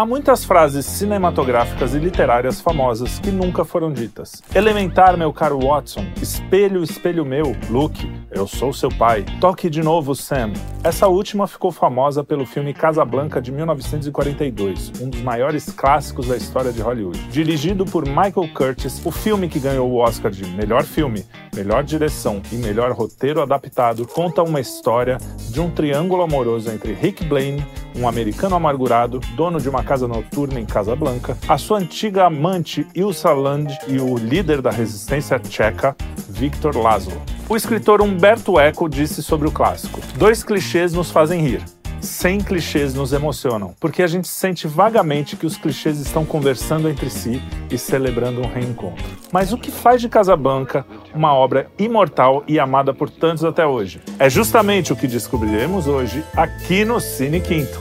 Há 0.00 0.06
muitas 0.06 0.46
frases 0.46 0.86
cinematográficas 0.86 1.94
e 1.94 1.98
literárias 1.98 2.58
famosas 2.58 3.18
que 3.18 3.30
nunca 3.30 3.66
foram 3.66 3.92
ditas. 3.92 4.42
Elementar, 4.54 5.14
meu 5.14 5.30
caro 5.30 5.58
Watson. 5.58 6.06
Espelho, 6.22 6.82
espelho 6.82 7.22
meu. 7.22 7.54
Luke, 7.68 8.10
eu 8.30 8.46
sou 8.46 8.72
seu 8.72 8.88
pai. 8.88 9.26
Toque 9.42 9.68
de 9.68 9.82
novo, 9.82 10.14
Sam. 10.14 10.54
Essa 10.82 11.06
última 11.06 11.46
ficou 11.46 11.70
famosa 11.70 12.24
pelo 12.24 12.46
filme 12.46 12.72
Casablanca 12.72 13.42
de 13.42 13.52
1942, 13.52 14.90
um 15.02 15.10
dos 15.10 15.20
maiores 15.20 15.70
clássicos 15.70 16.28
da 16.28 16.36
história 16.38 16.72
de 16.72 16.80
Hollywood. 16.80 17.18
Dirigido 17.28 17.84
por 17.84 18.06
Michael 18.06 18.48
Curtis, 18.54 19.04
o 19.04 19.10
filme 19.10 19.50
que 19.50 19.60
ganhou 19.60 19.90
o 19.90 19.96
Oscar 19.96 20.30
de 20.30 20.46
melhor 20.46 20.82
filme, 20.82 21.26
melhor 21.54 21.84
direção 21.84 22.40
e 22.50 22.54
melhor 22.54 22.92
roteiro 22.92 23.42
adaptado 23.42 24.06
conta 24.06 24.42
uma 24.42 24.60
história 24.60 25.18
de 25.50 25.60
um 25.60 25.70
triângulo 25.70 26.22
amoroso 26.22 26.70
entre 26.70 26.94
Rick 26.94 27.26
Blaine, 27.26 27.62
um 27.96 28.06
americano 28.08 28.56
amargurado, 28.56 29.20
dono 29.34 29.60
de 29.60 29.68
uma 29.68 29.82
casa 29.82 30.06
noturna 30.06 30.60
em 30.60 30.66
Casablanca, 30.66 31.36
a 31.48 31.58
sua 31.58 31.78
antiga 31.78 32.26
amante 32.26 32.86
Ilsa 32.94 33.32
Land 33.32 33.78
e 33.88 33.98
o 33.98 34.16
líder 34.16 34.60
da 34.60 34.70
resistência 34.70 35.38
tcheca, 35.38 35.96
Viktor 36.28 36.76
Laszlo. 36.76 37.20
O 37.48 37.56
escritor 37.56 38.00
Humberto 38.00 38.58
Eco 38.58 38.88
disse 38.88 39.22
sobre 39.22 39.48
o 39.48 39.52
clássico: 39.52 40.00
Dois 40.16 40.42
clichês 40.42 40.92
nos 40.92 41.10
fazem 41.10 41.40
rir. 41.40 41.79
Sem 42.00 42.40
clichês 42.40 42.94
nos 42.94 43.12
emocionam, 43.12 43.74
porque 43.78 44.02
a 44.02 44.06
gente 44.06 44.26
sente 44.26 44.66
vagamente 44.66 45.36
que 45.36 45.46
os 45.46 45.56
clichês 45.56 45.98
estão 46.00 46.24
conversando 46.24 46.88
entre 46.88 47.10
si 47.10 47.42
e 47.70 47.76
celebrando 47.76 48.40
um 48.40 48.46
reencontro. 48.46 49.04
Mas 49.30 49.52
o 49.52 49.58
que 49.58 49.70
faz 49.70 50.00
de 50.00 50.08
Casablanca 50.08 50.84
uma 51.14 51.34
obra 51.34 51.70
imortal 51.78 52.42
e 52.48 52.58
amada 52.58 52.94
por 52.94 53.10
tantos 53.10 53.44
até 53.44 53.66
hoje? 53.66 54.00
É 54.18 54.30
justamente 54.30 54.92
o 54.92 54.96
que 54.96 55.06
descobriremos 55.06 55.86
hoje 55.86 56.24
aqui 56.36 56.84
no 56.84 57.00
Cine 57.00 57.40
Quinto. 57.40 57.78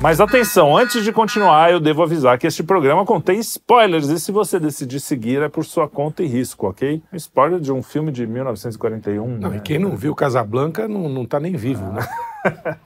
Mas 0.00 0.20
atenção, 0.20 0.76
antes 0.76 1.02
de 1.02 1.12
continuar, 1.12 1.72
eu 1.72 1.80
devo 1.80 2.04
avisar 2.04 2.38
que 2.38 2.46
este 2.46 2.62
programa 2.62 3.04
contém 3.04 3.40
spoilers 3.40 4.08
e 4.08 4.20
se 4.20 4.30
você 4.30 4.60
decidir 4.60 5.00
seguir 5.00 5.42
é 5.42 5.48
por 5.48 5.64
sua 5.64 5.88
conta 5.88 6.22
e 6.22 6.26
risco, 6.26 6.68
ok? 6.68 7.02
Spoiler 7.14 7.58
de 7.58 7.72
um 7.72 7.82
filme 7.82 8.12
de 8.12 8.24
1941. 8.24 9.26
Não, 9.26 9.50
né? 9.50 9.56
e 9.56 9.60
quem 9.60 9.76
não 9.76 9.96
viu 9.96 10.14
Casablanca 10.14 10.86
não, 10.86 11.08
não 11.08 11.26
tá 11.26 11.40
nem 11.40 11.56
vivo, 11.56 11.84
né? 11.92 12.06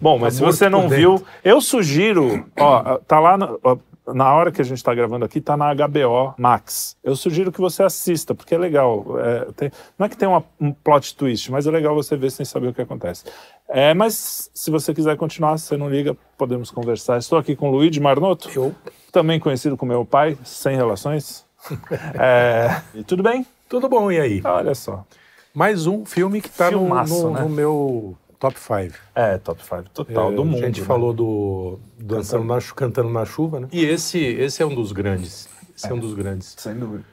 Bom, 0.00 0.18
mas 0.18 0.34
Tá 0.34 0.38
se 0.38 0.44
você 0.44 0.68
não 0.70 0.88
viu, 0.88 1.22
eu 1.44 1.60
sugiro, 1.60 2.46
ó, 2.58 2.98
tá 3.06 3.20
lá 3.20 3.36
na, 3.36 3.54
ó, 3.62 3.76
na 4.08 4.32
hora 4.34 4.52
que 4.52 4.60
a 4.60 4.64
gente 4.64 4.78
está 4.78 4.94
gravando 4.94 5.24
aqui, 5.24 5.40
tá 5.40 5.56
na 5.56 5.72
HBO 5.74 6.34
Max. 6.38 6.96
Eu 7.02 7.16
sugiro 7.16 7.50
que 7.50 7.60
você 7.60 7.82
assista, 7.82 8.34
porque 8.34 8.54
é 8.54 8.58
legal. 8.58 9.04
É, 9.18 9.44
tem- 9.56 9.70
não 9.98 10.06
é 10.06 10.08
que 10.08 10.16
tem 10.16 10.28
uma- 10.28 10.44
um 10.60 10.72
plot 10.72 11.16
twist, 11.16 11.50
mas 11.50 11.66
é 11.66 11.70
legal 11.70 11.94
você 11.94 12.16
ver 12.16 12.30
sem 12.30 12.44
saber 12.46 12.68
o 12.68 12.74
que 12.74 12.82
acontece. 12.82 13.24
É, 13.68 13.92
mas 13.94 14.50
se 14.54 14.70
você 14.70 14.94
quiser 14.94 15.16
continuar, 15.16 15.58
você 15.58 15.76
não 15.76 15.88
liga, 15.90 16.16
podemos 16.38 16.70
conversar. 16.70 17.18
Estou 17.18 17.38
aqui 17.38 17.56
com 17.56 17.68
o 17.68 17.72
Luigi 17.72 17.98
Marnoto, 18.00 18.48
Eu, 18.54 18.74
também 19.10 19.40
conhecido 19.40 19.76
como 19.76 19.92
meu 19.92 20.04
pai, 20.04 20.36
sem 20.44 20.76
relações. 20.76 21.44
É, 22.18 22.80
e 22.94 23.02
tudo 23.02 23.22
bem? 23.22 23.44
tudo 23.68 23.88
bom, 23.88 24.12
e 24.12 24.20
aí? 24.20 24.40
Olha 24.44 24.74
só. 24.74 25.04
Mais 25.52 25.86
um 25.86 26.04
filme 26.04 26.40
que 26.40 26.48
tá 26.50 26.70
no, 26.70 26.86
no- 26.88 27.30
né? 27.32 27.40
no 27.40 27.48
meu 27.48 28.16
top 28.38 28.58
5. 28.58 28.94
É, 29.14 29.38
top 29.38 29.62
5 29.62 29.90
total 29.90 30.32
do 30.32 30.44
mundo. 30.44 30.62
A 30.62 30.66
gente 30.66 30.80
né? 30.80 30.86
falou 30.86 31.12
do 31.12 31.78
Dançando 31.98 32.44
na, 32.44 32.60
Chu- 32.60 32.74
Cantando 32.74 33.10
na 33.10 33.24
Chuva, 33.24 33.60
né? 33.60 33.68
E 33.72 33.84
esse, 33.84 34.18
esse 34.18 34.62
é 34.62 34.66
um 34.66 34.74
dos 34.74 34.92
grandes. 34.92 35.48
Esse 35.76 35.88
é, 35.90 35.94
um 35.94 35.98
dos 35.98 36.14
grandes. 36.14 36.54
Sem 36.58 36.74
dúvida. 36.78 37.04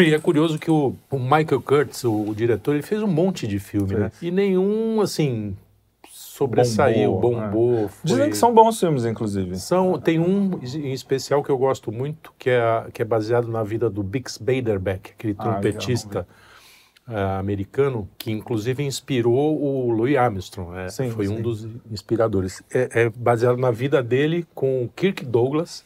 E 0.00 0.14
é 0.14 0.18
curioso 0.18 0.58
que 0.58 0.70
o, 0.70 0.94
o 1.10 1.18
Michael 1.18 1.60
Curtis, 1.60 2.04
o, 2.04 2.28
o 2.28 2.34
diretor, 2.34 2.72
ele 2.74 2.82
fez 2.82 3.02
um 3.02 3.06
monte 3.08 3.46
de 3.48 3.58
filme, 3.58 3.94
né? 3.96 4.12
E 4.22 4.30
nenhum, 4.30 5.00
assim, 5.00 5.56
sobressaiu, 6.08 7.12
Bombou, 7.12 7.34
bombou. 7.40 7.88
foi- 7.88 7.98
Dizem 8.04 8.30
que 8.30 8.36
são 8.36 8.54
bons 8.54 8.78
filmes, 8.78 9.04
inclusive. 9.04 9.56
São, 9.58 9.98
tem 9.98 10.18
um 10.20 10.58
em 10.62 10.92
especial 10.92 11.42
que 11.42 11.50
eu 11.50 11.58
gosto 11.58 11.90
muito, 11.92 12.32
que 12.38 12.48
é, 12.50 12.86
que 12.92 13.02
é 13.02 13.04
baseado 13.04 13.48
na 13.48 13.62
vida 13.62 13.90
do 13.90 14.02
Bix 14.02 14.38
Beiderbecke, 14.38 15.12
aquele 15.12 15.34
Ah, 15.38 15.42
trompetista 15.42 16.26
ah, 16.28 16.34
americano, 17.40 18.08
que 18.16 18.30
inclusive 18.30 18.82
inspirou 18.82 19.60
o 19.60 19.90
Louis 19.90 20.16
Armstrong. 20.16 20.76
é, 20.78 20.88
Sim, 20.88 21.10
foi 21.10 21.26
sim. 21.26 21.36
um 21.36 21.42
dos 21.42 21.66
inspiradores. 21.90 22.62
É, 22.72 23.02
é 23.04 23.08
baseado 23.10 23.56
na 23.56 23.70
vida 23.70 24.02
dele 24.02 24.46
com 24.54 24.84
o 24.84 24.88
Kirk 24.88 25.24
Douglas. 25.24 25.84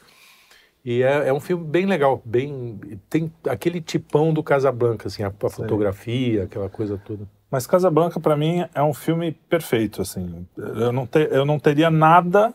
E 0.84 1.02
é, 1.02 1.28
é 1.28 1.32
um 1.32 1.40
filme 1.40 1.64
bem 1.64 1.84
legal, 1.84 2.22
bem 2.24 2.78
tem 3.10 3.32
aquele 3.48 3.80
tipão 3.80 4.32
do 4.32 4.40
Casablanca, 4.42 5.08
assim, 5.08 5.24
a, 5.24 5.28
a 5.42 5.50
fotografia, 5.50 6.44
aquela 6.44 6.68
coisa 6.68 6.96
toda. 6.96 7.26
Mas 7.50 7.66
Casablanca, 7.66 8.20
pra 8.20 8.36
mim, 8.36 8.64
é 8.72 8.82
um 8.82 8.94
filme 8.94 9.32
perfeito, 9.32 10.00
assim. 10.02 10.46
Eu 10.56 10.92
não, 10.92 11.04
te- 11.06 11.28
eu 11.32 11.44
não 11.44 11.58
teria 11.58 11.90
nada 11.90 12.54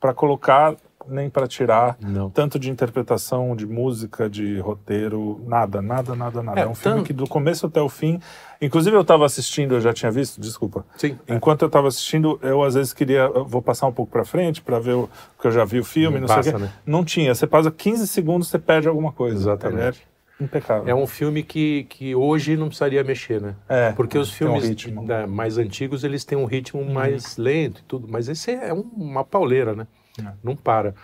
pra 0.00 0.14
colocar 0.14 0.74
nem 1.08 1.28
pra 1.30 1.46
tirar, 1.46 1.96
Não. 2.00 2.28
tanto 2.30 2.58
de 2.58 2.70
interpretação, 2.70 3.54
de 3.56 3.66
música, 3.66 4.28
de 4.28 4.58
roteiro, 4.60 5.40
nada, 5.46 5.80
nada, 5.82 6.14
nada, 6.14 6.42
nada. 6.42 6.60
É, 6.60 6.64
É, 6.64 6.66
um 6.66 6.74
filme 6.74 6.98
tanto- 6.98 7.06
que 7.06 7.12
do 7.12 7.26
começo 7.28 7.66
até 7.66 7.80
o 7.80 7.88
fim... 7.88 8.20
Inclusive, 8.60 8.96
eu 8.96 9.02
estava 9.02 9.26
assistindo, 9.26 9.74
eu 9.74 9.80
já 9.82 9.92
tinha 9.92 10.10
visto, 10.10 10.40
desculpa. 10.40 10.86
Sim. 10.96 11.18
Enquanto 11.28 11.60
eu 11.62 11.66
estava 11.66 11.88
assistindo, 11.88 12.38
eu 12.42 12.62
às 12.62 12.72
vezes 12.74 12.94
queria, 12.94 13.28
vou 13.28 13.60
passar 13.60 13.86
um 13.86 13.92
pouco 13.92 14.10
pra 14.10 14.24
frente 14.24 14.62
pra 14.62 14.78
ver 14.78 14.94
o 14.94 15.10
que 15.38 15.46
eu 15.46 15.50
já 15.52 15.62
vi 15.64 15.78
o 15.78 15.84
filme, 15.84 16.18
não, 16.18 16.26
Não 16.26 16.28
sei 16.28 16.34
o 16.36 16.38
passa, 16.38 16.52
quê. 16.52 16.58
né? 16.62 16.72
Não 16.86 17.04
tinha. 17.04 17.34
Você 17.34 17.46
passa 17.46 17.70
15 17.70 18.06
segundos, 18.08 18.48
você 18.48 18.58
perde 18.58 18.88
alguma 18.88 19.12
coisa. 19.12 19.36
Exatamente. 19.36 20.06
É 20.40 20.42
impecável. 20.44 20.88
É 20.88 20.94
um 20.94 21.06
filme 21.06 21.42
que, 21.42 21.84
que 21.84 22.14
hoje 22.14 22.56
não 22.56 22.68
precisaria 22.68 23.04
mexer, 23.04 23.42
né? 23.42 23.54
É, 23.68 23.92
Porque 23.92 24.16
os 24.18 24.30
um 24.30 24.32
filmes 24.32 24.64
ritmo. 24.66 25.02
Uhum. 25.02 25.06
né, 25.06 25.26
mais 25.26 25.58
antigos, 25.58 26.02
eles 26.02 26.24
têm 26.24 26.38
um 26.38 26.46
ritmo 26.46 26.82
mais 26.84 27.36
lento 27.36 27.80
e 27.80 27.84
tudo. 27.84 28.08
Mas 28.10 28.26
esse 28.28 28.50
é 28.52 28.72
um- 28.72 28.88
uma 28.96 29.22
pauleira, 29.24 29.74
né? 29.74 29.86
É. 30.20 30.32
Não 30.42 30.56
para. 30.56 30.94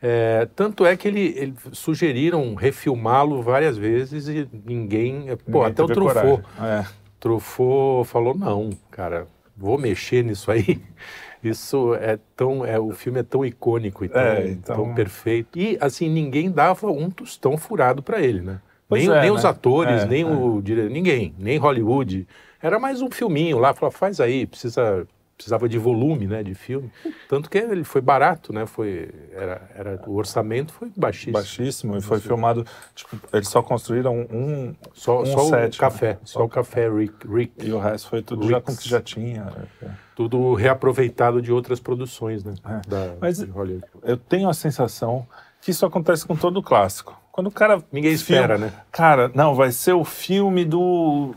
É, 0.00 0.48
tanto 0.56 0.84
é 0.84 0.96
que 0.96 1.06
ele, 1.06 1.34
ele 1.36 1.54
sugeriram 1.72 2.54
refilmá-lo 2.56 3.40
várias 3.40 3.76
vezes 3.76 4.26
e 4.26 4.48
ninguém... 4.64 5.26
Pô, 5.36 5.58
Ninguém 5.58 5.64
até 5.70 5.82
o 5.82 5.86
Truffaut. 5.86 6.42
É. 6.60 6.84
Truffaut 7.20 8.08
falou, 8.08 8.34
não, 8.36 8.70
cara, 8.90 9.28
vou 9.56 9.78
mexer 9.78 10.24
nisso 10.24 10.50
aí. 10.50 10.80
Isso 11.42 11.94
é 11.94 12.18
tão... 12.36 12.64
É, 12.64 12.78
o 12.78 12.90
filme 12.92 13.18
é 13.20 13.22
tão 13.22 13.44
icônico 13.44 14.04
e 14.04 14.08
tão, 14.08 14.20
É, 14.20 14.48
então- 14.48 14.76
tão 14.76 14.94
perfeito. 14.94 15.58
E, 15.58 15.76
assim, 15.80 16.08
ninguém 16.08 16.50
dava 16.50 16.88
um 16.90 17.10
tostão 17.10 17.56
furado 17.56 18.02
para 18.02 18.20
ele, 18.20 18.40
né? 18.40 18.60
Pois 18.88 19.06
nem 19.06 19.16
é, 19.16 19.20
nem 19.22 19.30
né? 19.30 19.36
os 19.36 19.44
atores, 19.44 20.02
É, 20.02 20.06
nem 20.06 20.22
é. 20.22 20.26
o 20.26 20.60
diretor, 20.60 20.90
ninguém, 20.90 21.34
nem 21.38 21.58
Hollywood. 21.58 22.26
Era 22.60 22.78
mais 22.78 23.00
um 23.00 23.10
filminho 23.10 23.58
lá, 23.58 23.72
falou, 23.74 23.90
faz 23.90 24.20
aí, 24.20 24.46
precisa, 24.46 25.06
precisava 25.36 25.68
de 25.68 25.76
volume, 25.78 26.26
né, 26.26 26.42
de 26.42 26.54
filme. 26.54 26.90
Tanto 27.28 27.50
que 27.50 27.58
ele 27.58 27.84
foi 27.84 28.00
barato, 28.00 28.52
né, 28.52 28.64
foi, 28.66 29.10
era, 29.32 29.70
era, 29.74 30.02
o 30.06 30.14
orçamento 30.16 30.72
foi 30.72 30.90
baixíssimo. 30.96 31.32
baixíssimo 31.32 31.96
e 31.96 32.00
foi 32.00 32.20
filmado. 32.20 32.64
Tipo, 32.94 33.18
eles 33.32 33.48
só 33.48 33.62
construíram 33.62 34.26
um 34.30 34.74
Só, 34.94 35.22
um 35.22 35.26
só 35.26 35.38
set, 35.48 35.76
o 35.76 35.80
café, 35.80 36.12
né? 36.14 36.18
só 36.24 36.44
o 36.44 36.48
café 36.48 36.88
Rick, 36.88 37.26
Rick, 37.26 37.66
e 37.66 37.72
o 37.72 37.78
resto 37.78 38.08
foi 38.08 38.22
tudo 38.22 38.48
já 38.48 38.60
com 38.60 38.70
Ricks. 38.70 38.84
que 38.84 38.88
já 38.90 39.00
tinha. 39.00 39.52
é. 39.82 39.88
tudo 40.14 40.54
reaproveitado 40.54 41.40
de 41.40 41.50
outras 41.50 41.80
produções, 41.80 42.44
né, 42.44 42.54
É. 42.64 42.88
da, 42.88 43.14
Mas- 43.20 43.38
de 43.38 43.50
Hollywood. 43.50 43.84
Eu 44.02 44.16
tenho 44.16 44.48
a 44.48 44.54
sensação 44.54 45.26
que 45.60 45.70
isso 45.70 45.86
acontece 45.86 46.26
com 46.26 46.36
todo 46.36 46.62
clássico. 46.62 47.20
Quando 47.32 47.46
o 47.46 47.50
cara. 47.50 47.82
Ninguém 47.90 48.12
espera, 48.12 48.58
né? 48.58 48.70
Cara, 48.92 49.30
não, 49.34 49.54
vai 49.54 49.72
ser 49.72 49.94
o 49.94 50.04
filme 50.04 50.66
do. 50.66 51.34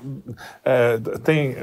é, 0.64 0.98
tem. 1.24 1.56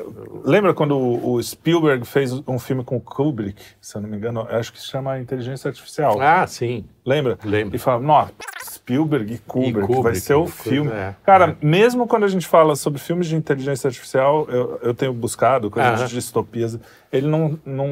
Lembra 0.43 0.73
quando 0.73 0.97
o 0.97 1.35
o 1.35 1.43
Spielberg 1.43 2.07
fez 2.07 2.33
um 2.49 2.59
filme 2.59 2.83
com 2.83 2.97
o 2.97 3.01
Kubrick, 3.01 3.63
se 3.81 3.95
eu 3.97 4.01
não 4.01 4.09
me 4.09 4.17
engano? 4.17 4.47
eu 4.51 4.59
Acho 4.59 4.73
que 4.73 4.81
se 4.81 4.87
chama 4.87 5.19
Inteligência 5.21 5.69
Artificial. 5.69 6.19
Ah, 6.21 6.47
sim, 6.47 6.85
Lembra? 7.05 7.39
Lembro. 7.45 7.77
E 7.77 7.79
fala, 7.79 8.01
nossa, 8.01 8.33
Spielberg 8.65 9.35
e 9.35 9.39
Kubrick, 9.39 9.81
vai 9.81 9.87
Kubrick, 9.97 10.21
ser 10.21 10.35
o 10.35 10.47
filme. 10.47 10.91
é, 10.93 11.15
Cara, 11.25 11.57
mesmo 11.61 12.07
quando 12.07 12.25
a 12.25 12.29
gente 12.29 12.47
fala 12.47 12.75
sobre 12.77 12.99
filmes 13.01 13.27
de 13.27 13.37
inteligência 13.37 13.89
artificial, 13.89 14.47
eu, 14.49 14.79
eu 14.83 14.95
tenho 14.95 15.13
buscado 15.13 15.71
coisas 15.71 15.93
Aham. 16.01 16.07
de 16.07 16.15
distopias, 16.15 16.79
ele 17.13 17.27
não, 17.27 17.59
não 17.67 17.87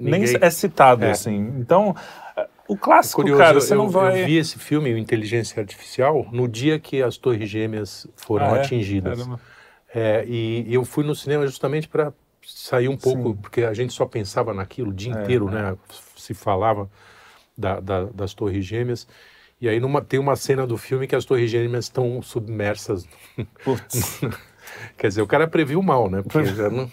nem 0.00 0.20
Ninguém- 0.20 0.38
é 0.40 0.50
citado, 0.50 1.04
É. 1.04 1.10
assim. 1.12 1.54
Então, 1.58 1.94
o 2.68 2.76
clássico, 2.76 3.20
Curioso, 3.22 3.40
cara, 3.42 3.56
eu, 3.56 3.60
você 3.60 3.74
não 3.74 3.84
eu- 3.84 3.90
vai... 3.90 4.22
eu 4.22 4.26
vi 4.26 4.36
esse 4.36 4.58
filme, 4.58 4.90
Inteligência 4.98 5.60
Artificial, 5.60 6.26
no 6.32 6.46
dia 6.48 6.78
que 6.78 7.02
as 7.02 7.16
Torres 7.16 7.48
Gêmeas 7.48 8.06
foram 8.16 8.46
Ah, 8.54 8.58
é? 8.58 8.60
atingidas. 8.60 9.26
É, 9.94 10.24
e, 10.26 10.64
e 10.68 10.74
eu 10.74 10.84
fui 10.84 11.04
no 11.04 11.14
cinema 11.14 11.46
justamente 11.46 11.88
para 11.88 12.12
sair 12.44 12.88
um 12.88 12.96
pouco, 12.96 13.30
Sim. 13.30 13.36
porque 13.36 13.62
a 13.62 13.72
gente 13.74 13.92
só 13.92 14.04
pensava 14.06 14.52
naquilo 14.52 14.90
o 14.90 14.94
dia 14.94 15.14
É, 15.14 15.22
inteiro, 15.22 15.48
é. 15.48 15.52
né? 15.52 15.76
Se 16.16 16.34
falava 16.34 16.90
da- 17.56 17.80
da- 17.80 18.04
das 18.04 18.34
Torres 18.34 18.64
Gêmeas. 18.64 19.06
E 19.60 19.68
aí 19.68 19.80
numa- 19.80 20.02
tem 20.02 20.20
uma 20.20 20.36
cena 20.36 20.66
do 20.66 20.76
filme 20.76 21.06
que 21.06 21.16
as 21.16 21.24
Torres 21.24 21.50
Gêmeas 21.50 21.86
estão 21.86 22.20
submersas. 22.20 23.08
Putz. 23.64 24.20
Quer 24.96 25.08
dizer, 25.08 25.22
o 25.22 25.26
cara 25.26 25.46
previu 25.46 25.82
mal, 25.82 26.08
né? 26.10 26.22
Porque 26.22 26.46
já 26.46 26.70
não, 26.70 26.90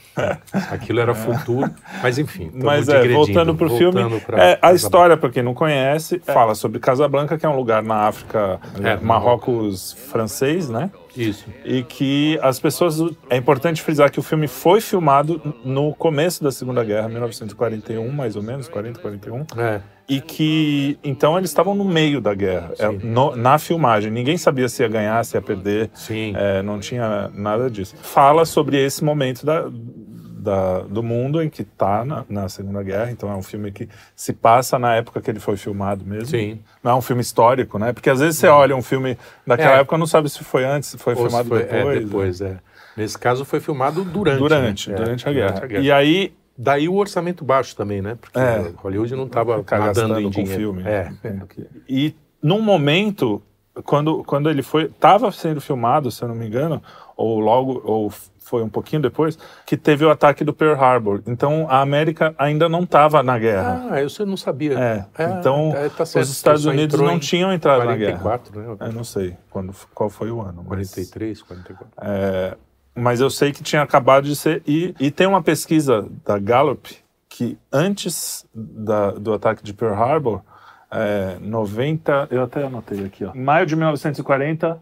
aquilo 0.72 1.00
era 1.00 1.14
futuro. 1.14 1.70
Mas 2.02 2.18
enfim. 2.18 2.52
Mas 2.54 2.88
é, 2.90 3.08
voltando 3.10 3.56
pro 3.56 3.70
filme, 3.70 4.02
voltando 4.02 4.22
pra- 4.26 4.44
é, 4.44 4.60
a 4.62 4.74
história, 4.74 5.16
para 5.18 5.30
quem 5.30 5.44
não 5.44 5.54
conhece, 5.54 6.20
fala 6.20 6.56
sobre 6.56 6.80
Casablanca, 6.80 7.38
que 7.38 7.46
é 7.46 7.50
um 7.50 7.56
lugar 7.56 7.82
na 7.84 8.08
África, 8.08 8.60
É, 8.84 8.98
Marrocos 8.98 9.94
francês, 10.12 10.70
né? 10.70 10.92
Isso. 11.16 11.46
E 11.64 11.84
que 11.84 12.40
as 12.42 12.60
pessoas. 12.60 13.00
É 13.30 13.38
importante 13.38 13.82
frisar 13.82 14.12
que 14.12 14.20
o 14.20 14.24
filme 14.24 14.48
foi 14.48 14.82
filmado 14.82 15.40
no 15.64 15.94
começo 15.94 16.44
da 16.44 16.52
Segunda 16.52 16.84
Guerra, 16.84 17.08
1941, 17.08 18.12
mais 18.12 18.36
ou 18.36 18.42
menos, 18.44 18.68
40, 18.68 19.00
41. 19.00 19.46
É. 19.58 19.80
E 20.08 20.20
que. 20.20 20.98
Então 21.04 21.38
eles 21.38 21.50
estavam 21.50 21.74
no 21.74 21.86
meio 21.86 22.20
da 22.20 22.34
guerra, 22.34 22.72
é, 22.78 22.88
no- 22.90 23.36
na 23.36 23.58
filmagem. 23.58 24.12
Ninguém 24.12 24.38
sabia 24.38 24.68
se 24.68 24.84
ia 24.84 24.90
ganhar, 24.90 25.24
se 25.24 25.38
ia 25.38 25.42
perder. 25.42 25.90
Sim. 25.94 26.34
É, 26.36 26.62
não 26.62 26.80
tinha 26.80 27.30
nada 27.34 27.70
disso. 27.70 27.96
Fala 28.02 28.44
sobre 28.46 28.78
esse 28.84 29.02
momento 29.04 29.46
da, 29.46 29.66
da- 29.70 30.80
do 30.82 31.02
mundo 31.02 31.42
em 31.42 31.50
que 31.50 31.62
está 31.62 32.04
na, 32.04 32.26
na 32.28 32.50
Segunda 32.50 32.84
Guerra. 32.84 33.12
Então 33.12 33.32
é 33.32 33.36
um 33.36 33.42
filme 33.42 33.72
que 33.72 33.88
se 34.14 34.34
passa 34.34 34.78
na 34.78 34.94
época 34.96 35.22
que 35.22 35.32
ele 35.32 35.40
foi 35.40 35.56
filmado 35.56 36.04
mesmo. 36.06 36.26
Sim. 36.28 36.60
Não 36.84 36.92
é 36.92 36.96
um 36.96 37.02
filme 37.02 37.22
histórico, 37.22 37.80
né? 37.80 37.94
Porque 37.94 38.10
às 38.10 38.20
vezes 38.20 38.38
você 38.38 38.48
olha 38.48 38.76
um 38.76 38.82
filme 38.82 39.18
daquela 39.48 39.78
É. 39.78 39.80
época 39.80 39.98
não 39.98 40.06
sabe 40.06 40.30
se 40.30 40.44
foi 40.44 40.66
antes, 40.66 40.90
se 40.90 40.98
foi 40.98 41.14
Ou 41.14 41.22
se 41.22 41.26
filmado 41.28 41.48
foi- 41.48 41.64
depois. 41.64 41.98
É, 41.98 42.00
depois, 42.02 42.42
é. 42.42 42.58
Nesse 42.98 43.18
caso 43.18 43.46
foi 43.46 43.60
filmado 43.62 44.04
durante. 44.04 44.38
Durante, 44.40 44.90
né? 44.90 44.96
É, 44.96 45.00
durante, 45.02 45.30
a, 45.30 45.32
guerra. 45.34 45.54
durante 45.62 45.76
a 45.78 45.80
E 45.80 45.92
aí 45.92 46.34
Daí 46.58 46.88
o 46.88 46.96
orçamento 46.96 47.44
baixo 47.44 47.76
também, 47.76 48.02
né? 48.02 48.16
Porque 48.20 48.38
É. 48.40 48.72
Hollywood 48.78 49.16
não 49.16 49.26
estava 49.26 49.58
nadando 49.58 49.86
gastando 49.86 50.20
em 50.20 50.30
dinheiro. 50.30 50.56
filme. 50.60 50.84
É. 50.86 51.12
E 51.90 52.16
num 52.42 52.62
momento, 52.62 53.42
quando, 53.84 54.24
quando 54.24 54.50
ele 54.50 54.62
foi, 54.62 54.84
estava 54.86 55.32
sendo 55.32 55.60
filmado, 55.60 56.12
se 56.12 56.22
eu 56.22 56.28
não 56.28 56.36
me 56.36 56.46
engano, 56.46 56.82
ou 57.18 57.40
logo, 57.40 57.82
ou 57.84 58.12
foi 58.40 58.62
um 58.62 58.70
pouquinho 58.70 59.02
depois, 59.02 59.38
que 59.66 59.76
teve 59.78 60.04
o 60.06 60.10
ataque 60.12 60.44
do 60.44 60.54
Pearl 60.54 60.80
Harbor. 60.80 61.22
Então 61.26 61.66
a 61.70 61.80
América 61.82 62.36
ainda 62.38 62.68
não 62.70 62.84
estava 62.84 63.24
na 63.24 63.40
guerra. 63.40 63.88
Ah, 63.90 64.04
isso 64.04 64.22
eu 64.22 64.26
não 64.26 64.36
sabia. 64.38 64.74
É, 64.78 65.06
Ah, 65.18 65.38
então 65.40 65.74
é, 65.76 65.90
tá 65.90 66.06
certo, 66.06 66.26
os 66.26 66.32
Estados 66.32 66.66
Unidos 66.66 67.00
não 67.00 67.14
em 67.14 67.20
tinham 67.20 67.52
entrado 67.54 67.86
na 67.86 67.96
guerra. 67.96 68.20
44, 68.20 68.60
né? 68.60 68.78
Eu 68.88 68.94
não 68.94 69.04
sei 69.04 69.36
quando, 69.50 69.74
qual 69.96 70.10
foi 70.10 70.30
o 70.30 70.42
ano. 70.42 70.58
mas- 70.58 70.68
43, 70.94 71.42
44. 71.42 71.88
É, 72.02 72.58
mas 72.96 73.20
eu 73.22 73.30
sei 73.30 73.52
que 73.52 73.64
tinha 73.64 73.82
acabado 73.82 74.26
de 74.26 74.36
ser. 74.36 74.62
E, 74.68 74.94
e 75.00 75.10
tem 75.12 75.28
uma 75.28 75.42
pesquisa 75.42 76.08
da 76.26 76.38
Gallup 76.38 76.96
que 77.30 77.58
antes 77.72 78.46
da- 78.54 79.12
do 79.12 79.34
ataque 79.34 79.64
de 79.64 79.74
Pearl 79.74 79.94
Harbor, 79.96 80.42
é, 80.92 81.38
90. 81.42 82.28
Eu 82.30 82.44
até 82.44 82.64
anotei 82.64 83.04
aqui, 83.06 83.26
ó. 83.26 83.32
Em 83.34 83.42
maio 83.42 83.66
de 83.66 83.76
1940. 83.76 84.80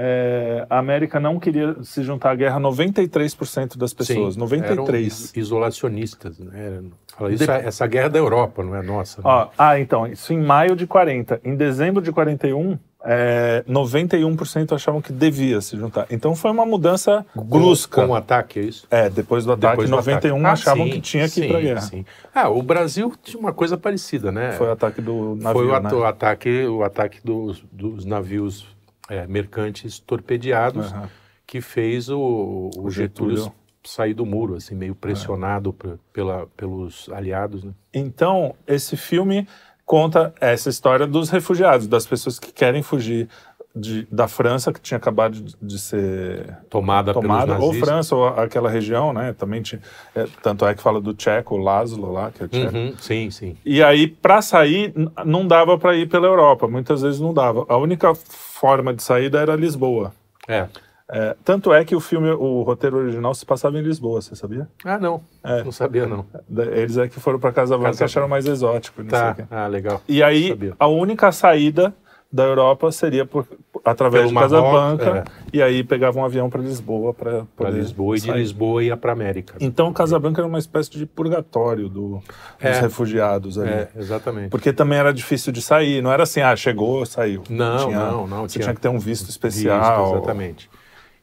é, 0.00 0.64
a 0.70 0.78
América 0.78 1.18
não 1.18 1.40
queria 1.40 1.74
se 1.82 2.04
juntar 2.04 2.30
à 2.30 2.34
guerra 2.36 2.60
93% 2.60 3.76
das 3.76 3.92
pessoas. 3.92 4.34
Sim, 4.34 4.40
93. 4.40 5.30
Eram 5.32 5.42
isolacionistas, 5.42 6.38
né? 6.38 6.82
Fala, 7.16 7.32
isso 7.32 7.50
é- 7.50 7.66
essa 7.66 7.84
guerra 7.86 8.06
é 8.06 8.10
da 8.10 8.18
Europa, 8.18 8.62
não 8.62 8.76
é 8.76 8.82
nossa. 8.82 9.20
né? 9.20 9.24
Ó, 9.26 9.48
ah, 9.58 9.80
então, 9.80 10.06
isso 10.06 10.32
em 10.32 10.40
maio 10.40 10.76
de 10.76 10.86
40. 10.86 11.40
Em 11.42 11.56
dezembro 11.56 12.00
de 12.00 12.12
41, 12.12 12.78
é, 13.04 13.64
91% 13.68 14.72
achavam 14.74 15.00
que 15.00 15.12
devia 15.12 15.60
se 15.60 15.76
juntar. 15.76 16.06
Então 16.10 16.34
foi 16.34 16.50
uma 16.50 16.66
mudança 16.66 17.24
brusca. 17.34 18.02
Com 18.04 18.12
o 18.12 18.14
ataque, 18.14 18.58
é 18.58 18.62
isso? 18.62 18.86
É, 18.90 19.08
depois 19.08 19.44
do 19.44 19.52
ataque, 19.52 19.72
Depois 19.72 19.90
do 19.90 19.96
91 19.96 20.36
ataque. 20.36 20.46
Ah, 20.48 20.52
achavam 20.52 20.84
sim, 20.86 20.90
que 20.92 21.00
tinha 21.00 21.28
que 21.28 21.40
ir 21.42 21.48
pra 21.48 21.60
guerra. 21.60 21.80
sim. 21.80 22.04
Ah, 22.34 22.48
o 22.48 22.62
Brasil 22.62 23.12
tinha 23.22 23.38
uma 23.40 23.52
coisa 23.52 23.76
parecida, 23.78 24.32
né? 24.32 24.52
Foi 24.52 24.66
o 24.68 24.72
ataque 24.72 25.00
do 25.00 25.36
navio, 25.36 25.52
Foi 25.60 25.66
o, 25.66 25.70
né? 25.80 25.86
ato- 25.88 25.96
o 25.96 26.04
ataque, 26.04 26.64
o 26.66 26.82
ataque 26.82 27.20
dos, 27.24 27.62
dos 27.70 28.04
navios 28.04 28.66
é, 29.08 29.26
mercantes 29.26 29.98
torpedeados 30.00 30.86
Aham. 30.92 31.08
que 31.46 31.60
fez 31.60 32.08
o, 32.08 32.18
o 32.18 32.70
O 32.86 32.90
Getúlio, 32.90 33.36
Getúlio. 33.36 33.52
sair 33.84 34.12
do 34.12 34.26
muro, 34.26 34.56
assim, 34.56 34.74
meio 34.74 34.94
pressionado 34.94 35.72
pe- 35.72 35.94
pela, 36.12 36.46
pelos 36.56 37.08
aliados. 37.10 37.64
Né? 37.64 37.72
Então, 37.94 38.54
esse 38.66 38.96
filme 38.96 39.46
conta 39.88 40.34
essa 40.38 40.68
história 40.68 41.06
dos 41.06 41.30
refugiados, 41.30 41.86
das 41.88 42.06
pessoas 42.06 42.38
que 42.38 42.52
querem 42.52 42.82
fugir 42.82 43.26
de- 43.74 44.06
da 44.10 44.28
França, 44.28 44.72
que 44.72 44.80
tinha 44.80 44.98
acabado 44.98 45.32
de, 45.40 45.56
de 45.62 45.78
ser 45.78 46.56
Tomada, 46.68 47.12
tomada, 47.14 47.58
ou. 47.58 47.72
França, 47.72 48.14
ou 48.14 48.26
aquela 48.28 48.68
região, 48.68 49.12
né? 49.12 49.32
Também 49.38 49.62
tinha, 49.62 49.80
é, 50.14 50.26
tanto 50.42 50.66
é 50.66 50.74
que 50.74 50.82
fala 50.82 51.00
do 51.00 51.14
tcheco, 51.14 51.54
o 51.54 51.58
Laszlo 51.58 52.12
lá, 52.12 52.30
que 52.30 52.44
é 52.44 52.48
tcheco. 52.48 52.76
Uhum, 52.76 52.94
sim, 52.98 53.30
sim. 53.30 53.56
E 53.64 53.82
aí, 53.82 54.06
para 54.08 54.42
sair, 54.42 54.92
não 55.24 55.46
dava 55.46 55.78
para 55.78 55.96
ir 55.96 56.06
pela 56.08 56.26
Europa. 56.26 56.68
Muitas 56.68 57.00
vezes 57.02 57.18
não 57.20 57.32
dava. 57.32 57.64
A 57.68 57.76
única 57.78 58.14
forma 58.14 58.92
de 58.92 59.02
saída 59.02 59.38
era 59.40 59.54
Lisboa. 59.56 60.12
É. 60.46 60.66
É, 61.10 61.34
tanto 61.42 61.72
é 61.72 61.84
que 61.84 61.96
o 61.96 62.00
filme, 62.00 62.28
o 62.30 62.62
roteiro 62.62 62.98
original 62.98 63.34
se 63.34 63.46
passava 63.46 63.78
em 63.78 63.82
Lisboa, 63.82 64.20
você 64.20 64.36
sabia? 64.36 64.68
Ah, 64.84 64.98
não. 64.98 65.22
É. 65.42 65.64
Não 65.64 65.72
sabia, 65.72 66.06
não. 66.06 66.26
Eles 66.72 66.98
é 66.98 67.08
que 67.08 67.18
foram 67.18 67.38
para 67.38 67.50
Casa 67.50 67.78
Branca 67.78 68.02
e 68.02 68.04
acharam 68.04 68.28
mais 68.28 68.44
exótico. 68.46 69.02
Tá. 69.04 69.34
Ah, 69.50 69.66
legal. 69.66 70.02
E 70.06 70.22
aí, 70.22 70.54
a 70.78 70.86
única 70.86 71.32
saída 71.32 71.94
da 72.30 72.44
Europa 72.44 72.92
seria 72.92 73.24
por, 73.24 73.46
através 73.82 74.24
Pelo 74.24 74.34
de 74.34 74.38
Casablanca. 74.38 75.04
Marrocos, 75.06 75.32
E 75.50 75.62
aí 75.62 75.82
pegavam 75.82 76.20
um 76.20 76.26
avião 76.26 76.50
para 76.50 76.60
Lisboa 76.60 77.14
para 77.14 77.46
Para 77.56 77.70
Lisboa 77.70 78.18
e 78.18 78.20
de 78.20 78.30
Lisboa 78.30 78.84
ia 78.84 78.94
para 78.98 79.12
América. 79.12 79.54
Então, 79.60 79.90
Casablanca 79.94 80.42
era 80.42 80.46
uma 80.46 80.58
espécie 80.58 80.90
de 80.90 81.06
purgatório 81.06 81.88
do, 81.88 82.18
dos 82.18 82.22
É. 82.60 82.80
refugiados 82.82 83.56
ali. 83.56 83.70
É, 83.70 83.88
exatamente. 83.96 84.50
Porque 84.50 84.74
também 84.74 84.98
era 84.98 85.10
difícil 85.10 85.50
de 85.54 85.62
sair, 85.62 86.02
não 86.02 86.12
era 86.12 86.24
assim, 86.24 86.42
ah, 86.42 86.54
chegou, 86.54 87.06
saiu. 87.06 87.44
Não, 87.48 87.86
Tinha- 87.86 87.98
não, 88.10 88.26
não. 88.26 88.42
Você 88.46 88.58
tinha 88.58 88.74
que 88.74 88.80
ter 88.82 88.88
um 88.90 88.98
visto 88.98 89.30
especial. 89.30 89.80
Visto, 90.04 90.16
exatamente. 90.18 90.70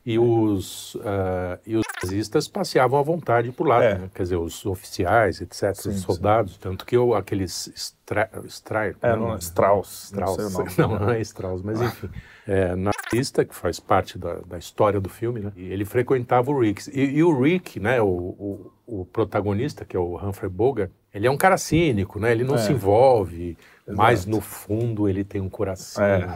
E 0.05 0.19
os, 0.19 0.95
ah, 1.03 1.57
e 1.65 1.75
os 1.75 1.83
nazistas 2.03 2.47
passeavam 2.47 2.99
à 2.99 3.01
vontade 3.01 3.51
por 3.51 3.67
lá, 3.67 3.83
É. 3.83 3.97
né? 3.97 4.09
quer 4.13 4.21
dizer, 4.23 4.35
os 4.35 4.63
oficiais, 4.65 5.41
etc., 5.41 5.73
Sim, 5.73 5.89
os 5.89 5.95
sim. 5.95 6.01
soldados, 6.01 6.57
tanto 6.57 6.85
que 6.85 6.95
eu, 6.95 7.15
aqueles 7.15 7.71
Stra, 7.75 8.29
Stra, 8.47 8.95
É, 9.01 9.15
não, 9.15 9.35
Strauss. 9.37 10.03
Strauss, 10.13 10.77
Não, 10.77 10.89
não, 10.89 10.99
não 10.99 11.09
é 11.09 11.21
Strauss, 11.21 11.63
mas 11.63 11.81
enfim, 11.81 12.07
é, 12.47 12.75
nazista, 12.75 13.43
que 13.43 13.55
faz 13.55 13.79
parte 13.79 14.19
da, 14.19 14.35
da 14.45 14.59
história 14.59 15.01
do 15.01 15.09
filme, 15.09 15.39
né? 15.39 15.51
Ele 15.57 15.83
frequentava 15.85 16.51
o 16.51 16.59
Rick. 16.59 16.87
E, 16.93 17.01
e 17.17 17.23
o 17.23 17.41
Rick, 17.41 17.79
né, 17.79 17.99
o, 17.99 18.05
o, 18.07 18.71
o 19.01 19.05
protagonista, 19.05 19.83
que 19.85 19.97
é 19.97 19.99
o 19.99 20.17
Humphrey 20.17 20.49
Bogart, 20.51 20.91
ele 21.11 21.25
é 21.25 21.31
um 21.31 21.37
cara 21.37 21.57
cínico, 21.57 22.19
né? 22.19 22.31
Ele 22.31 22.43
não 22.43 22.55
É. 22.55 22.57
se 22.59 22.71
envolve, 22.71 23.57
mas 23.87 24.21
Exato. 24.21 24.31
no 24.31 24.41
fundo 24.41 25.07
ele 25.07 25.23
tem 25.23 25.39
um 25.41 25.49
coração. 25.49 26.03
É. 26.03 26.27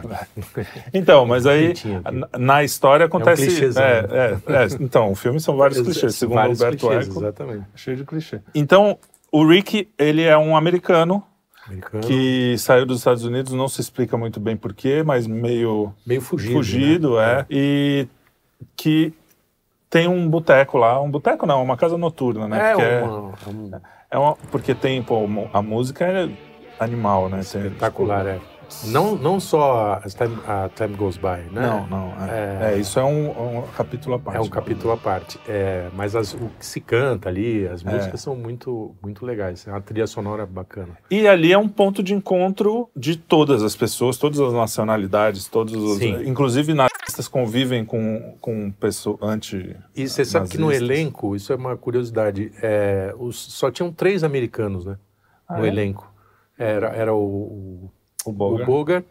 Então, 0.94 1.26
mas 1.26 1.46
aí 1.46 1.74
na- 2.38 2.62
história 2.64 3.06
acontece. 3.06 3.46
clichêzão, 3.46 3.82
é, 3.82 4.02
né? 4.02 4.08
é, 4.46 4.52
é. 4.52 4.66
então, 4.80 5.10
o 5.10 5.14
filme 5.14 5.40
são 5.40 5.56
vários 5.56 5.80
clichês, 5.80 6.14
segundo 6.14 6.36
Vários 6.36 6.60
Humberto 6.60 6.86
clichês, 6.86 7.08
Eco. 7.08 7.18
Exatamente. 7.20 7.64
Cheio 7.74 7.96
de 7.96 8.04
clichê. 8.04 8.40
Então, 8.54 8.98
o 9.32 9.46
Rick, 9.46 9.88
ele 9.98 10.22
é 10.22 10.36
um 10.36 10.56
americano 10.56 11.22
Americano, 11.66 12.02
que 12.04 12.56
saiu 12.58 12.84
dos 12.86 12.98
Estados 12.98 13.24
Unidos, 13.24 13.52
não 13.52 13.68
se 13.68 13.80
explica 13.80 14.16
muito 14.16 14.40
bem 14.40 14.56
porquê, 14.56 15.02
mas 15.04 15.26
meio 15.26 15.92
meio 16.06 16.20
fugido. 16.20 16.52
fugido, 16.54 17.16
né? 17.16 17.40
é. 17.40 17.46
E 17.50 18.08
que 18.76 19.12
tem 19.88 20.06
um 20.08 20.28
boteco 20.28 20.78
lá, 20.78 21.00
um 21.00 21.10
boteco 21.10 21.46
não, 21.46 21.62
uma 21.62 21.76
casa 21.76 21.96
noturna, 21.98 22.46
né? 22.48 22.70
É, 22.70 22.74
porque, 22.74 22.82
é, 22.84 23.02
uma, 23.02 23.20
um- 23.48 23.70
é 24.10 24.18
uma- 24.18 24.36
porque 24.50 24.74
tem, 24.74 25.02
pô, 25.02 25.20
a 25.52 25.62
música 25.62 26.04
é 26.04 26.28
animal, 26.80 27.28
né? 27.28 27.40
Tem- 27.50 27.62
espetacular, 27.62 28.26
é. 28.26 28.40
Não, 28.84 29.16
não 29.16 29.40
só 29.40 29.94
a 29.94 30.08
Time, 30.08 30.38
a 30.46 30.70
Time 30.72 30.94
Goes 30.94 31.16
By, 31.16 31.52
né? 31.52 31.60
Não, 31.60 31.86
não. 31.88 32.12
É, 32.28 32.68
É. 32.70 32.74
é, 32.74 32.78
isso 32.78 33.00
é 33.00 33.04
um, 33.04 33.58
um 33.58 33.62
capítulo 33.76 34.14
à 34.14 34.18
parte. 34.20 34.36
É 34.36 34.40
um 34.40 34.48
capítulo 34.48 34.92
à 34.92 34.96
parte. 34.96 35.40
É, 35.48 35.88
mas 35.96 36.14
as- 36.14 36.34
o 36.34 36.48
que 36.56 36.64
se 36.64 36.80
canta 36.80 37.28
ali, 37.28 37.66
as 37.66 37.84
É. 37.84 37.90
músicas 37.92 38.20
são 38.20 38.36
muito, 38.36 38.94
muito 39.02 39.26
legais. 39.26 39.66
É 39.66 39.72
uma 39.72 39.80
trilha 39.80 40.06
sonora 40.06 40.46
bacana. 40.46 40.96
E 41.10 41.26
ali 41.26 41.52
é 41.52 41.58
um 41.58 41.68
ponto 41.68 42.00
de 42.00 42.14
encontro 42.14 42.88
de 42.94 43.16
todas 43.16 43.64
as 43.64 43.74
pessoas, 43.74 44.16
todas 44.16 44.38
as 44.38 44.52
nacionalidades, 44.52 45.48
todos 45.48 45.74
os. 45.74 45.98
Sim. 45.98 46.22
Inclusive 46.24 46.72
nazistas 46.72 47.26
convivem 47.26 47.84
com, 47.84 48.36
com 48.40 48.70
pessoas 48.70 49.18
anti. 49.20 49.74
E 49.96 50.08
você 50.08 50.24
sabe 50.24 50.48
que 50.48 50.58
no 50.58 50.70
elenco, 50.70 51.34
isso 51.34 51.52
é 51.52 51.56
uma 51.56 51.76
curiosidade, 51.76 52.52
é, 52.62 53.12
os- 53.18 53.36
só 53.52 53.68
tinham 53.68 53.90
três 53.92 54.22
americanos 54.22 54.86
né, 54.86 54.96
Ah, 55.48 55.58
no 55.58 55.64
é? 55.64 55.68
elenco. 55.68 56.08
Era, 56.62 56.88
era 56.88 57.14
o, 57.14 57.90
O 58.24 58.32
Bogart. 58.32 58.62
o 58.68 58.72
Bogart, 58.72 59.04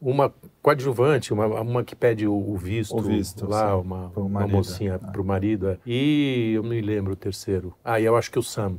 uma 0.00 0.32
coadjuvante, 0.62 1.32
uma, 1.32 1.46
uma 1.46 1.84
que 1.84 1.94
pede 1.94 2.26
o, 2.26 2.32
o 2.34 2.56
visto, 2.56 2.96
O 2.96 3.00
visto, 3.02 3.46
lá, 3.48 3.68
sim, 3.70 3.80
uma, 3.86 4.12
uma 4.16 4.46
mocinha 4.46 4.94
é. 4.94 4.98
para 4.98 5.20
o 5.20 5.24
marido. 5.24 5.68
é. 5.70 5.78
E 5.86 6.52
eu 6.54 6.62
me 6.62 6.80
lembro 6.80 7.12
o 7.12 7.16
terceiro. 7.16 7.74
Ah, 7.84 8.00
e 8.00 8.04
eu 8.04 8.16
acho 8.16 8.30
que 8.30 8.38
o 8.38 8.42
Sam. 8.42 8.76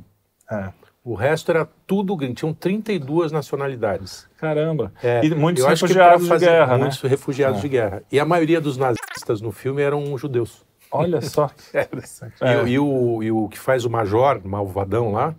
É. 0.51 0.69
O 1.03 1.15
resto 1.15 1.49
era 1.49 1.67
tudo 1.87 2.15
gringo, 2.15 2.35
tinham 2.35 2.53
32 2.53 3.31
nacionalidades. 3.31 4.27
Caramba. 4.37 4.93
É, 5.01 5.25
e 5.25 5.33
muitos 5.33 5.65
refugiados 5.65 6.27
de 6.27 6.37
guerra, 6.37 6.77
Muitos 6.77 7.01
né? 7.01 7.09
refugiados 7.09 7.57
É. 7.57 7.61
de 7.61 7.69
guerra. 7.69 8.03
E 8.11 8.19
a 8.19 8.25
maioria 8.25 8.61
dos 8.61 8.77
nazistas 8.77 9.41
no 9.41 9.51
filme 9.51 9.81
eram 9.81 10.15
judeus. 10.17 10.63
Olha 10.91 11.19
só 11.23 11.49
interessante. 11.69 12.35
E, 12.41 12.45
É. 12.45 12.67
e 12.67 12.77
o, 12.77 13.23
e 13.23 13.31
o 13.31 13.47
que 13.49 13.57
faz 13.57 13.83
o 13.83 13.89
major, 13.89 14.41
malvadão 14.45 15.11
lá, 15.11 15.33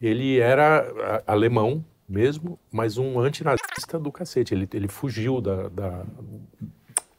ele 0.00 0.40
era 0.40 1.22
alemão 1.24 1.84
mesmo, 2.10 2.58
mas 2.72 2.98
um 2.98 3.20
antinazista 3.20 3.98
do 3.98 4.10
cacete. 4.10 4.52
Ele, 4.52 4.68
ele 4.74 4.88
fugiu 4.88 5.40
da, 5.40 5.68
da, 5.68 6.04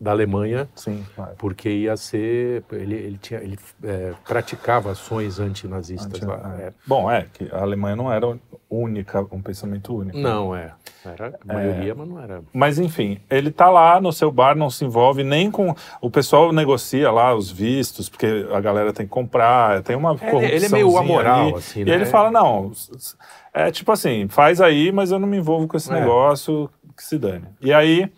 da 0.01 0.09
Alemanha 0.11 0.67
Sim, 0.75 1.05
claro. 1.15 1.33
porque 1.37 1.69
ia 1.69 1.95
ser... 1.95 2.63
Ele, 2.71 2.95
ele, 2.95 3.17
tinha, 3.19 3.39
ele 3.39 3.57
é, 3.83 4.13
praticava 4.27 4.91
ações 4.91 5.39
antinazistas 5.39 6.07
Anti- 6.15 6.25
lá. 6.25 6.55
é. 6.59 6.63
É. 6.63 6.73
Bom, 6.87 7.09
é 7.09 7.27
que 7.31 7.47
a 7.53 7.61
Alemanha 7.61 7.95
não 7.95 8.11
era 8.11 8.35
única, 8.67 9.21
um 9.31 9.41
pensamento 9.41 9.95
único. 9.95 10.17
Não, 10.17 10.55
é. 10.55 10.71
Era 11.05 11.37
a 11.47 11.53
maioria, 11.53 11.93
mas 11.93 12.07
não 12.07 12.19
era. 12.21 12.41
Mas 12.51 12.79
enfim, 12.79 13.19
ele 13.29 13.51
tá 13.51 13.69
lá 13.69 14.01
no 14.01 14.11
seu 14.11 14.31
bar, 14.31 14.55
não 14.55 14.69
se 14.71 14.83
envolve 14.85 15.23
nem 15.23 15.51
com. 15.51 15.73
O 15.99 16.09
pessoal 16.09 16.51
negocia 16.51 17.11
lá 17.11 17.35
os 17.35 17.51
vistos, 17.51 18.07
porque 18.09 18.47
a 18.53 18.59
galera 18.61 18.91
tem 18.93 19.05
que 19.05 19.11
comprar, 19.11 19.81
tem 19.83 19.95
uma 19.95 20.15
É, 20.21 20.55
ele 20.55 20.65
é 20.65 20.69
meio 20.69 20.97
amoral, 20.97 21.47
ali, 21.49 21.55
assim, 21.55 21.81
E 21.81 21.85
né? 21.85 21.93
ele 21.95 22.05
fala: 22.05 22.29
não, 22.31 22.71
é 23.53 23.69
tipo 23.71 23.91
assim, 23.91 24.27
faz 24.29 24.61
aí, 24.61 24.91
mas 24.91 25.11
eu 25.11 25.19
não 25.19 25.27
me 25.27 25.37
envolvo 25.37 25.67
com 25.67 25.75
esse 25.77 25.91
É. 25.91 25.99
negócio, 25.99 26.69
que 26.95 27.03
se 27.03 27.17
dane. 27.17 27.45
E 27.59 27.73
aí, 27.73 28.11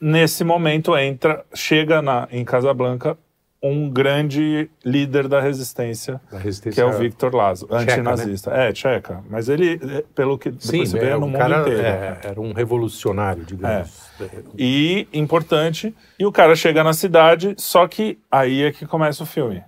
nesse 0.00 0.44
momento, 0.44 0.96
entra, 0.96 1.44
chega 1.54 2.00
na, 2.02 2.28
em 2.30 2.44
Casablanca 2.44 3.16
um 3.62 3.88
grande 3.90 4.70
líder 4.84 5.26
da 5.26 5.40
resistência, 5.40 6.20
Da 6.30 6.38
resistência. 6.38 6.72
que 6.72 6.80
é 6.80 6.84
o 6.84 6.98
Victor 6.98 7.34
Lazo, 7.34 7.66
né? 7.70 7.78
antinazista. 7.78 8.50
É, 8.50 8.72
tcheca. 8.72 9.24
Mas 9.28 9.48
ele, 9.48 9.80
é, 9.82 10.04
pelo 10.14 10.38
que 10.38 10.50
depois 10.50 10.70
Sim, 10.70 10.84
você 10.84 10.98
vê, 10.98 11.06
é, 11.06 11.10
no 11.16 11.24
o 11.24 11.28
mundo 11.28 11.38
cara 11.38 11.60
inteiro. 11.62 11.80
é, 11.80 12.18
era 12.22 12.40
um 12.40 12.52
revolucionário, 12.52 13.44
digamos. 13.44 14.10
E 14.56 15.08
importante, 15.12 15.94
e 16.18 16.24
o 16.26 16.30
cara 16.30 16.54
chega 16.54 16.84
na 16.84 16.92
cidade, 16.92 17.54
só 17.58 17.88
que 17.88 18.18
aí 18.30 18.62
é 18.62 18.70
que 18.70 18.86
começa 18.86 19.22
o 19.22 19.26
filme. 19.26 19.62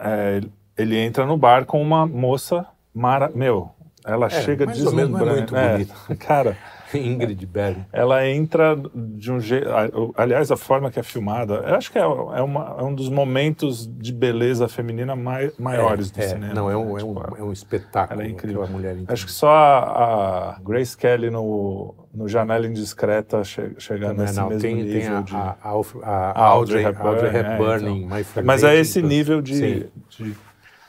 É, 0.00 0.40
ele 0.78 0.96
entra 0.96 1.26
no 1.26 1.36
bar 1.36 1.66
com 1.66 1.82
uma 1.82 2.06
moça 2.06 2.64
mara... 2.94 3.30
Meu, 3.34 3.70
ela 4.04 4.30
chega 4.30 4.64
ou 4.64 4.70
menos, 4.70 4.82
não 4.84 4.88
é 4.88 5.02
deslumbrante. 5.04 5.52
muito 5.52 5.94
bonita. 5.94 6.16
Cara, 6.24 6.56
Ingrid 6.94 7.44
Bergman. 7.46 7.86
ela 7.92 8.26
entra 8.28 8.76
de 8.94 9.32
um 9.32 9.40
jeito... 9.40 9.68
Aliás, 10.16 10.50
a 10.50 10.56
forma 10.56 10.90
que 10.90 10.98
é 10.98 11.02
filmada, 11.02 11.54
eu 11.66 11.74
acho 11.74 11.90
que 11.90 11.98
é, 11.98 12.02
é 12.02 12.06
uma- 12.42 12.76
é 12.78 12.82
um 12.82 12.94
dos 12.94 13.08
momentos 13.08 13.86
de 13.98 14.12
beleza 14.12 14.68
feminina 14.68 15.14
mai- 15.16 15.52
maiores 15.58 16.10
do 16.10 16.20
é, 16.20 16.28
cinema. 16.28 16.54
Não, 16.54 16.70
é 16.70 16.76
um, 16.76 16.94
né? 16.94 17.00
é 17.00 17.04
um, 17.04 17.14
Tipo, 17.14 17.36
é 17.38 17.42
um 17.42 17.52
espetáculo. 17.52 18.20
ela 18.20 18.28
é 18.28 18.32
incrível. 18.32 18.62
aquela 18.62 18.76
mulher 18.78 18.96
Acho 19.08 19.26
que 19.26 19.32
só 19.32 19.48
a, 19.50 20.50
a 20.56 20.60
Grace 20.60 20.96
Kelly 20.96 21.30
no, 21.30 21.94
no 22.14 22.28
Janela 22.28 22.66
Indiscreta 22.66 23.42
che, 23.44 23.74
chega 23.78 24.08
Não, 24.12 24.22
nesse 24.22 24.36
não, 24.36 24.48
mesmo 24.48 24.60
tem, 24.62 24.74
nível 24.76 25.00
tem 25.00 25.08
a, 25.08 25.20
de... 25.20 25.34
a, 25.34 25.56
a, 25.62 25.70
a 26.02 26.30
A 26.30 26.44
Audrey 26.46 26.84
Hepburn, 26.84 27.08
Audrey 27.08 27.30
é, 27.30 27.38
Hepburn 27.40 28.04
então. 28.04 28.44
Mas 28.44 28.62
é 28.64 28.74
esse 28.76 28.98
então, 28.98 29.08
nível 29.08 29.42
de 29.42 29.86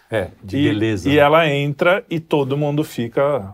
é, 0.09 0.29
de 0.41 0.57
e, 0.57 0.63
beleza. 0.69 1.09
E 1.09 1.15
né? 1.15 1.17
ela 1.17 1.49
entra 1.49 2.03
e 2.09 2.19
todo 2.19 2.55
mundo 2.57 2.83
fica 2.83 3.53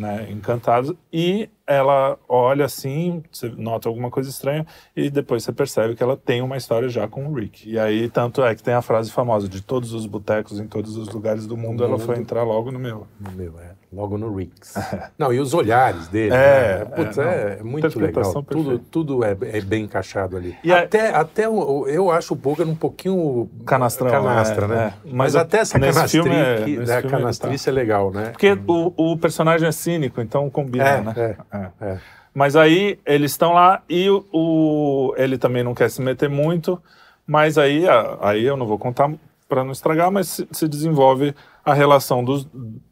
né, 0.00 0.26
encantado. 0.30 0.96
E 1.12 1.50
ela 1.66 2.18
olha 2.26 2.64
assim, 2.64 3.22
você 3.30 3.50
nota 3.50 3.86
alguma 3.86 4.10
coisa 4.10 4.30
estranha, 4.30 4.66
e 4.96 5.10
depois 5.10 5.44
você 5.44 5.52
percebe 5.52 5.94
que 5.94 6.02
ela 6.02 6.16
tem 6.16 6.40
uma 6.40 6.56
história 6.56 6.88
já 6.88 7.06
com 7.06 7.26
o 7.26 7.34
Rick. 7.34 7.68
E 7.68 7.78
aí, 7.78 8.08
tanto 8.08 8.42
é 8.42 8.54
que 8.54 8.62
tem 8.62 8.72
a 8.72 8.80
frase 8.80 9.12
famosa: 9.12 9.46
de 9.46 9.60
todos 9.60 9.92
os 9.92 10.06
botecos 10.06 10.58
em 10.58 10.66
todos 10.66 10.96
os 10.96 11.08
lugares 11.10 11.46
do 11.46 11.56
mundo, 11.56 11.84
ela 11.84 11.98
foi 11.98 12.16
mundo. 12.16 12.22
entrar 12.22 12.42
logo 12.42 12.72
no 12.72 12.78
meu. 12.78 13.06
Meu, 13.36 13.60
é, 13.60 13.69
logo 13.92 14.16
no 14.16 14.34
Ricks. 14.34 14.74
Não, 15.18 15.32
e 15.32 15.40
os 15.40 15.52
olhares 15.52 16.06
dele. 16.08 16.34
É, 16.34 16.78
né? 16.78 16.84
Putz, 16.84 17.18
é, 17.18 17.58
é, 17.58 17.62
muito 17.62 17.98
legal. 17.98 18.42
Tudo, 18.44 18.78
tudo 18.78 19.24
é, 19.24 19.36
é 19.52 19.60
bem 19.60 19.84
encaixado 19.84 20.36
ali. 20.36 20.56
E 20.62 20.72
a- 20.72 20.80
até 20.82 21.14
até 21.14 21.48
o- 21.48 21.86
eu 21.88 22.10
acho 22.10 22.34
o 22.34 22.36
Bogan 22.36 22.66
um 22.66 22.74
pouquinho 22.76 23.48
Canastrão, 23.66 24.10
canastra, 24.10 24.64
é, 24.66 24.68
né? 24.68 24.76
é. 24.76 24.92
Mas, 25.04 25.14
Mas 25.14 25.36
até 25.36 25.58
essa 25.58 25.78
canastri, 25.78 26.20
é- 26.30 26.62
que- 26.64 26.76
né, 26.78 27.02
canastrice 27.02 27.68
é 27.68 27.72
legal, 27.72 28.10
né? 28.12 28.30
Porque 28.30 28.56
o, 28.66 28.92
o 28.96 29.16
personagem 29.16 29.66
é 29.68 29.72
cínico, 29.72 30.20
então 30.20 30.48
combina, 30.48 30.84
É, 30.88 31.00
né? 31.00 31.14
é, 31.16 31.36
É. 31.56 31.70
é. 31.92 31.98
Mas 32.32 32.54
aí 32.54 32.96
eles 33.04 33.32
estão 33.32 33.52
lá 33.54 33.82
e 33.88 34.08
o, 34.08 34.24
o- 34.32 35.14
ele 35.16 35.36
também 35.36 35.64
não 35.64 35.74
quer 35.74 35.90
se 35.90 36.00
meter 36.00 36.28
muito, 36.30 36.80
mas 37.26 37.58
aí, 37.58 37.88
a- 37.88 38.18
aí 38.20 38.44
eu 38.44 38.56
não 38.56 38.66
vou 38.66 38.78
contar 38.78 39.10
para 39.48 39.64
não 39.64 39.72
estragar, 39.72 40.12
mas 40.12 40.28
se, 40.28 40.48
se 40.52 40.68
desenvolve 40.68 41.34
a 41.70 41.74
relação 41.74 42.22
dos, 42.24 42.46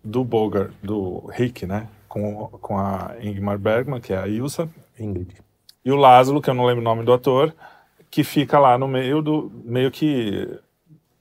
do 0.05 0.25
Bogart, 0.25 0.71
do 0.83 1.27
Rick, 1.33 1.67
né, 1.67 1.89
com, 2.09 2.47
com 2.61 2.79
a 2.79 3.15
Ingmar 3.21 3.59
Bergman, 3.59 4.01
que 4.01 4.13
é 4.13 4.19
a 4.19 4.29
Ilsa, 4.29 4.69
Ingrid. 4.99 5.35
e 5.85 5.93
o 5.93 5.97
Lázaro, 5.97 6.41
que 6.41 6.49
eu 6.51 6.55
não 6.55 6.65
lembro 6.65 6.81
o 6.81 6.85
nome 6.85 7.05
do 7.05 7.13
ator, 7.13 7.55
que 8.11 8.25
fica 8.25 8.59
lá 8.59 8.79
no 8.79 8.89
meio 8.89 9.21
do 9.21 9.51
meio 9.65 9.91
que 9.91 10.49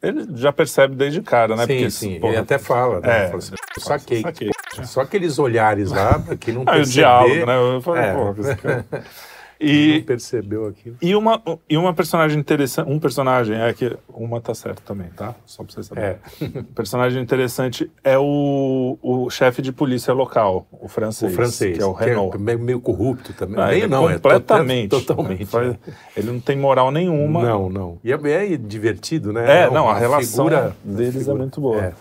ele 0.02 0.28
já 0.38 0.54
percebe 0.54 0.96
desde 0.96 1.22
cara, 1.22 1.56
né? 1.56 1.64
sim, 1.66 1.68
Porque, 1.76 1.90
sim. 1.90 2.20
porra, 2.20 2.34
Ele 2.34 2.42
até 2.42 2.58
fala, 2.60 3.00
né? 3.02 3.26
É. 3.26 3.28
Fala 3.28 3.38
assim, 3.40 3.54
"Eu 3.76 3.82
saquei. 3.82 4.22
saquei. 4.22 4.50
Só 4.84 5.02
aqueles 5.02 5.40
olhares 5.40 5.92
lá, 5.92 6.22
que 6.40 6.52
não 6.52 6.62
Ah, 6.68 6.78
e 6.78 6.82
o 6.82 6.84
perceber, 6.84 6.92
diálogo, 6.94 7.46
né? 7.48 7.58
Eu 7.76 7.82
falei, 7.82 8.04
É. 8.04 8.14
que 8.56 8.98
E, 9.60 9.98
não 9.98 10.02
percebeu 10.04 10.68
aquilo. 10.68 10.98
E 11.02 11.16
uma, 11.16 11.42
e 11.70 11.76
uma 11.78 11.94
personagem 11.94 12.40
interessante, 12.40 12.90
um 12.92 13.00
personagem, 13.00 13.56
é 13.60 13.74
que 13.74 13.98
uma 14.10 14.40
tá 14.40 14.54
certo 14.54 14.82
também, 14.84 15.08
tá? 15.16 15.34
Só 15.46 15.64
pra 15.64 15.74
vocês 15.74 15.88
saberem. 15.88 16.10
É. 16.42 16.62
Personagem 16.76 17.22
interessante 17.24 17.90
é 18.04 18.18
o, 18.20 19.00
o 19.02 19.30
chefe 19.32 19.62
de 19.62 19.72
polícia 19.72 20.14
local, 20.14 20.68
o 20.72 20.88
francês. 20.88 21.32
O 21.32 21.36
francês, 21.36 21.76
Que 21.78 21.84
é 21.84 21.86
o 21.86 21.92
Renault. 21.92 22.38
meio, 22.38 22.60
meio 22.60 22.80
corrupto 22.80 23.34
também. 23.34 23.60
Ah, 23.64 23.68
meio 23.68 23.88
não, 23.90 24.08
completamente. 24.08 24.86
é 24.96 25.00
to- 25.00 25.02
totalmente. 25.06 25.46
Faz- 25.48 25.76
Ele 26.16 26.32
não 26.32 26.40
tem 26.40 26.56
moral 26.56 26.92
nenhuma. 26.92 27.42
Não, 27.44 27.70
não. 27.70 27.98
E 28.04 28.12
é, 28.14 28.54
é 28.54 28.58
divertido, 28.58 29.34
né? 29.34 29.64
É, 29.64 29.70
não, 29.72 29.86
uma 29.86 29.94
a 29.94 29.98
relação 29.98 30.46
figura- 30.46 30.76
deles 30.84 31.16
é 31.16 31.20
figura- 31.20 31.38
muito 31.38 31.60
boa. 31.60 31.82
É. 31.84 31.94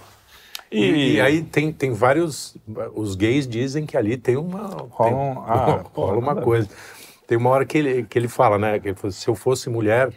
E, 0.71 1.15
E, 1.15 1.21
aí 1.21 1.43
tem, 1.43 1.73
tem 1.73 1.93
vários. 1.93 2.57
Os 2.95 3.15
gays 3.15 3.47
dizem 3.47 3.87
que 3.87 3.97
ali 3.97 4.17
tem 4.17 4.37
uma. 4.37 4.67
Rola 4.91 5.11
tem- 5.11 5.15
um- 5.17 5.39
ah, 5.47 5.85
rola 5.95 6.19
uma 6.19 6.35
coisa. 6.35 6.69
Tem 7.27 7.37
uma 7.37 7.51
hora 7.51 7.65
que 7.65 7.77
ele, 7.79 8.03
que 8.05 8.19
ele 8.19 8.29
fala, 8.29 8.59
né? 8.59 8.79
Que 8.79 8.89
ele 8.89 8.97
fala, 8.97 9.11
se 9.13 9.27
eu 9.29 9.35
fosse 9.35 9.69
mulher, 9.69 10.11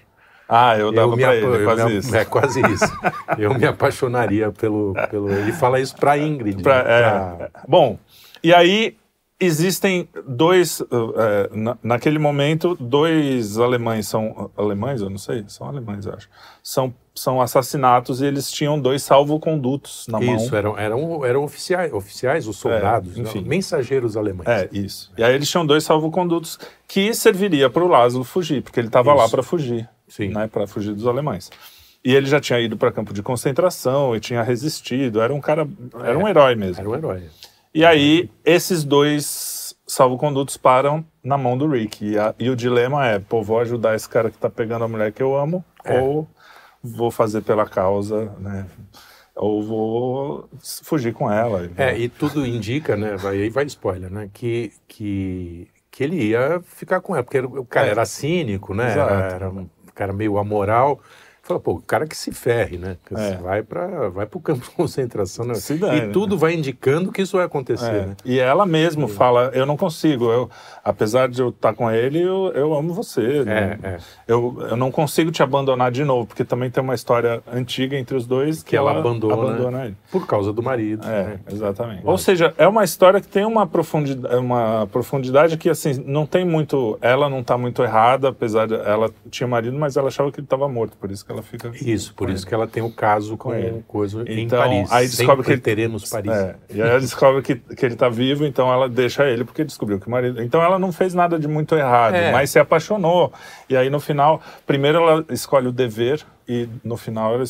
Ah, 0.47 0.77
eu 0.77 0.91
dava 0.91 1.15
me 1.15 1.21
pra 1.23 1.35
ele, 1.35 1.45
eu 1.45 1.63
quase 1.63 1.85
me- 1.85 1.97
isso. 1.97 2.15
É 2.15 2.25
quase 2.25 2.61
isso. 2.71 2.85
eu 3.37 3.53
me 3.53 3.65
apaixonaria 3.67 4.51
pelo, 4.51 4.93
pelo. 5.09 5.31
Ele 5.31 5.51
fala 5.51 5.79
isso 5.79 5.95
pra 5.95 6.17
Ingrid. 6.17 6.61
Pra- 6.63 6.83
né? 6.83 6.91
é, 6.91 7.47
Pra- 7.47 7.49
Bom, 7.67 7.99
e 8.43 8.53
aí 8.53 8.97
existem 9.39 10.07
dois, 10.27 10.81
é, 10.81 11.49
na- 11.55 11.77
naquele 11.81 12.19
momento, 12.19 12.75
dois 12.79 13.57
alemães, 13.57 14.07
são 14.07 14.51
alemães, 14.57 15.01
eu 15.01 15.09
não 15.09 15.17
sei, 15.17 15.43
são 15.47 15.67
alemães, 15.67 16.05
acho, 16.05 16.27
são, 16.61 16.93
são 17.15 17.41
assassinatos 17.41 18.21
e 18.21 18.25
eles 18.25 18.51
tinham 18.51 18.79
dois 18.79 19.01
salvocondutos 19.03 20.05
na 20.09 20.19
mão. 20.19 20.35
Isso, 20.35 20.55
eram, 20.55 20.77
eram, 20.77 21.25
eram 21.25 21.43
oficiais, 21.43 21.93
oficiais, 21.93 22.47
os 22.47 22.57
soldados, 22.57 23.17
É, 23.17 23.21
enfim. 23.21 23.41
não, 23.41 23.47
mensageiros 23.47 24.17
alemães. 24.17 24.47
É, 24.47 24.69
isso. 24.73 25.11
E 25.17 25.23
aí 25.23 25.33
eles 25.33 25.49
tinham 25.49 25.65
dois 25.65 25.83
salvocondutos 25.83 26.59
que 26.87 27.13
serviria 27.13 27.69
para 27.69 27.83
o 27.83 27.87
Lázaro 27.87 28.23
fugir, 28.23 28.61
porque 28.61 28.79
ele 28.79 28.87
estava 28.87 29.13
lá 29.13 29.23
Isso. 29.23 29.31
para 29.31 29.43
fugir, 29.43 29.87
Sim. 30.07 30.29
né, 30.29 30.47
para 30.47 30.67
fugir 30.67 30.93
dos 30.93 31.07
alemães. 31.07 31.49
E 32.03 32.13
ele 32.15 32.27
já 32.27 32.39
tinha 32.39 32.57
ido 32.59 32.77
para 32.77 32.91
campo 32.93 33.13
de 33.13 33.21
concentração 33.21 34.15
e 34.15 34.19
tinha 34.21 34.41
resistido, 34.41 35.19
era 35.21 35.33
um 35.33 35.41
cara, 35.41 35.67
era 36.03 36.17
um 36.17 36.25
herói 36.27 36.55
mesmo. 36.55 36.79
Era 36.79 36.89
um 36.89 36.95
herói. 36.95 37.23
E 37.73 37.85
aí, 37.85 38.29
esses 38.43 38.83
dois 38.83 39.75
salvocondutos 39.85 40.57
param 40.57 41.05
na 41.23 41.37
mão 41.37 41.57
do 41.57 41.67
Rick. 41.67 42.03
E, 42.05 42.17
a- 42.17 42.33
e 42.39 42.49
o 42.49 42.55
dilema 42.55 43.05
é, 43.07 43.19
pô, 43.19 43.41
vou 43.43 43.59
ajudar 43.59 43.95
esse 43.95 44.07
cara 44.09 44.29
que 44.31 44.37
tá 44.37 44.49
pegando 44.49 44.83
a 44.85 44.87
mulher 44.87 45.11
que 45.11 45.21
eu 45.21 45.35
amo, 45.35 45.63
É. 45.83 45.99
ou 45.99 46.27
vou 46.83 47.11
fazer 47.11 47.41
pela 47.41 47.65
causa, 47.67 48.31
né? 48.39 48.65
Ou 49.35 49.63
vou 49.63 50.49
fugir 50.83 51.13
com 51.13 51.31
ela. 51.31 51.65
e- 51.65 51.71
É, 51.81 51.97
e 51.97 52.09
tudo 52.09 52.45
indica, 52.45 52.95
né? 52.97 53.15
Vai, 53.15 53.35
aí 53.43 53.49
vai 53.49 53.65
spoiler, 53.65 54.11
né? 54.11 54.29
Que, 54.33 54.73
que, 54.87 55.67
que 55.91 56.03
ele 56.03 56.29
ia 56.29 56.61
ficar 56.63 56.99
com 57.01 57.15
ela, 57.15 57.23
porque 57.23 57.39
o 57.39 57.65
cara 57.65 57.87
É. 57.87 57.91
era 57.91 58.05
cínico, 58.05 58.73
né? 58.73 58.91
Exato. 58.91 59.13
Era, 59.13 59.33
era 59.35 59.49
um 59.49 59.69
cara 59.95 60.11
meio 60.13 60.37
amoral. 60.37 60.99
Falou, 61.49 61.63
pô, 61.63 61.71
o 61.71 61.81
cara 61.81 62.05
que 62.05 62.15
se 62.15 62.31
ferre, 62.31 62.77
né? 62.77 62.95
É. 63.11 63.37
Vai 63.37 63.63
para 63.63 64.07
vai 64.09 64.27
o 64.31 64.39
campo 64.39 64.63
de 64.63 64.69
concentração, 64.75 65.43
né? 65.43 65.55
Dane, 65.79 65.97
e 65.97 66.01
né? 66.01 66.09
tudo 66.13 66.37
vai 66.37 66.53
indicando 66.53 67.11
que 67.11 67.23
isso 67.23 67.37
vai 67.37 67.45
acontecer, 67.47 67.87
É, 67.87 68.05
né? 68.05 68.15
E 68.23 68.37
ela 68.37 68.67
mesmo 68.67 69.07
fala, 69.07 69.49
eu 69.55 69.65
não 69.65 69.75
consigo, 69.75 70.31
eu, 70.31 70.47
apesar 70.89 71.29
de 71.29 71.41
eu 71.41 71.49
estar 71.49 71.73
com 71.73 71.89
ele, 71.89 72.21
eu, 72.21 72.51
eu 72.55 72.73
amo 72.73 72.93
você. 72.93 73.43
né? 73.43 73.79
é. 73.83 73.97
Eu, 74.27 74.57
eu 74.69 74.77
não 74.77 74.91
consigo 74.91 75.31
te 75.31 75.41
abandonar 75.43 75.91
de 75.91 76.03
novo, 76.03 76.27
porque 76.27 76.43
também 76.43 76.69
tem 76.69 76.83
uma 76.83 76.95
história 76.95 77.41
antiga 77.51 77.97
entre 77.97 78.15
os 78.15 78.25
dois 78.25 78.63
que, 78.63 78.71
Que 78.71 78.77
ela 78.77 78.91
abandona, 78.97 79.85
ele. 79.85 79.95
Por 80.11 80.25
causa 80.27 80.51
do 80.53 80.61
marido. 80.63 81.05
É, 81.07 81.23
né? 81.23 81.39
exatamente. 81.51 82.01
Ou 82.05 82.17
seja, 82.17 82.53
é 82.57 82.67
uma 82.67 82.83
história 82.83 83.19
que 83.21 83.27
tem 83.27 83.45
uma 83.45 83.65
profundidade, 83.67 84.35
uma 84.35 84.87
profundidade 84.91 85.57
que, 85.57 85.69
assim, 85.69 86.03
não 86.05 86.25
tem 86.25 86.45
muito... 86.45 86.97
Ela 87.01 87.29
não 87.29 87.39
está 87.39 87.57
muito 87.57 87.83
errada, 87.83 88.29
apesar 88.29 88.67
de... 88.67 88.73
Ela 88.75 89.09
tinha 89.29 89.47
marido, 89.47 89.77
mas 89.77 89.97
ela 89.97 90.07
achava 90.07 90.31
que 90.31 90.39
ele 90.39 90.45
estava 90.45 90.67
morto, 90.67 90.95
por 90.97 91.11
isso 91.11 91.25
que 91.25 91.31
ela 91.31 91.41
fica... 91.43 91.71
Isso, 91.81 92.13
por 92.15 92.29
isso 92.29 92.43
ele. 92.43 92.49
que 92.49 92.55
ela 92.55 92.67
tem 92.67 92.81
o 92.83 92.91
caso 92.91 93.37
com, 93.37 93.53
ele. 93.53 93.83
coisa 93.87 94.23
em 94.27 94.45
Então, 94.45 94.59
Paris. 94.59 94.91
aí 94.91 95.07
descobre 95.07 95.45
que- 95.45 95.57
teremos 95.57 96.09
Paris. 96.09 96.31
É, 96.31 96.55
e 96.73 96.81
aí 96.81 96.89
ela 96.89 96.99
descobre 96.99 97.41
que, 97.41 97.55
que 97.55 97.85
ele 97.85 97.93
está 97.93 98.09
vivo, 98.09 98.45
então 98.45 98.71
ela 98.71 98.87
deixa 98.89 99.25
ele, 99.27 99.43
porque 99.43 99.63
descobriu 99.63 99.99
que 99.99 100.07
o 100.07 100.11
marido... 100.11 100.41
Então 100.41 100.61
ela 100.61 100.78
não 100.79 100.91
fez 100.91 101.13
nada 101.13 101.37
de 101.37 101.47
muito 101.47 101.75
errado, 101.75 102.15
É. 102.15 102.31
mas 102.31 102.49
se 102.49 102.57
apaixonou. 102.59 103.31
E 103.69 103.75
aí, 103.77 103.89
no 103.89 103.99
final, 103.99 104.41
primeiro 104.65 104.97
ela 104.99 105.25
escolhe 105.29 105.67
o 105.67 105.71
dever, 105.71 106.25
e 106.47 106.67
no 106.83 106.97
final 106.97 107.35
ela... 107.35 107.43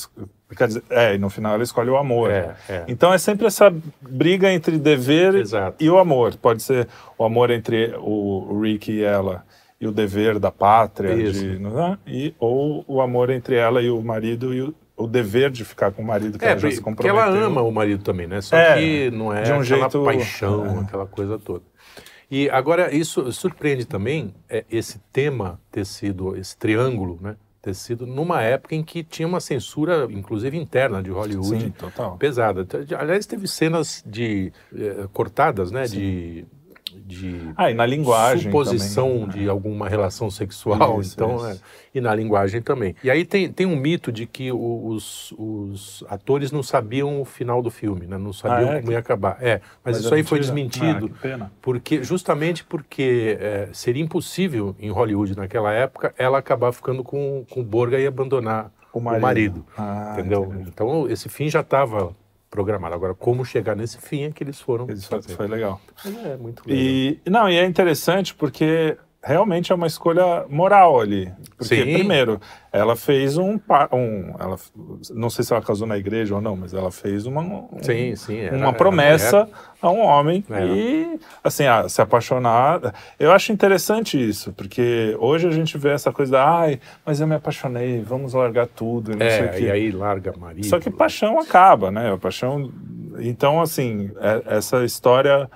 Quer 0.57 0.67
dizer, 0.67 0.83
é, 0.89 1.13
e 1.13 1.17
no 1.19 1.29
final 1.29 1.53
ela 1.53 1.63
escolhe 1.63 1.89
o 1.91 1.95
amor. 1.95 2.31
É, 2.31 2.55
é. 2.67 2.83
Então 2.87 3.13
é 3.13 3.17
sempre 3.19 3.45
essa 3.45 3.71
briga 4.01 4.51
entre 4.51 4.79
dever 4.79 5.35
Exato. 5.35 5.77
e 5.79 5.87
o 5.89 5.99
amor. 5.99 6.35
Pode 6.37 6.63
ser 6.63 6.87
o 7.17 7.23
amor 7.23 7.51
entre 7.51 7.93
o 7.99 8.59
Rick 8.59 8.91
e 8.91 9.03
ela 9.03 9.43
e 9.79 9.85
o 9.87 9.91
dever 9.91 10.39
da 10.39 10.51
pátria, 10.51 11.15
de, 11.31 11.59
né? 11.59 11.97
e, 12.07 12.33
ou 12.39 12.83
o 12.87 12.99
amor 12.99 13.29
entre 13.29 13.55
ela 13.55 13.79
e 13.81 13.89
o 13.91 14.01
marido 14.01 14.51
e 14.53 14.61
o, 14.63 14.73
o 14.97 15.05
dever 15.07 15.49
de 15.51 15.63
ficar 15.63 15.91
com 15.91 16.01
o 16.01 16.05
marido 16.05 16.37
que 16.39 16.43
É, 16.43 16.49
ela 16.49 16.59
já 16.59 16.69
se 16.71 16.81
porque 16.81 17.03
comprometeu. 17.07 17.21
ela 17.37 17.45
ama 17.47 17.61
o 17.61 17.71
marido 17.71 18.03
também, 18.03 18.25
né? 18.27 18.41
Só 18.41 18.57
É, 18.57 18.73
que 18.77 19.11
não 19.11 19.31
é 19.31 19.43
de 19.43 19.53
um 19.53 19.63
jeito- 19.63 20.03
paixão, 20.03 20.79
é. 20.79 20.81
aquela 20.81 21.05
coisa 21.05 21.37
toda. 21.39 21.61
E 22.31 22.49
agora, 22.49 22.93
isso 22.93 23.31
surpreende 23.31 23.85
também 23.85 24.33
é, 24.47 24.63
esse 24.69 24.99
tema 25.11 25.59
ter 25.71 25.85
sido, 25.85 26.35
esse 26.37 26.55
triângulo, 26.55 27.17
né? 27.21 27.35
Ter 27.61 27.73
sido 27.73 28.05
numa 28.07 28.41
época 28.41 28.73
em 28.75 28.83
que 28.83 29.03
tinha 29.03 29.27
uma 29.27 29.41
censura, 29.41 30.07
inclusive 30.09 30.55
interna, 30.57 31.03
de 31.03 31.09
Hollywood. 31.09 31.59
Sim, 31.63 31.71
total. 31.71 32.17
pesada. 32.17 32.61
Então, 32.61 32.79
Aliás, 32.97 33.25
teve 33.25 33.47
cenas 33.47 34.01
de 34.05 34.53
eh, 34.73 35.07
cortadas, 35.11 35.69
né? 35.69 35.83
De, 35.85 36.45
de 37.09 37.51
Ah, 37.57 37.71
e 37.71 37.73
na 37.73 37.85
linguagem 37.87 38.43
suposição 38.51 39.07
também, 39.21 39.25
né? 39.27 39.33
de 39.33 39.49
alguma 39.49 39.89
relação 39.89 40.29
sexual, 40.29 41.01
Isso, 41.01 41.15
então 41.15 41.35
isso. 41.37 41.45
é, 41.47 41.57
e 41.95 41.99
na 41.99 42.13
linguagem 42.13 42.61
também. 42.61 42.95
E 43.03 43.09
aí 43.09 43.25
tem, 43.25 43.51
tem 43.51 43.65
um 43.65 43.75
mito 43.75 44.11
de 44.11 44.27
que 44.27 44.51
o- 44.51 44.85
os, 44.87 45.33
os 45.37 46.03
atores 46.07 46.51
não 46.51 46.61
sabiam 46.61 47.19
o 47.19 47.25
final 47.25 47.61
do 47.63 47.71
filme, 47.71 48.05
né? 48.05 48.15
Não 48.17 48.31
sabiam 48.31 48.69
Ah, 48.69 48.75
é? 48.75 48.79
como 48.81 48.91
ia 48.91 48.99
acabar. 48.99 49.37
É, 49.41 49.59
mas, 49.83 49.97
isso 49.97 50.13
é 50.13 50.17
aí 50.17 50.23
foi 50.23 50.37
mentira? 50.39 50.93
desmentido. 50.99 51.11
Ah. 51.43 51.49
Porque, 51.61 52.03
justamente 52.03 52.63
porque 52.63 53.37
é, 53.39 53.69
seria 53.73 54.03
impossível 54.03 54.75
em 54.79 54.91
Hollywood 54.91 55.35
naquela 55.35 55.71
época 55.73 56.13
ela 56.17 56.37
acabar 56.37 56.71
ficando 56.71 57.03
com, 57.03 57.43
com 57.49 57.61
o 57.61 57.63
Borga 57.63 57.99
e 57.99 58.05
abandonar 58.05 58.71
O 58.93 58.99
o 58.99 59.01
marido. 59.01 59.21
marido. 59.21 59.65
Ah, 59.75 60.15
entendeu? 60.19 60.45
entendi. 60.45 60.69
Então 60.69 61.09
esse 61.09 61.27
fim 61.27 61.49
já 61.49 61.61
estava 61.61 62.15
programado. 62.49 62.95
Agora, 62.95 63.13
como 63.13 63.45
chegar 63.45 63.75
nesse 63.75 63.97
fim 63.97 64.23
é 64.23 64.31
que 64.31 64.43
eles 64.43 64.59
foram 64.59 64.87
fazer. 64.87 65.35
foi 65.35 65.47
legal. 65.47 65.79
Mas 66.03 66.25
É 66.25 66.37
muito 66.37 66.67
legal. 66.67 66.83
E 66.83 67.21
não, 67.29 67.49
e 67.49 67.57
é 67.57 67.65
interessante 67.65 68.33
porque 68.33 68.97
realmente 69.21 69.71
é 69.71 69.75
uma 69.75 69.87
escolha 69.87 70.45
moral 70.49 70.99
ali. 70.99 71.31
Porque 71.57 71.75
Sim. 71.75 71.93
primeiro, 71.93 72.39
ela 72.71 72.95
fez 72.95 73.37
um, 73.37 73.59
um 73.91 74.33
ela 74.39 74.55
não 75.11 75.29
sei 75.29 75.43
se 75.43 75.51
ela 75.51 75.61
casou 75.61 75.85
na 75.85 75.97
igreja 75.97 76.35
ou 76.35 76.41
não, 76.41 76.55
mas 76.55 76.73
ela 76.73 76.89
fez 76.91 77.25
uma 77.25 77.41
um- 77.41 77.67
Sim, 77.81 78.15
sim. 78.15 78.37
era- 78.39 78.55
uma 78.57 78.71
promessa 78.71 79.49
a 79.81 79.89
um 79.89 79.99
homem 80.01 80.43
É. 80.49 80.65
e 80.65 81.19
assim 81.43 81.65
a, 81.65 81.89
se 81.89 82.01
apaixonar. 82.01 82.93
Eu 83.19 83.31
acho 83.31 83.51
interessante 83.51 84.17
isso, 84.17 84.53
porque 84.53 85.15
hoje 85.19 85.47
a 85.47 85.51
gente 85.51 85.77
vê 85.77 85.89
essa 85.89 86.11
coisa 86.13 86.31
da 86.33 86.49
ai, 86.59 86.79
mas 87.05 87.19
eu 87.19 87.27
me 87.27 87.35
apaixonei, 87.35 88.01
vamos 88.01 88.33
largar 88.33 88.67
tudo, 88.67 89.11
e 89.11 89.15
não 89.15 89.19
sei 89.29 89.39
É, 89.39 89.47
quê. 89.49 89.59
e 89.65 89.71
aí 89.71 89.91
larga 89.91 90.33
marido. 90.37 90.65
Só 90.65 90.79
que 90.79 90.89
paixão 90.89 91.39
acaba, 91.39 91.91
né? 91.91 92.13
A 92.13 92.17
paixão. 92.17 92.71
Então, 93.19 93.59
assim, 93.61 94.11
é- 94.21 94.55
essa 94.57 94.85
história 94.85 95.49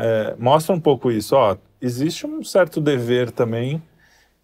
é, 0.00 0.34
mostra 0.38 0.74
um 0.74 0.80
pouco 0.80 1.10
isso. 1.10 1.36
Ó, 1.36 1.56
existe 1.80 2.26
um 2.26 2.42
certo 2.42 2.80
dever 2.80 3.30
também 3.30 3.82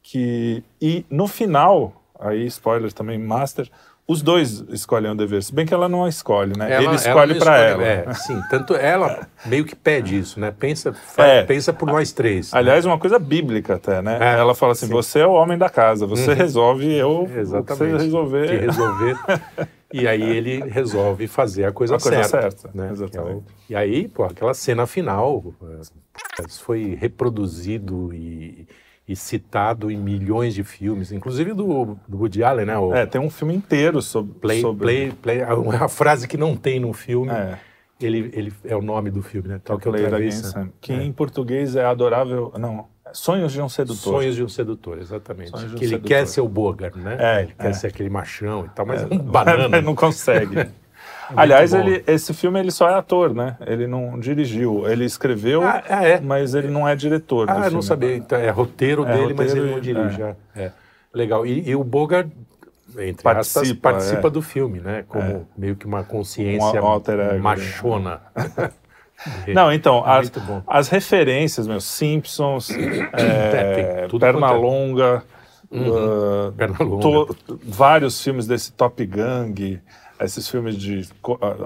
que. 0.02 0.62
E 0.80 1.04
no 1.10 1.26
final, 1.26 2.02
aí, 2.18 2.46
spoiler 2.46 2.92
também, 2.92 3.18
Master, 3.18 3.68
os 4.08 4.22
dois 4.22 4.62
escolhem 4.68 5.10
o 5.10 5.14
dever. 5.16 5.42
Se 5.42 5.52
bem 5.52 5.66
que 5.66 5.75
ela 5.75 5.88
não 5.88 6.06
escolhe, 6.06 6.56
né? 6.56 6.72
Ela- 6.72 6.84
Ele 6.84 6.94
escolhe 6.94 7.32
escolhe- 7.36 7.60
ela. 7.60 7.84
É, 7.84 8.14
sim. 8.14 8.40
Tanto 8.48 8.76
ela 8.76 9.26
meio 9.44 9.64
que 9.64 9.75
pede 9.75 10.16
isso, 10.16 10.38
né? 10.38 10.52
Pensa, 10.56 10.92
fa- 10.92 11.26
É. 11.26 11.42
pensa 11.42 11.72
por 11.72 11.86
nós 11.86 12.12
três. 12.12 12.52
né? 12.52 12.58
Aliás, 12.60 12.84
uma 12.84 12.98
coisa 13.00 13.18
bíblica 13.18 13.75
até, 13.75 14.00
né? 14.00 14.18
É, 14.20 14.38
ela 14.38 14.54
fala 14.54 14.72
assim: 14.72 14.86
sim. 14.86 14.92
você 14.92 15.18
é 15.18 15.26
o 15.26 15.32
homem 15.32 15.58
da 15.58 15.68
casa, 15.68 16.06
você 16.06 16.32
resolve, 16.34 16.86
eu. 16.94 17.28
Exatamente. 17.36 17.90
Você 17.94 18.04
resolver. 18.04 18.46
Que 18.48 18.56
resolver. 18.66 19.16
e 19.92 20.06
aí 20.08 20.22
ele 20.22 20.64
resolve 20.68 21.26
fazer 21.28 21.64
a 21.64 21.72
coisa 21.72 21.96
A 21.96 22.00
coisa 22.00 22.24
certa. 22.24 22.50
certa, 22.50 22.70
né? 22.74 22.90
exatamente. 22.90 23.30
É 23.30 23.34
o- 23.36 23.44
E 23.70 23.74
aí, 23.76 24.08
pô, 24.08 24.24
aquela 24.24 24.52
cena 24.54 24.86
final, 24.86 25.54
isso 26.48 26.62
foi 26.62 26.94
reproduzido 26.94 28.12
e, 28.12 28.66
e 29.06 29.14
citado 29.14 29.90
em 29.90 29.96
milhões 29.96 30.54
de 30.54 30.64
filmes, 30.64 31.12
inclusive 31.12 31.52
do, 31.52 31.96
do 32.08 32.18
Woody 32.18 32.42
Allen, 32.42 32.66
né? 32.66 32.78
O 32.78 32.94
É, 32.94 33.06
tem 33.06 33.20
um 33.20 33.30
filme 33.30 33.54
inteiro 33.54 34.02
sobre. 34.02 34.34
play, 34.40 34.60
sobre... 34.60 34.84
play, 34.84 35.12
play, 35.12 35.42
a, 35.80 35.88
frase 35.88 36.26
que 36.26 36.36
não 36.36 36.56
tem 36.56 36.80
no 36.80 36.92
filme, 36.92 37.30
É. 37.30 37.58
ele, 38.00 38.30
ele 38.34 38.52
é 38.64 38.74
o 38.76 38.82
nome 38.82 39.10
do 39.10 39.22
filme, 39.22 39.48
né? 39.48 39.60
Tal 39.64 39.78
que? 39.78 40.32
Sam, 40.32 40.70
que 40.80 40.92
É. 40.92 41.02
em 41.02 41.12
português 41.12 41.76
é 41.76 41.84
adorável. 41.84 42.52
Não, 42.58 42.86
Sonhos 43.12 43.52
de 43.52 43.60
um 43.62 43.68
Sedutor. 43.68 43.96
Sonhos 44.14 44.34
de 44.34 44.42
um 44.42 44.48
sedutor, 44.48 44.98
exatamente. 44.98 45.54
Um 45.54 45.58
que 45.58 45.84
ele 45.84 45.88
sedutor. 45.88 46.08
quer 46.08 46.26
ser 46.26 46.40
o 46.40 46.48
Bogart, 46.48 46.94
né? 46.96 47.16
É, 47.18 47.42
ele 47.42 47.54
quer 47.58 47.70
é. 47.70 47.72
ser 47.72 47.86
aquele 47.88 48.10
machão 48.10 48.66
e 48.66 48.68
tal, 48.70 48.84
mas 48.84 49.02
é, 49.02 49.06
um 49.10 49.18
banana. 49.18 49.80
não 49.80 49.94
consegue. 49.94 50.68
Aliás, 51.34 51.75
ele, 51.75 52.04
esse 52.06 52.32
filme 52.32 52.60
ele 52.60 52.70
só 52.70 52.88
é 52.88 52.94
ator, 52.94 53.34
né? 53.34 53.56
Ele 53.66 53.86
não 53.86 54.18
dirigiu. 54.18 54.88
Ele 54.88 55.04
escreveu, 55.04 55.62
Ah, 55.62 55.82
ah, 55.88 56.04
é? 56.06 56.20
mas 56.20 56.54
ele 56.54 56.68
não 56.68 56.86
é 56.86 56.94
diretor. 56.94 57.50
Ah, 57.50 57.66
eu 57.66 57.70
não 57.72 57.82
sabia. 57.82 58.14
Então, 58.16 58.38
é 58.38 58.50
roteiro 58.50 59.04
É, 59.04 59.12
dele, 59.12 59.34
mas 59.34 59.49
roteiro 59.49 59.66
ele 59.66 59.73
não 59.75 59.80
dirige. 59.80 60.23
É. 60.23 60.36
É. 60.54 60.73
Legal. 61.12 61.45
E, 61.47 61.69
e 61.69 61.75
o 61.75 61.82
Bogart, 61.82 62.28
entre 62.99 63.23
Participa, 63.23 63.60
aspas, 63.60 63.73
participa 63.73 64.28
é. 64.28 64.30
do 64.30 64.42
filme, 64.42 64.80
né? 64.80 65.04
Como 65.08 65.25
É. 65.25 65.40
meio 65.56 65.75
que 65.75 65.86
uma 65.86 66.04
consciência 66.04 66.80
Um 66.82 66.97
ego, 66.97 67.42
machona. 67.42 68.21
Não, 69.48 69.72
então, 69.72 70.04
É 70.06 70.18
as, 70.18 70.32
as 70.66 70.88
referências, 70.88 71.66
meu, 71.66 71.80
Simpsons, 71.80 72.70
É, 73.12 73.74
tem 74.00 74.08
tudo 74.08 74.20
Pernalonga, 74.20 75.24
Uhum. 75.70 76.48
uh, 76.48 76.52
Pernalonga. 76.52 77.02
to- 77.02 77.36
vários 77.64 78.22
filmes 78.22 78.46
desse 78.46 78.72
Top 78.72 79.04
Gang, 79.04 79.80
esses 80.20 80.48
filmes 80.48 80.76
de 80.76 81.06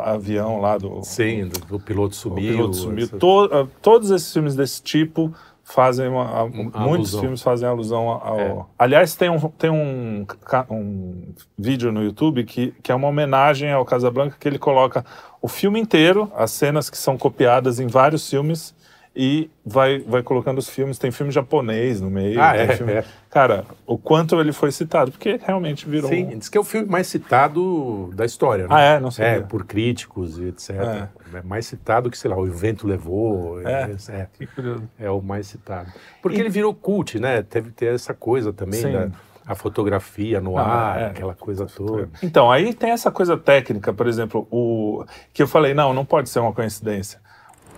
avião 0.03 0.61
lá 0.61 0.79
do, 0.79 1.03
Sim, 1.05 1.49
do, 1.49 1.61
do 1.67 1.81
piloto 1.81 2.15
O 2.15 2.17
sumiu. 2.17 2.53
piloto 2.57 2.77
sumiu. 2.77 3.05
essa- 3.05 3.19
To- 3.19 3.49
ah, 3.53 3.67
todos 3.83 4.11
esses 4.11 4.33
filmes 4.33 4.57
desse 4.57 4.83
tipo 4.83 5.33
fazem 5.73 6.09
uma, 6.09 6.25
a- 6.25 6.47
muitos 6.81 7.11
filmes 7.21 7.43
fazem 7.43 7.69
alusão 7.69 8.09
ao. 8.09 8.41
É. 8.41 8.57
Aliás, 8.79 9.15
tem 9.15 9.29
um 9.31 9.39
tem 9.51 9.71
um, 9.71 10.27
um 10.71 11.35
vídeo 11.59 11.93
no 11.93 12.03
YouTube 12.03 12.45
que, 12.45 12.73
que 12.83 12.91
é 12.91 12.95
uma 12.95 13.09
homenagem 13.09 13.71
ao 13.73 13.85
Casablanca 13.85 14.37
que 14.39 14.49
ele 14.49 14.59
coloca 14.59 15.05
o 15.41 15.49
filme 15.49 15.81
inteiro, 15.81 16.31
as 16.37 16.51
cenas 16.51 16.91
que 16.91 16.99
são 16.99 17.17
copiadas 17.17 17.81
em 17.81 17.87
vários 17.87 18.29
filmes 18.29 18.75
e 19.15 19.51
vai, 19.67 19.99
vai 20.01 20.23
colocando 20.23 20.59
os 20.59 20.69
filmes. 20.69 20.99
Tem 20.99 21.11
filme 21.11 21.33
japonês 21.33 22.01
no 22.01 22.09
meio. 22.11 22.41
Ah, 22.41 22.57
é, 22.57 22.77
filme- 22.77 22.93
é. 22.93 23.05
Cara, 23.29 23.65
o 23.87 23.99
quanto 23.99 24.41
ele 24.41 24.53
foi 24.53 24.71
citado, 24.73 25.11
porque 25.11 25.39
realmente 25.45 25.89
virou. 25.89 26.09
Sim, 26.09 26.27
um- 26.27 26.39
diz 26.39 26.49
que 26.49 26.57
é 26.57 26.61
o 26.61 26.65
filme 26.65 26.89
mais 26.89 27.07
citado 27.07 28.11
da 28.15 28.25
história, 28.25 28.65
né? 28.69 28.75
Ah, 28.75 28.81
é? 28.81 29.01
Não 29.01 29.11
sabia. 29.11 29.33
É, 29.33 29.41
por 29.41 29.65
críticos 29.65 30.39
e 30.39 30.45
etc. 30.49 30.71
É. 30.71 31.09
É. 31.39 31.43
mais 31.43 31.67
citado 31.67 32.11
que, 32.11 32.19
sei 32.19 32.31
lá, 32.31 32.37
o 32.37 32.45
Vento 32.47 32.87
Levou. 32.87 33.61
É. 33.63 33.91
É, 34.09 34.27
Que 34.37 34.47
curioso. 34.47 34.89
é 34.99 35.11
o 35.11 35.21
mais 35.21 35.47
citado. 35.47 35.91
Porque 36.23 36.39
ele 36.41 36.49
virou 36.51 36.75
cult, 36.75 37.19
né? 37.19 37.43
Teve 37.43 37.71
ter 37.71 37.95
essa 37.95 38.15
coisa 38.15 38.53
também 38.53 38.81
Sim. 38.81 38.93
da 38.93 39.09
a 39.47 39.55
fotografia 39.57 40.41
no 40.41 40.57
Ah, 40.57 40.63
ar, 40.93 41.01
é. 41.01 41.07
aquela 41.07 41.35
coisa 41.35 41.67
toda. 41.67 42.09
Então, 42.23 42.49
aí 42.53 42.73
tem 42.73 42.91
essa 42.91 43.11
coisa 43.11 43.37
técnica, 43.37 43.93
por 43.93 44.07
exemplo, 44.07 44.47
o 44.49 45.05
que 45.33 45.43
eu 45.43 45.49
falei, 45.49 45.75
não, 45.75 45.93
não 45.93 46.05
pode 46.05 46.29
ser 46.29 46.39
uma 46.39 46.53
coincidência. 46.53 47.19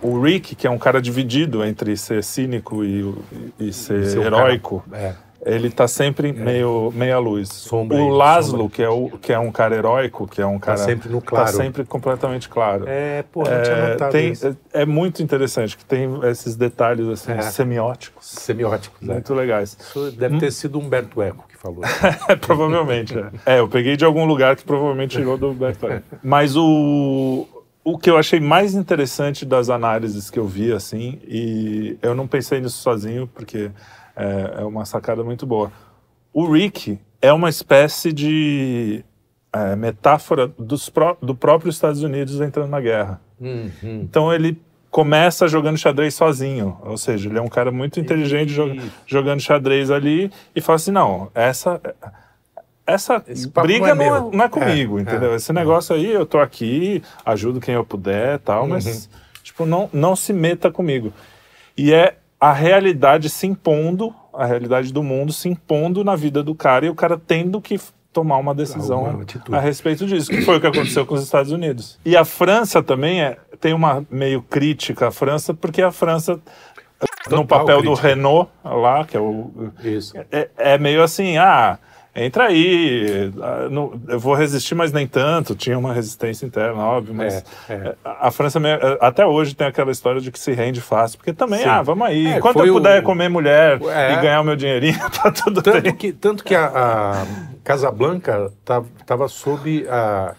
O 0.01 0.19
Rick, 0.21 0.55
que 0.55 0.67
é 0.67 0.69
um 0.69 0.77
cara 0.77 1.01
dividido 1.01 1.63
entre 1.63 1.95
ser 1.97 2.23
cínico 2.23 2.83
e, 2.83 3.13
e 3.59 3.71
ser 3.73 4.05
Ser 4.07 4.19
um 4.19 4.23
heróico, 4.23 4.83
É. 4.91 5.13
ele 5.45 5.69
tá 5.69 5.87
sempre 5.87 6.31
meio 6.33 6.91
meia 6.95 7.17
luz. 7.19 7.49
Sombra 7.49 7.97
o 7.97 8.09
Laszlo, 8.09 8.59
sombra. 8.59 8.69
que 8.75 8.83
é, 8.83 8.89
o, 8.89 9.09
que 9.21 9.31
é 9.33 9.39
um 9.39 9.51
cara 9.51 9.75
heróico, 9.75 10.27
que 10.27 10.41
é 10.41 10.45
um 10.45 10.59
cara... 10.59 10.77
sempre 10.77 11.09
no 11.09 11.21
claro. 11.21 11.45
Tá 11.45 11.51
sempre 11.53 11.83
completamente 11.85 12.49
claro. 12.49 12.85
É, 12.87 13.23
pô, 13.31 13.39
não 13.43 13.61
tinha 13.61 13.75
É, 13.75 13.89
notado 13.91 14.11
tem, 14.11 14.31
isso. 14.31 14.47
é, 14.73 14.81
é 14.81 14.85
muito 14.85 15.21
interessante 15.23 15.77
que 15.77 15.85
tem 15.85 16.09
esses 16.29 16.55
detalhes 16.55 17.07
assim, 17.07 17.31
É. 17.31 17.41
semióticos, 17.41 18.25
Semióticos, 18.25 19.01
né? 19.01 19.13
muito 19.15 19.33
legais. 19.33 19.77
Isso 19.79 20.11
deve 20.11 20.37
ter 20.39 20.51
sido 20.51 20.79
Humberto 20.79 21.21
Eco 21.21 21.45
que 21.47 21.57
falou. 21.57 21.81
provavelmente. 22.41 23.17
É. 23.45 23.55
É, 23.55 23.59
eu 23.59 23.67
peguei 23.67 23.95
de 23.95 24.03
algum 24.05 24.25
lugar 24.25 24.55
que 24.55 24.63
provavelmente 24.63 25.17
tirou 25.17 25.37
do 25.37 25.53
Beto. 25.53 25.87
Mas 26.23 26.55
o, 26.55 27.45
o 27.83 27.97
que 27.97 28.09
eu 28.09 28.17
achei 28.17 28.39
mais 28.39 28.73
interessante 28.75 29.45
das 29.45 29.69
análises 29.69 30.29
que 30.29 30.39
eu 30.39 30.47
vi, 30.47 30.71
assim, 30.71 31.19
e 31.27 31.97
eu 32.01 32.15
não 32.15 32.27
pensei 32.27 32.61
nisso 32.61 32.77
sozinho, 32.77 33.27
porque 33.33 33.71
é, 34.15 34.55
é 34.59 34.63
uma 34.63 34.85
sacada 34.85 35.23
muito 35.23 35.45
boa. 35.45 35.71
O 36.31 36.49
Rick 36.51 36.97
é 37.21 37.31
uma 37.33 37.49
espécie 37.49 38.11
de 38.13 39.03
é, 39.51 39.75
metáfora 39.75 40.47
dos 40.57 40.89
pró 40.89 41.17
do 41.21 41.35
próprio 41.35 41.69
Estados 41.69 42.01
Unidos 42.01 42.39
entrando 42.41 42.69
na 42.69 42.79
guerra. 42.81 43.21
Uhum. 43.39 43.69
Então 43.83 44.33
ele 44.33 44.59
começa 44.89 45.47
jogando 45.47 45.77
xadrez 45.77 46.13
sozinho, 46.13 46.77
ou 46.83 46.97
seja, 46.97 47.27
ele 47.27 47.37
é 47.39 47.41
um 47.41 47.47
cara 47.49 47.71
muito 47.71 47.99
inteligente 47.99 48.53
jo- 48.53 48.73
Isso. 48.75 48.91
jogando 49.07 49.41
xadrez 49.41 49.89
ali 49.89 50.31
e 50.55 50.61
fala 50.61 50.75
assim, 50.75 50.91
não, 50.91 51.29
essa 51.33 51.81
essa 52.85 53.23
briga 53.61 53.95
não 53.95 54.03
é 54.05 54.09
não 54.09 54.15
é, 54.31 54.35
não 54.37 54.45
é 54.45 54.49
comigo, 54.49 54.99
É, 54.99 55.01
entendeu? 55.01 55.33
é. 55.33 55.35
Esse 55.35 55.53
negócio 55.53 55.95
aí 55.95 56.11
eu 56.11 56.25
tô 56.25 56.39
aqui, 56.39 57.01
ajudo 57.25 57.59
quem 57.61 57.75
eu 57.75 57.85
puder, 57.85 58.39
tal, 58.39 58.67
mas 58.67 58.85
Uhum. 58.85 59.19
tipo 59.43 59.65
não 59.65 59.89
não 59.93 60.15
se 60.15 60.33
meta 60.33 60.69
comigo. 60.71 61.13
E 61.77 61.93
é 61.93 62.17
a 62.39 62.51
realidade 62.51 63.29
se 63.29 63.47
impondo, 63.47 64.13
a 64.33 64.45
realidade 64.45 64.91
do 64.91 65.01
mundo 65.01 65.31
se 65.31 65.47
impondo 65.47 66.03
na 66.03 66.15
vida 66.15 66.43
do 66.43 66.53
cara 66.53 66.85
e 66.85 66.89
o 66.89 66.95
cara 66.95 67.17
tendo 67.17 67.61
que 67.61 67.79
tomar 68.11 68.37
uma 68.37 68.53
decisão 68.53 68.99
Alguma 69.05 69.23
atitude. 69.23 69.57
a 69.57 69.59
respeito 69.59 70.05
disso, 70.05 70.29
que 70.29 70.41
foi 70.41 70.57
o 70.57 70.61
que 70.61 70.67
aconteceu 70.67 71.03
com 71.05 71.15
os 71.15 71.23
Estados 71.23 71.51
Unidos. 71.51 71.97
E 72.05 72.15
a 72.15 72.23
França 72.25 72.83
também 72.83 73.23
é, 73.23 73.37
tem 73.59 73.73
uma 73.73 74.05
meio 74.11 74.41
crítica 74.43 75.07
à 75.07 75.11
França, 75.11 75.51
porque 75.53 75.81
a 75.81 75.91
França, 75.91 76.33
no 77.29 77.37
Total 77.37 77.45
papel 77.45 77.77
do 77.81 77.83
crítica. 77.93 78.07
Renault, 78.09 78.51
lá, 78.63 79.03
que 79.05 79.17
é 79.17 79.19
o. 79.19 79.71
Isso. 79.83 80.13
É, 80.31 80.49
é 80.57 80.77
meio 80.77 81.01
assim, 81.01 81.37
ah, 81.37 81.79
entra 82.15 82.45
aí, 82.45 83.31
ah, 83.41 83.67
não- 83.69 83.99
eu 84.07 84.19
vou 84.19 84.35
resistir, 84.35 84.75
mas 84.75 84.91
nem 84.91 85.07
tanto. 85.07 85.55
Tinha 85.55 85.77
uma 85.77 85.93
resistência 85.93 86.45
interna, 86.45 86.81
óbvio, 86.83 87.13
mas 87.13 87.43
É, 87.69 87.73
é. 87.73 87.95
a 88.03 88.29
França 88.31 88.59
me- 88.59 88.69
até 89.01 89.25
hoje 89.25 89.55
tem 89.55 89.67
aquela 89.67 89.91
história 89.91 90.21
de 90.21 90.31
que 90.31 90.39
se 90.39 90.51
rende 90.53 90.79
fácil, 90.81 91.17
porque 91.17 91.33
também, 91.33 91.59
Sim. 91.61 91.69
ah, 91.69 91.81
vamos 91.81 92.07
aí, 92.07 92.27
É, 92.27 92.37
enquanto 92.37 92.59
eu 92.65 92.73
puder 92.73 93.01
o- 93.01 93.03
comer 93.03 93.29
mulher 93.29 93.79
É. 93.81 94.13
e 94.13 94.21
ganhar 94.21 94.41
o 94.41 94.43
meu 94.43 94.55
dinheirinho, 94.55 94.97
tá 95.11 95.31
tudo 95.31 95.61
Tanto 95.61 95.81
bem. 95.81 95.95
que, 95.95 96.11
tanto 96.13 96.43
que 96.43 96.53
a, 96.55 96.65
a 96.67 97.25
Casablanca 97.63 98.51
estava 98.99 99.27
sob 99.27 99.85
a 99.89 100.35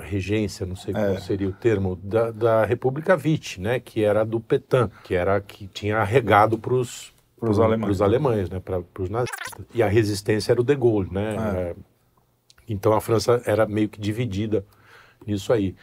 regência, 0.00 0.66
não 0.66 0.74
sei 0.74 0.92
qual 0.94 1.04
É. 1.04 1.20
seria 1.20 1.46
o 1.48 1.52
termo, 1.52 1.96
da, 2.02 2.30
da 2.30 2.64
República 2.64 3.16
Vichy, 3.16 3.60
né? 3.60 3.78
Que 3.78 4.02
era 4.02 4.24
do 4.24 4.40
Petain, 4.40 4.88
que 5.04 5.14
era 5.14 5.40
que 5.40 5.66
tinha 5.68 5.98
arregado 5.98 6.58
para 6.58 6.74
os 6.74 7.11
Pros 7.46 7.58
alemães. 7.60 8.00
alemães, 8.00 8.48
né? 8.50 8.60
Para 8.60 8.82
os 9.00 9.10
nazistas. 9.10 9.64
E 9.74 9.82
a 9.82 9.88
resistência 9.88 10.52
era 10.52 10.60
o 10.60 10.64
de 10.64 10.74
Gaulle, 10.76 11.08
né? 11.10 11.34
É. 11.34 11.58
É, 11.70 11.74
Então 12.68 12.92
a 12.92 13.00
França 13.00 13.42
era 13.44 13.66
meio 13.66 13.88
que 13.88 14.00
dividida 14.00 14.64
nisso 15.26 15.52
aí. 15.52 15.74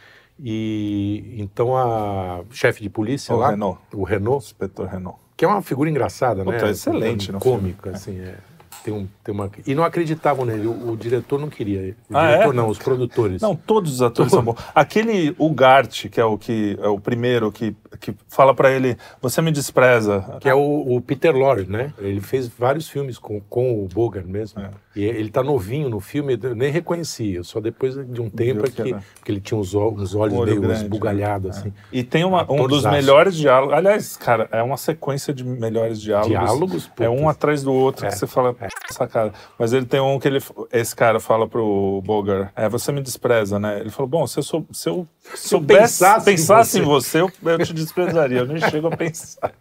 E 0.42 1.34
então 1.38 1.76
a 1.76 2.42
chefe 2.50 2.82
de 2.82 2.88
polícia 2.88 3.34
O 3.34 3.38
lá, 3.38 3.50
Renault. 3.50 3.78
o 3.92 4.02
Renault, 4.04 4.44
Inspetor 4.46 4.86
Renault. 4.86 5.18
que 5.36 5.44
é 5.44 5.48
uma 5.48 5.60
figura 5.60 5.90
engraçada, 5.90 6.42
Puta, 6.44 6.64
né? 6.64 6.70
excelente 6.70 7.30
no 7.30 7.38
cômica, 7.38 7.90
assim, 7.90 8.18
é. 8.18 8.38
Tem 8.82 8.92
um, 8.94 9.06
tem 9.22 9.34
uma... 9.34 9.50
E 9.66 9.74
não 9.74 9.84
acreditavam 9.84 10.44
nele, 10.44 10.66
o, 10.66 10.92
o 10.92 10.96
diretor 10.96 11.38
não 11.38 11.48
queria. 11.48 11.94
O 12.08 12.16
Ah, 12.16 12.30
diretor 12.30 12.52
é? 12.52 12.56
não, 12.56 12.68
os 12.68 12.78
produtores. 12.78 13.42
Não, 13.42 13.54
todos 13.54 13.92
os 13.94 14.02
atores 14.02 14.32
são 14.32 14.42
bons. 14.42 14.56
Aquele 14.74 15.34
Ugarte, 15.38 16.08
que 16.08 16.20
é 16.20 16.24
o 16.24 16.38
que 16.38 16.78
é 16.80 16.88
o 16.88 16.98
primeiro 16.98 17.52
que, 17.52 17.74
que 18.00 18.14
fala 18.28 18.54
pra 18.54 18.70
ele, 18.70 18.96
você 19.20 19.42
me 19.42 19.52
despreza. 19.52 20.38
Que 20.40 20.48
é 20.48 20.54
o, 20.54 20.96
o 20.96 21.00
Peter 21.00 21.34
Lorre, 21.36 21.66
né? 21.66 21.92
Ele 21.98 22.20
fez 22.20 22.48
vários 22.48 22.88
filmes 22.88 23.18
com, 23.18 23.40
com 23.42 23.84
o 23.84 23.88
Bogart 23.88 24.26
mesmo. 24.26 24.60
É. 24.60 24.70
E 24.94 25.04
ele 25.04 25.30
tá 25.30 25.40
novinho 25.42 25.88
no 25.88 26.00
filme, 26.00 26.36
eu 26.42 26.54
nem 26.56 26.70
reconhecia. 26.72 27.44
Só 27.44 27.60
depois 27.60 27.94
de 27.94 28.20
um 28.20 28.28
tempo 28.28 28.66
é 28.66 28.70
que 28.70 28.92
porque 29.14 29.30
ele 29.30 29.40
tinha 29.40 29.56
uns, 29.58 29.72
olhos 29.74 30.14
Um 30.14 30.44
meio 30.44 30.60
grande, 30.60 30.82
esbugalhados, 30.82 31.56
assim. 31.58 31.72
E 31.92 32.02
tem 32.02 32.24
uma- 32.24 32.42
um 32.50 32.66
dos 32.66 32.84
melhores 32.84 33.36
diálogos. 33.36 33.74
Aliás, 33.76 34.16
cara, 34.16 34.48
é 34.50 34.60
uma 34.62 34.76
sequência 34.76 35.32
de 35.32 35.44
melhores 35.44 36.00
diálogos. 36.00 36.30
Diálogos, 36.30 36.90
É 36.98 37.08
um 37.08 37.28
atrás 37.28 37.62
do 37.62 37.72
outro 37.72 38.04
É, 38.04 38.08
que 38.08 38.16
você 38.18 38.26
fala, 38.26 38.54
sacada. 38.90 39.32
Mas 39.56 39.72
ele 39.72 39.86
tem 39.86 40.00
um 40.00 40.18
que 40.18 40.26
ele, 40.26 40.42
esse 40.72 40.96
cara 40.96 41.20
fala 41.20 41.46
pro 41.46 42.02
Bogart, 42.04 42.50
é, 42.56 42.68
você 42.68 42.90
me 42.90 43.00
despreza, 43.00 43.60
né? 43.60 43.78
Ele 43.80 43.90
falou, 43.90 44.08
bom, 44.08 44.26
se 44.26 44.38
eu, 44.40 44.42
sou, 44.42 44.66
se 44.72 44.88
eu 44.88 45.06
soubesse, 45.34 45.80
pensasse 46.00 46.24
pensasse, 46.24 46.78
em 46.78 46.82
em 46.82 46.84
você, 46.84 47.20
eu, 47.20 47.30
eu 47.44 47.58
te 47.58 47.72
desprezaria. 47.72 48.38
Eu 48.38 48.46
nem 48.46 48.58
chego 48.58 48.88
a 48.88 48.96
pensar. 48.96 49.52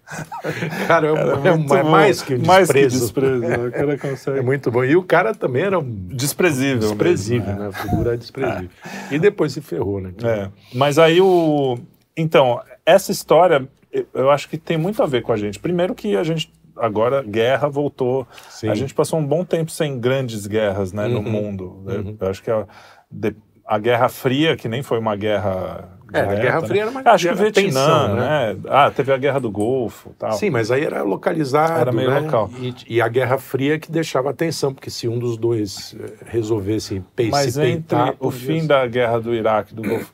Cara, 0.87 1.07
é, 1.07 1.13
Cara, 1.15 1.49
é 1.49 1.55
muito 1.55 1.75
é 1.75 1.83
bom. 1.83 1.89
mais 1.89 2.21
que 2.21 2.33
o 2.35 2.45
Mais 2.45 2.67
que 2.71 2.87
desprezo. 2.87 2.99
desprezo. 2.99 3.39
né? 3.41 3.67
O 3.67 3.71
cara 3.71 3.97
consegue. 3.97 4.39
É 4.39 4.41
muito 4.41 4.71
bom. 4.71 4.83
E 4.83 4.95
o 4.95 5.03
cara 5.03 5.18
também 5.35 5.63
era 5.63 5.77
um 5.79 5.83
Desprezível. 6.07 6.79
desprezível, 6.79 7.47
mesmo, 7.47 7.59
né? 7.61 7.67
A 7.67 7.71
figura 7.71 8.13
é 8.13 8.17
desprezível. 8.17 8.69
E 9.11 9.19
depois 9.19 9.53
se 9.53 9.61
ferrou, 9.61 9.99
né? 10.01 10.13
É, 10.23 10.49
mas 10.73 10.97
aí 10.99 11.19
o. 11.21 11.77
Então, 12.17 12.59
essa 12.85 13.11
história 13.11 13.67
eu- 14.13 14.29
acho 14.29 14.47
que 14.49 14.57
tem 14.57 14.77
muito 14.77 15.01
a 15.01 15.05
ver 15.05 15.21
com 15.21 15.31
a 15.31 15.37
gente. 15.37 15.59
Primeiro 15.59 15.93
que 15.95 16.15
a 16.15 16.23
gente. 16.23 16.51
Agora, 16.77 17.21
guerra 17.21 17.67
voltou. 17.67 18.25
Sim. 18.49 18.69
A 18.69 18.75
gente 18.75 18.93
passou 18.93 19.19
um 19.19 19.25
bom 19.25 19.43
tempo 19.43 19.69
sem 19.69 19.99
grandes 19.99 20.47
guerras 20.47 20.93
né, 20.93 21.07
no 21.07 21.17
Uhum. 21.19 21.29
mundo. 21.29 21.83
Eu- 21.87 21.99
Uhum. 22.01 22.17
Eu 22.19 22.27
acho 22.29 22.41
que 22.41 22.49
a, 22.49 22.65
de- 23.11 23.35
a 23.65 23.77
Guerra 23.77 24.07
Fria, 24.09 24.55
que 24.55 24.67
nem 24.69 24.81
foi 24.81 24.97
uma 24.99 25.15
guerra. 25.15 25.98
É, 26.13 26.19
a 26.19 26.23
direta, 26.23 26.41
Guerra 26.41 26.61
né? 26.61 26.67
Fria 26.67 26.81
era 26.81 26.91
uma 26.91 27.01
Acho 27.05 27.27
que 27.27 27.33
o 27.33 27.37
Vietnã, 27.37 27.63
tensão, 27.63 28.15
né? 28.15 28.57
Ah, 28.67 28.91
teve 28.91 29.13
a 29.13 29.17
Guerra 29.17 29.39
do 29.39 29.51
Golfo 29.51 30.13
tal. 30.17 30.31
Sim, 30.33 30.49
mas 30.49 30.71
aí 30.71 30.83
era 30.83 31.03
localizado, 31.03 31.79
Era 31.79 31.91
meio 31.91 32.09
né? 32.09 32.19
local. 32.19 32.49
E, 32.59 32.73
e 32.87 33.01
a 33.01 33.07
Guerra 33.07 33.37
Fria 33.37 33.77
que 33.79 33.91
deixava 33.91 34.29
atenção, 34.29 34.73
porque 34.73 34.89
se 34.89 35.07
um 35.07 35.19
dos 35.19 35.37
dois 35.37 35.95
eh, 35.99 36.13
resolvesse 36.25 37.01
pe 37.15 37.29
Mas 37.29 37.57
entre 37.57 37.97
peitar... 37.97 38.15
o 38.19 38.31
fim 38.31 38.65
da 38.65 38.85
guerra 38.87 39.19
do 39.19 39.33
Iraque, 39.33 39.73
do 39.73 39.81
Golfo, 39.83 40.11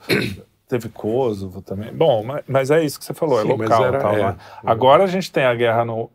teve 0.68 0.90
Kosovo 0.90 1.62
também. 1.62 1.94
Bom, 1.94 2.24
mas, 2.24 2.44
mas 2.48 2.72
é 2.72 2.84
isso 2.84 2.98
que 3.00 3.06
você 3.06 3.14
falou, 3.14 3.42
Sim, 3.42 3.50
é 3.50 3.56
local. 3.56 3.86
era- 3.86 4.00
tal, 4.00 4.14
é. 4.14 4.24
né? 4.24 4.36
Agora 4.66 5.04
a 5.04 5.08
gente 5.08 5.32
tem 5.32 5.46
a 5.46 5.54
guerra 5.54 5.86
no- 5.86 6.10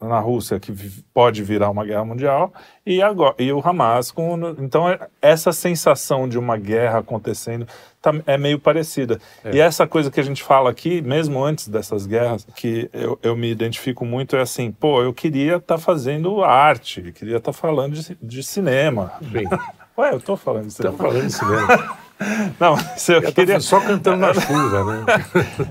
na 0.00 0.18
Rússia, 0.18 0.58
que 0.58 0.72
pode 1.14 1.42
virar 1.42 1.70
uma 1.70 1.84
guerra 1.84 2.04
mundial, 2.04 2.52
e, 2.84 3.00
agora, 3.00 3.34
e 3.38 3.52
o 3.52 3.60
Hamas 3.64 4.10
com. 4.10 4.36
Então, 4.58 4.88
é- 4.88 4.98
essa 5.20 5.52
sensação 5.52 6.28
de 6.28 6.36
uma 6.38 6.56
guerra 6.56 6.98
acontecendo 6.98 7.66
tá- 8.00 8.12
é 8.26 8.36
meio 8.36 8.58
parecida. 8.58 9.20
É. 9.44 9.54
E 9.54 9.60
essa 9.60 9.86
coisa 9.86 10.10
que 10.10 10.18
a 10.18 10.24
gente 10.24 10.42
fala 10.42 10.68
aqui, 10.70 11.00
mesmo 11.00 11.42
antes 11.44 11.68
dessas 11.68 12.04
guerras, 12.04 12.44
que 12.56 12.90
eu, 12.92 13.16
eu 13.22 13.36
me 13.36 13.48
identifico 13.50 14.04
muito, 14.04 14.34
é 14.34 14.40
assim, 14.40 14.72
pô, 14.72 15.00
eu 15.02 15.12
queria 15.14 15.56
estar 15.56 15.78
fazendo 15.78 16.42
arte, 16.42 17.12
queria 17.12 17.36
estar 17.36 17.52
falando 17.52 17.94
de, 17.94 18.18
de 18.20 18.42
cinema. 18.42 19.12
Bem, 19.20 19.46
Ué, 19.96 20.12
eu 20.12 20.20
tô 20.20 20.36
falando 20.36 20.66
de 20.66 20.72
cinema. 20.72 20.94
estamos 20.94 21.12
falando 21.12 21.26
de 21.28 21.32
cinema. 21.32 21.96
Não, 22.58 22.76
eu 23.08 23.22
Eu 23.22 23.32
queria, 23.32 23.60
só 23.60 23.80
cantando 23.80 24.18
na 24.18 24.34
chuva, 24.34 24.84
né? 24.84 25.04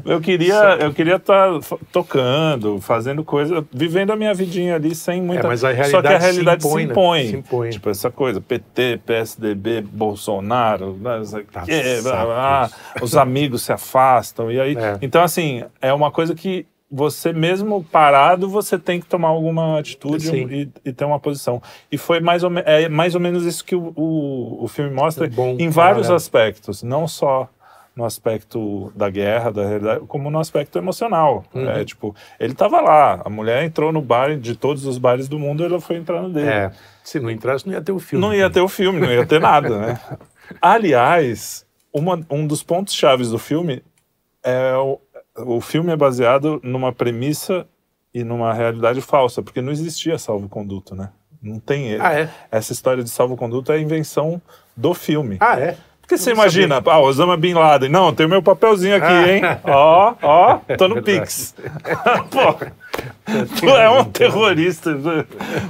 eu 0.06 0.20
queria, 0.20 0.78
eu 0.80 0.94
queria 0.94 1.16
estar 1.16 1.50
tocando, 1.92 2.80
fazendo 2.82 3.24
coisa, 3.24 3.66
vivendo 3.72 4.12
a 4.12 4.16
minha 4.16 4.34
vidinha 4.34 4.76
ali 4.76 4.94
sem 4.94 5.22
muita. 5.22 5.48
É, 5.48 5.48
mas 5.48 5.64
a 5.64 5.70
Só 5.86 6.02
que 6.02 6.08
a 6.08 6.18
realidade 6.18 6.24
se 6.24 6.32
realidade 6.32 6.64
se 6.64 6.68
impõe, 6.68 6.84
impõe. 6.84 7.24
né? 7.24 7.30
Se 7.30 7.36
impõe. 7.38 7.70
Tipo 7.70 7.90
essa 7.90 8.12
coisa, 8.12 8.42
PT, 8.42 9.02
PSDB, 9.06 9.82
Bolsonaro, 9.82 10.98
né, 11.00 11.22
Tá 11.52 11.64
blá, 11.66 12.02
blá, 12.02 12.26
blá, 12.26 12.70
os 13.02 13.16
amigos 13.16 13.62
se 13.62 13.72
afastam 13.72 14.52
e 14.52 14.60
aí. 14.60 14.76
É. 14.76 14.98
Então 15.02 15.24
assim, 15.24 15.64
é 15.82 15.94
uma 15.94 16.12
coisa 16.12 16.36
que 16.36 16.66
você 16.92 17.32
mesmo 17.32 17.84
parado, 17.84 18.50
você 18.50 18.78
tem 18.78 19.00
que 19.00 19.06
tomar 19.06 19.30
alguma 19.30 19.80
atitude 19.80 20.30
e, 20.52 20.70
e 20.84 20.92
ter 20.92 21.06
uma 21.06 21.20
posição. 21.20 21.62
E 21.92 21.98
foi 21.98 22.20
mais 22.20 22.44
ou, 22.44 22.50
me- 22.50 22.64
é 22.66 22.90
mais 22.90 23.16
ou 23.16 23.22
menos 23.22 23.46
isso 23.46 23.64
que 23.64 23.76
o, 23.76 23.94
o, 23.96 24.64
o 24.66 24.68
filme 24.68 24.92
mostra 24.94 25.26
É 25.26 25.30
bom 25.30 25.56
em 25.58 25.70
vários 25.70 26.10
aspectos, 26.12 26.84
não 26.84 27.08
só 27.08 27.48
no 27.96 28.06
aspecto 28.06 28.92
da 28.96 29.10
guerra, 29.10 29.52
da 29.52 29.66
realidade, 29.68 30.06
como 30.08 30.30
no 30.32 30.40
aspecto 30.40 30.78
emocional. 30.78 31.44
Uhum. 31.54 31.70
É, 31.70 31.84
tipo, 31.84 32.16
ele 32.40 32.54
estava 32.54 32.80
lá, 32.82 33.22
a 33.26 33.30
mulher 33.30 33.64
entrou 33.66 33.92
no 33.92 34.02
bar, 34.02 34.38
de 34.38 34.56
todos 34.56 34.86
os 34.86 34.98
bares 34.98 35.28
do 35.28 35.38
mundo, 35.38 35.64
ela 35.64 35.80
foi 35.80 35.98
entrar 35.98 36.22
no 36.22 36.30
dele. 36.30 36.48
É, 36.50 36.72
se 37.04 37.20
não 37.20 37.30
entrasse, 37.30 37.66
não 37.68 37.74
ia 37.74 37.82
ter 37.82 37.92
o 37.92 38.00
filme. 38.00 38.26
Não 38.26 38.34
ia 38.34 38.50
ter 38.50 38.62
o 38.62 38.68
filme, 38.70 39.00
não 39.00 39.12
ia 39.12 39.26
ter 39.26 39.40
nada, 39.42 39.78
né? 39.78 40.00
Aliás, 40.62 41.66
uma- 41.94 42.22
um 42.30 42.48
dos 42.48 42.64
pontos 42.64 42.94
chaves 42.94 43.30
do 43.30 43.38
filme 43.38 43.84
é 44.44 44.74
o, 44.76 45.00
o 45.38 45.62
filme 45.62 45.92
é 45.92 45.96
baseado 45.96 46.60
numa 46.64 46.92
premissa 46.92 47.66
e 48.14 48.24
numa 48.24 48.54
realidade 48.54 49.02
falsa, 49.02 49.42
porque 49.42 49.62
não 49.62 49.72
existia 49.72 50.18
salvo-conduto, 50.18 50.96
né? 50.96 51.10
Não 51.42 51.60
tem 51.60 52.00
Ah, 52.00 52.14
é? 52.14 52.30
essa 52.52 52.72
história 52.74 53.04
de 53.04 53.10
salvo-conduto 53.10 53.72
é 53.72 53.76
a 53.76 53.80
invenção 53.80 54.42
do 54.76 54.94
filme. 54.94 55.38
Ah, 55.40 55.60
é? 55.60 55.76
Porque 56.02 56.18
você 56.18 56.32
imagina, 56.32 56.82
ah, 56.86 57.00
Osama 57.00 57.38
Bin 57.38 57.54
Laden. 57.54 57.90
Não, 57.90 58.14
tem 58.14 58.26
o 58.26 58.30
meu 58.30 58.44
papelzinho 58.44 58.98
aqui, 58.98 59.06
Ah. 59.06 59.30
hein? 59.32 59.42
Ó, 59.64 60.14
ó, 60.22 60.60
tô 60.78 60.90
no. 60.90 61.02
Pix. 61.02 61.56
Pô, 62.30 62.66
tu 63.58 63.70
é 63.70 63.90
um 63.90 64.04
terrorista. 64.04 64.92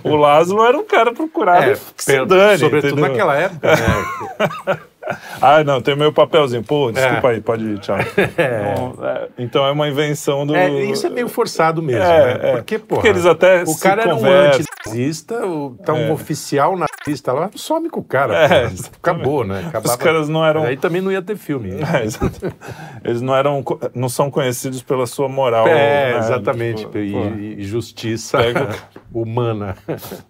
O 0.04 0.15
Lázaro 0.15 0.63
era 0.65 0.78
um 0.78 0.84
cara 0.84 1.13
procurado. 1.13 1.71
É, 1.71 1.76
que 1.95 2.04
se 2.04 2.26
dane, 2.26 2.58
sobretudo 2.58 2.93
entendeu? 2.93 3.10
naquela 3.12 3.38
época, 3.38 3.67
né? 3.76 4.80
Ah, 5.41 5.63
não, 5.63 5.82
tem 5.82 5.93
o 5.93 5.97
meu 5.97 6.13
papelzinho. 6.13 6.63
Pô, 6.63 6.91
desculpa 6.91 7.30
É. 7.30 7.32
aí, 7.36 7.41
pode 7.41 7.63
ir, 7.65 7.80
tchau. 7.80 7.97
Então, 8.38 9.06
é, 9.06 9.28
então 9.38 9.65
é 9.65 9.71
uma 9.71 9.88
invenção 9.88 10.45
do. 10.45 10.56
É, 10.56 10.69
isso 10.86 11.06
é 11.08 11.10
meio 11.10 11.28
forçado 11.28 11.82
mesmo, 11.82 12.04
É, 12.04 12.38
né? 12.38 12.50
é. 12.50 12.56
Porque, 12.58 12.78
porra, 12.80 13.02
Porque 13.02 13.08
eles 13.08 13.26
até 13.26 13.63
o 13.63 13.78
cara 13.78 14.04
era 14.04 14.15
um 14.15 14.26
antinazista, 14.26 15.45
o- 15.45 15.76
tá 15.84 15.93
um 15.93 16.08
É. 16.08 16.12
oficial 16.12 16.76
nazista 16.78 17.32
lá, 17.34 17.50
some 17.56 17.89
com 17.89 18.00
o 18.00 18.04
cara. 18.04 18.36
É. 18.45 18.69
Acabou, 19.02 19.43
né? 19.43 19.60
Acabava... 19.67 19.88
Os 19.88 19.95
caras 19.95 20.30
não 20.30 20.45
eram. 20.45 20.63
Aí 20.63 20.78
também 20.78 21.02
não 21.02 21.12
ia 21.12 21.21
ter 21.21 21.36
filme. 21.38 21.71
É, 21.93 22.04
exato. 22.04 22.54
Eles 23.04 23.21
não 23.21 23.36
eram, 23.36 23.63
não 23.95 24.10
são 24.10 24.30
conhecidos 24.30 24.82
pela 24.84 25.06
sua 25.08 25.28
moral. 25.28 25.67
É, 25.67 26.13
né? 26.13 26.17
exatamente. 26.19 26.82
Tipo, 26.82 26.97
e, 26.97 27.56
e 27.60 27.63
justiça 27.63 28.38
Pega 28.38 28.69
humana. 29.13 29.76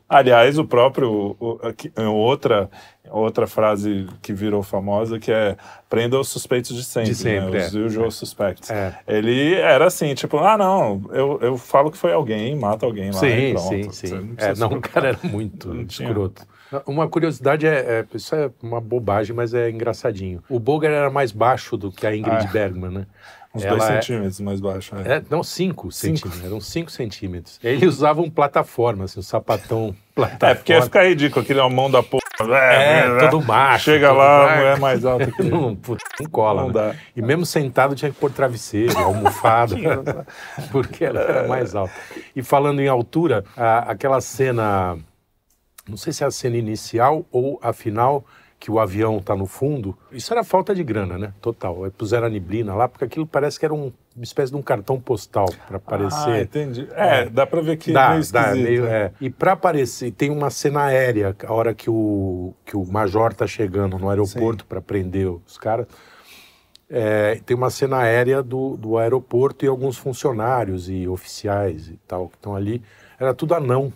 Aliás, 0.07 0.57
o 0.57 0.65
próprio 0.65 1.35
o- 1.39 1.59
aqui, 1.63 1.91
outra 1.97 2.69
outra 3.11 3.45
frase 3.47 4.07
que 4.21 4.33
virou 4.33 4.63
famosa 4.63 5.19
que 5.19 5.31
é 5.31 5.55
prenda 5.89 6.19
os 6.19 6.29
suspeitos 6.29 6.75
de 6.75 6.83
sempre, 6.83 7.09
De 7.09 7.15
sempre, 7.15 7.59
né? 7.59 7.67
os 7.67 7.75
é. 7.75 7.79
usual 7.79 8.11
suspects. 8.11 8.69
É. 8.69 8.95
Ele 9.07 9.55
era 9.55 9.85
assim, 9.87 10.13
tipo, 10.13 10.37
ah 10.37 10.57
não, 10.57 11.01
eu, 11.11 11.37
eu 11.41 11.57
falo 11.57 11.91
que 11.91 11.97
foi 11.97 12.13
alguém, 12.13 12.55
mata 12.55 12.85
alguém 12.85 13.11
lá 13.11 13.17
e 13.27 13.49
Sim, 13.49 13.53
pronto. 13.53 13.93
sim, 13.93 14.07
sim. 14.07 14.15
não 14.15 14.33
É, 14.37 14.55
não, 14.55 14.67
o 14.73 14.81
cara 14.81 15.09
era 15.09 15.19
muito 15.23 15.75
escroto. 15.83 16.43
Uma 16.85 17.05
curiosidade 17.09 17.67
é, 17.67 18.05
é- 18.13 18.17
isso 18.17 18.33
é 18.33 18.49
uma 18.63 18.79
bobagem, 18.79 19.35
mas 19.35 19.53
é 19.53 19.69
engraçadinho. 19.69 20.41
O 20.47 20.57
Bogart 20.57 20.93
era 20.93 21.09
mais 21.09 21.33
baixo 21.33 21.75
do 21.75 21.91
que 21.91 22.07
a 22.07 22.15
Ingrid 22.15 22.45
Ah. 22.47 22.51
Bergman, 22.51 22.89
né? 22.91 23.05
Uns 23.53 23.65
Ela 23.65 23.77
dois 23.77 23.89
é- 23.89 24.01
centímetros 24.01 24.39
mais 24.39 24.61
baixo. 24.61 24.95
é. 24.95 25.17
É, 25.17 25.23
não, 25.29 25.43
5 25.43 25.91
Cinco. 25.91 25.91
centímetros. 25.91 26.45
Eram 26.45 26.61
5 26.61 26.89
centímetros. 26.89 27.59
Ele 27.61 27.85
usava 27.85 28.21
um 28.21 28.29
plataforma, 28.29 29.03
assim, 29.03 29.19
um 29.19 29.23
sapatão 29.23 29.93
plataforma. 30.15 30.51
É, 30.51 30.55
porque 30.55 30.71
ia 30.71 30.81
ficar 30.81 31.03
ridículo, 31.05 31.43
aquele 31.43 31.59
é 31.59 31.69
mão 31.69 31.91
da 31.91 32.01
porra. 32.01 32.20
É, 32.39 33.17
todo 33.29 33.41
macho. 33.45 33.85
Chega 33.85 34.07
todo 34.07 34.17
lá, 34.17 34.53
a 34.53 34.55
mulher 34.57 34.79
mais 34.79 35.05
alta 35.05 35.29
que. 35.31 35.43
Não, 35.43 35.75
putz, 35.75 36.03
não 36.19 36.29
cola, 36.29 36.61
Não 36.61 36.67
né? 36.69 36.73
dá. 36.73 36.95
E 37.15 37.21
mesmo 37.21 37.45
sentado 37.45 37.93
tinha 37.95 38.11
que 38.11 38.17
pôr 38.19 38.31
travesseiro, 38.31 38.97
almofada, 38.99 39.75
porque 40.71 41.05
ela 41.05 41.19
era 41.21 41.47
mais 41.47 41.75
alta. 41.75 41.93
E 42.35 42.41
falando 42.41 42.79
em 42.81 42.87
altura, 42.87 43.43
a- 43.55 43.91
aquela 43.91 44.19
cena 44.21 44.97
não 45.87 45.97
sei 45.97 46.13
se 46.13 46.23
é 46.23 46.27
a 46.27 46.31
cena 46.31 46.55
inicial 46.57 47.25
ou 47.31 47.59
a 47.61 47.73
final, 47.73 48.23
que 48.59 48.69
o 48.71 48.79
avião 48.79 49.17
está 49.17 49.35
no 49.35 49.45
fundo. 49.47 49.97
Isso 50.11 50.31
era 50.31 50.43
falta 50.43 50.73
de 50.75 50.83
grana, 50.83 51.17
né? 51.17 51.33
Total. 51.41 51.83
Aí 51.83 51.89
puseram 51.91 52.27
a 52.27 52.29
neblina 52.29 52.73
lá, 52.75 52.87
porque 52.87 53.03
aquilo 53.03 53.25
parece 53.25 53.59
que 53.59 53.65
era 53.65 53.73
um, 53.73 53.91
uma 54.15 54.23
espécie 54.23 54.51
de 54.51 54.57
um 54.57 54.61
cartão 54.61 54.99
postal 54.99 55.47
para 55.67 55.77
aparecer. 55.77 56.29
Ah, 56.29 56.41
entendi. 56.41 56.87
É, 56.91 57.29
dá 57.29 57.47
para 57.47 57.61
ver 57.61 57.77
que 57.77 57.91
Dá, 57.93 58.07
é 58.07 58.09
meio 58.17 58.31
dá, 58.31 58.55
meio, 58.55 58.83
né? 58.83 58.91
é. 58.91 59.11
E 59.21 59.29
para 59.29 59.53
aparecer, 59.53 60.11
tem 60.11 60.29
uma 60.29 60.49
cena 60.49 60.83
aérea, 60.83 61.35
a 61.45 61.53
hora 61.53 61.73
que 61.73 61.89
o, 61.89 62.53
que 62.65 62.75
o 62.75 62.85
major 62.85 63.33
tá 63.33 63.47
chegando 63.47 63.97
no 63.97 64.09
aeroporto 64.09 64.65
para 64.65 64.81
prender 64.81 65.27
os 65.27 65.57
caras. 65.57 65.87
É, 66.89 67.39
tem 67.45 67.55
uma 67.55 67.69
cena 67.69 67.99
aérea 67.99 68.43
do, 68.43 68.75
do 68.75 68.97
aeroporto 68.97 69.63
e 69.63 69.67
alguns 69.67 69.97
funcionários 69.97 70.89
e 70.89 71.07
oficiais 71.07 71.87
e 71.87 71.97
tal 72.05 72.27
que 72.27 72.35
estão 72.35 72.53
ali. 72.53 72.83
Era 73.17 73.33
tudo 73.33 73.53
anão, 73.55 73.93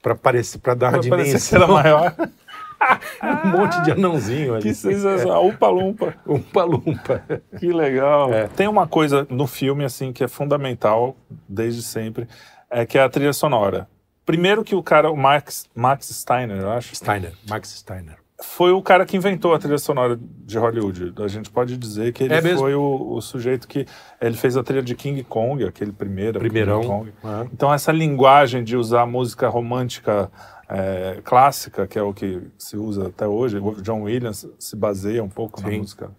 para 0.00 0.14
parecer, 0.14 0.58
para 0.58 0.74
dar 0.74 0.94
uma 0.94 1.02
parecer 1.08 1.40
que 1.48 1.54
era 1.56 1.66
dimensão. 1.66 1.68
maior. 1.68 2.14
um 3.44 3.48
monte 3.48 3.80
de 3.82 3.92
anãozinho 3.92 4.54
ali. 4.54 4.62
que 4.62 4.74
sensacional. 4.74 5.44
Umpa 5.46 5.68
Lumpa. 5.68 6.14
Umpa 6.26 6.64
lumpa. 6.64 7.22
Que 7.58 7.72
legal. 7.72 8.32
É. 8.32 8.48
Tem 8.48 8.68
uma 8.68 8.86
coisa 8.86 9.26
no 9.30 9.46
filme 9.46 9.84
assim 9.84 10.12
que 10.12 10.22
é 10.24 10.28
fundamental 10.28 11.16
desde 11.48 11.82
sempre, 11.82 12.28
é 12.70 12.84
que 12.86 12.98
é 12.98 13.02
a 13.02 13.08
trilha 13.08 13.32
sonora. 13.32 13.88
Primeiro 14.24 14.64
que 14.64 14.74
o 14.74 14.82
cara, 14.82 15.10
o 15.10 15.16
Max, 15.16 15.66
Max 15.74 16.08
Steiner, 16.08 16.58
eu 16.58 16.70
acho, 16.72 16.94
Steiner, 16.96 17.32
Max 17.48 17.68
Steiner. 17.70 18.16
foi 18.42 18.72
o 18.72 18.82
cara 18.82 19.06
que 19.06 19.16
inventou 19.16 19.54
a 19.54 19.58
trilha 19.58 19.78
sonora 19.78 20.18
de 20.20 20.58
Hollywood. 20.58 21.12
A 21.22 21.28
gente 21.28 21.48
pode 21.48 21.76
dizer 21.76 22.12
que 22.12 22.24
ele 22.24 22.34
É 22.34 22.42
foi 22.56 22.74
o, 22.74 23.12
o 23.12 23.20
sujeito 23.20 23.68
que 23.68 23.86
ele 24.20 24.36
fez 24.36 24.56
a 24.56 24.64
trilha 24.64 24.82
de 24.82 24.96
King 24.96 25.22
Kong, 25.22 25.64
aquele 25.64 25.92
primeiro, 25.92 26.40
Primeirão. 26.40 26.80
King 26.80 26.92
Kong. 26.92 27.12
Ah. 27.22 27.46
Então 27.52 27.72
essa 27.72 27.92
linguagem 27.92 28.64
de 28.64 28.76
usar 28.76 29.06
música 29.06 29.48
romântica 29.48 30.28
é, 30.68 31.20
clássica, 31.24 31.86
que 31.86 31.98
é 31.98 32.02
o 32.02 32.12
que 32.12 32.42
se 32.58 32.76
usa 32.76 33.08
até 33.08 33.26
hoje, 33.26 33.58
o 33.58 33.80
John 33.82 34.02
Williams 34.02 34.46
se 34.58 34.74
baseia 34.76 35.22
um 35.22 35.28
pouco 35.28 35.60
na 35.60 35.68
Sim. 35.68 35.78
música. 35.78 36.10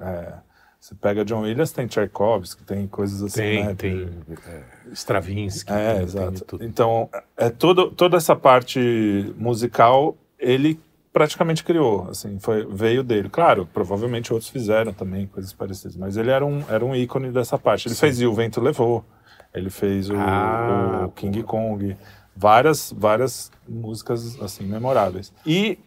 É, 0.00 0.34
você 0.80 0.94
pega 0.94 1.24
John 1.24 1.40
Williams, 1.40 1.72
tem 1.72 1.86
Tchaikovsky, 1.86 2.62
tem 2.62 2.86
coisas 2.86 3.20
assim, 3.22 3.40
Tem, 3.40 3.64
né? 3.64 3.74
tem 3.74 4.08
é, 4.46 4.62
Stravinsky. 4.92 5.72
É, 5.72 5.94
tem- 5.94 6.02
exato. 6.04 6.58
tem. 6.58 6.68
Então, 6.68 7.08
é 7.36 7.50
todo, 7.50 7.90
toda 7.90 8.16
essa 8.16 8.36
parte 8.36 9.34
musical, 9.36 10.16
ele 10.38 10.78
praticamente 11.12 11.64
criou, 11.64 12.08
assim, 12.10 12.38
foi, 12.38 12.64
veio 12.70 13.02
dele. 13.02 13.28
Claro, 13.28 13.66
provavelmente 13.72 14.32
outros 14.32 14.50
fizeram 14.50 14.92
também 14.92 15.26
coisas 15.26 15.52
parecidas, 15.52 15.96
mas 15.96 16.16
ele 16.16 16.30
era 16.30 16.44
um, 16.44 16.62
era 16.68 16.84
um 16.84 16.94
ícone 16.94 17.32
dessa 17.32 17.58
parte. 17.58 17.88
Ele 17.88 17.94
fez 17.94 18.20
E 18.20 18.26
o 18.26 18.34
Vento 18.34 18.60
Levou, 18.60 19.04
ele 19.52 19.70
fez 19.70 20.10
o, 20.10 20.14
Ah, 20.16 21.04
o 21.06 21.10
King 21.12 21.42
Kong, 21.42 21.96
várias, 22.36 22.92
várias 22.96 23.50
músicas, 23.68 24.40
assim, 24.42 24.64
memoráveis. 24.64 25.32
E, 25.46 25.78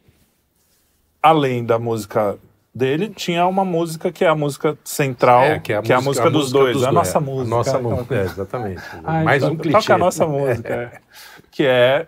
além 1.22 1.64
da 1.64 1.78
música 1.78 2.38
dele, 2.74 3.10
tinha 3.10 3.46
uma 3.46 3.64
música 3.66 4.12
que 4.12 4.24
é 4.24 4.28
a 4.28 4.36
música 4.36 4.78
central, 4.84 5.44
É, 5.44 5.60
que 5.60 5.74
é 5.74 5.76
a, 5.78 6.02
música, 6.02 6.30
dos 6.30 6.52
dois, 6.52 6.78
a 6.78 6.80
dois, 6.82 6.94
nossa 6.94 7.18
é. 7.18 7.22
música. 7.22 7.46
A 7.56 7.58
nossa 7.58 7.80
música, 7.80 8.16
é, 8.16 8.22
exatamente. 8.24 8.82
Ai, 9.04 9.24
Mais 9.24 9.44
to- 9.44 9.50
um 9.52 9.56
clichê. 9.58 9.80
Toca 9.80 9.96
a 9.96 9.98
nossa 9.98 10.26
música, 10.28 10.74
é. 10.74 11.00
que 11.52 11.64
é 11.66 12.08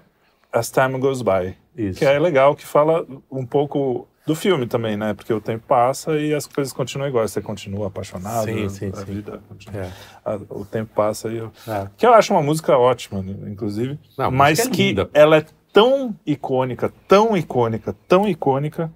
As 0.51 0.71
Time 0.71 0.97
Goes 0.99 1.21
By. 1.21 1.55
Isso. 1.75 1.99
Que 1.99 2.05
é 2.05 2.19
legal, 2.19 2.55
que 2.55 2.65
fala 2.65 3.05
um 3.31 3.45
pouco 3.45 4.07
do 4.25 4.35
filme 4.35 4.67
também, 4.67 4.95
né? 4.95 5.13
Porque 5.13 5.33
o 5.33 5.41
tempo 5.41 5.63
passa 5.67 6.15
e 6.17 6.33
as 6.33 6.45
coisas 6.45 6.71
continuam 6.71 7.09
iguais. 7.09 7.31
Você 7.31 7.41
continua 7.41 7.87
apaixonado, 7.87 8.45
Sim, 8.45 8.69
sim, 8.69 8.91
a 8.93 8.97
sim. 8.97 9.05
vida 9.05 9.39
continua. 9.49 9.81
É. 9.81 9.89
a- 10.23 10.39
o 10.49 10.63
tempo 10.65 10.91
passa 10.95 11.27
e 11.29 11.37
eu... 11.37 11.51
É. 11.67 11.87
Que 11.97 12.05
eu 12.05 12.13
acho 12.13 12.31
uma 12.33 12.41
música 12.43 12.77
ótima, 12.77 13.21
né, 13.21 13.33
inclusive. 13.49 13.97
Não, 14.17 14.25
a 14.25 14.31
mas 14.31 14.59
é 14.59 14.69
que 14.69 14.89
linda. 14.89 15.09
ela 15.13 15.37
é 15.37 15.45
tão 15.73 16.15
icônica, 16.25 16.91
tão 17.07 17.35
icônica, 17.35 17.95
tão 18.07 18.27
icônica, 18.27 18.91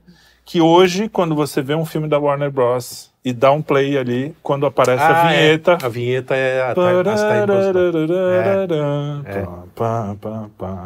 que 0.46 0.62
hoje, 0.62 1.10
quando 1.10 1.34
você 1.34 1.60
vê 1.62 1.74
um 1.74 1.86
filme 1.86 2.08
da 2.08 2.20
Warner 2.20 2.52
Bros. 2.52 3.12
e 3.24 3.34
dá 3.34 3.52
um 3.52 3.64
play 3.64 3.98
ali, 3.98 4.36
quando 4.44 4.68
aparece 4.68 5.02
a 5.02 5.24
Ah, 5.28 5.34
é. 5.34 5.38
vinheta... 5.48 5.78
A 5.84 5.90
vinheta 5.90 6.36
é 6.36 6.62
a 6.62 6.74
Time. 6.76 6.86
É. 9.26 9.44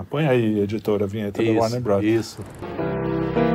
Põe 0.10 0.28
aí, 0.28 0.60
editora, 0.62 1.04
a 1.04 1.08
vinheta 1.08 1.43
da 1.43 1.52
Warner 1.52 1.67
Isso, 1.80 1.82
Bros. 1.82 2.04
isso. 2.06 3.49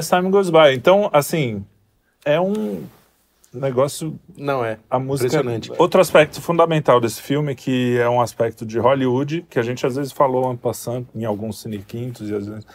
As 0.00 0.08
Time 0.08 0.30
Goes 0.30 0.50
By. 0.50 0.74
Então, 0.74 1.08
assim, 1.12 1.64
é 2.24 2.40
um 2.40 2.82
negócio 3.52 4.18
Não 4.36 4.64
é. 4.64 4.78
a 4.88 4.98
música. 4.98 5.26
Impressionante. 5.26 5.72
Outro 5.78 6.00
aspecto 6.00 6.40
fundamental 6.40 7.00
desse 7.00 7.20
filme, 7.20 7.54
que 7.54 7.98
é 7.98 8.08
um 8.08 8.20
aspecto 8.20 8.64
de 8.64 8.78
Hollywood, 8.78 9.46
que 9.48 9.58
a 9.58 9.62
gente 9.62 9.84
às 9.86 9.96
vezes 9.96 10.12
falou 10.12 10.56
passando 10.56 11.06
em 11.14 11.24
alguns 11.24 11.60
cinequintos 11.60 12.30
e 12.30 12.34
às 12.34 12.46
vezes, 12.46 12.66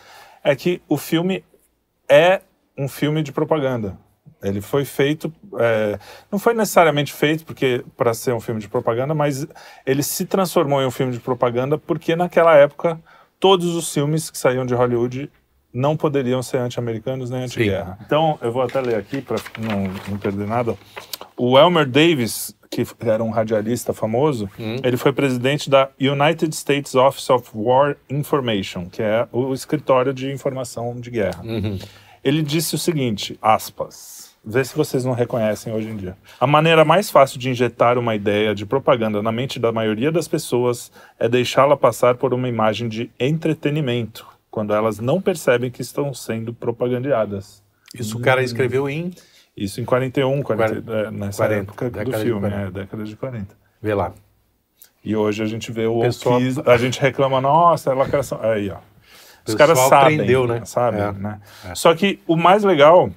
é 0.43 0.55
que 0.55 0.81
o 0.88 0.97
filme 0.97 1.43
é 2.07 2.41
um 2.77 2.88
filme 2.88 3.23
de 3.23 3.31
propaganda. 3.31 3.97
Ele 4.43 4.61
foi 4.61 4.85
feito, 4.85 5.33
é, 5.57 5.97
não 6.31 6.38
foi 6.38 6.53
necessariamente 6.53 7.11
feito 7.11 7.43
porque 7.45 7.83
para 7.97 8.13
ser 8.13 8.33
um 8.33 8.39
filme 8.39 8.61
de 8.61 8.67
propaganda, 8.67 9.15
mas 9.15 9.47
ele 9.85 10.03
se 10.03 10.25
transformou 10.25 10.81
em 10.81 10.85
um 10.85 10.91
filme 10.91 11.11
de 11.11 11.19
propaganda 11.19 11.77
porque 11.77 12.15
naquela 12.15 12.55
época 12.55 12.99
todos 13.39 13.75
os 13.75 13.91
filmes 13.91 14.29
que 14.29 14.38
saíam 14.38 14.65
de 14.65 14.75
Hollywood 14.75 15.31
não 15.75 15.97
poderiam 15.97 16.41
ser 16.41 16.57
anti-americanos 16.59 17.29
nem 17.29 17.43
anti-guerra. 17.43 17.99
Então, 18.05 18.39
eu 18.41 18.49
vou 18.49 18.61
até 18.61 18.79
ler 18.79 18.95
aqui 18.95 19.21
para 19.21 19.35
não, 19.59 19.83
não 20.09 20.17
perder 20.17 20.47
nada. 20.47 20.73
O 21.35 21.59
Elmer 21.59 21.85
Davis, 21.85 22.55
que 22.71 22.85
era 23.01 23.21
um 23.21 23.29
radialista 23.29 23.93
famoso, 23.93 24.49
ele 24.81 24.95
foi 24.95 25.11
presidente 25.11 25.69
da 25.69 25.89
United 25.99 26.55
States 26.55 26.95
Office 26.95 27.29
of 27.29 27.49
War 27.53 27.97
Information, 28.09 28.89
que 28.89 29.01
é 29.01 29.27
o 29.33 29.53
escritório 29.53 30.13
de 30.13 30.31
informação 30.31 30.95
de 30.97 31.11
guerra. 31.11 31.43
Ele 32.23 32.41
disse 32.41 32.73
o 32.73 32.77
seguinte, 32.77 33.38
aspas, 33.41 34.33
vê 34.45 34.63
se 34.63 34.75
vocês 34.77 35.03
não 35.03 35.11
reconhecem 35.11 35.73
hoje 35.73 35.89
em 35.89 35.97
dia. 35.97 36.15
A 36.39 36.47
maneira 36.47 36.85
mais 36.85 37.09
fácil 37.09 37.38
de 37.38 37.49
injetar 37.49 37.97
uma 37.97 38.15
ideia 38.15 38.55
de 38.55 38.65
propaganda 38.65 39.21
na 39.21 39.31
mente 39.31 39.59
da 39.59 39.73
maioria 39.73 40.11
das 40.11 40.27
pessoas 40.27 40.89
é 41.19 41.27
deixá-la 41.27 41.75
passar 41.75 42.15
por 42.15 42.33
uma 42.33 42.47
imagem 42.47 42.88
de 42.88 43.11
entretenimento, 43.19 44.25
quando 44.56 44.74
elas 44.74 45.00
não 45.00 45.20
percebem 45.20 45.70
que 45.70 45.82
estão 45.82 46.13
sendo 46.13 46.54
propagandeadas. 46.54 47.62
Isso 47.94 48.18
o 48.18 48.22
cara 48.22 48.41
escreveu 48.41 48.89
em. 48.89 49.12
Isso 49.56 49.82
em 49.82 49.86
41, 49.86 50.41
40, 50.41 50.91
é, 50.94 51.12
nessa 51.12 51.46
40, 51.46 51.62
época 51.72 51.89
do 52.06 52.13
filme, 52.20 52.39
40. 52.50 52.56
é, 52.56 52.72
década 52.72 53.04
de 53.04 53.15
40. 53.18 53.54
Vê 53.82 53.94
lá. 53.94 54.13
E 55.04 55.13
hoje 55.13 55.44
a 55.44 55.46
gente 55.46 55.74
vê 55.74 55.86
o 55.88 56.00
Pessoal- 56.00 56.36
wokeismo, 56.36 56.63
a 56.65 56.78
gente 56.78 57.02
reclama, 57.02 57.41
nossa, 57.41 57.91
é 57.91 57.94
lacração. 57.94 58.39
Aí, 58.41 58.70
ó. 58.70 58.78
Os 59.46 59.54
Pessoal 59.54 59.58
caras 59.58 59.80
sabem, 59.89 60.15
aprendeu, 60.15 60.48
né? 60.48 60.62
sabem, 60.63 61.02
É. 61.02 61.12
né? 61.12 61.41
Só 61.76 61.94
que 61.94 62.20
o 62.26 62.38
mais 62.38 62.63
legal, 62.63 63.10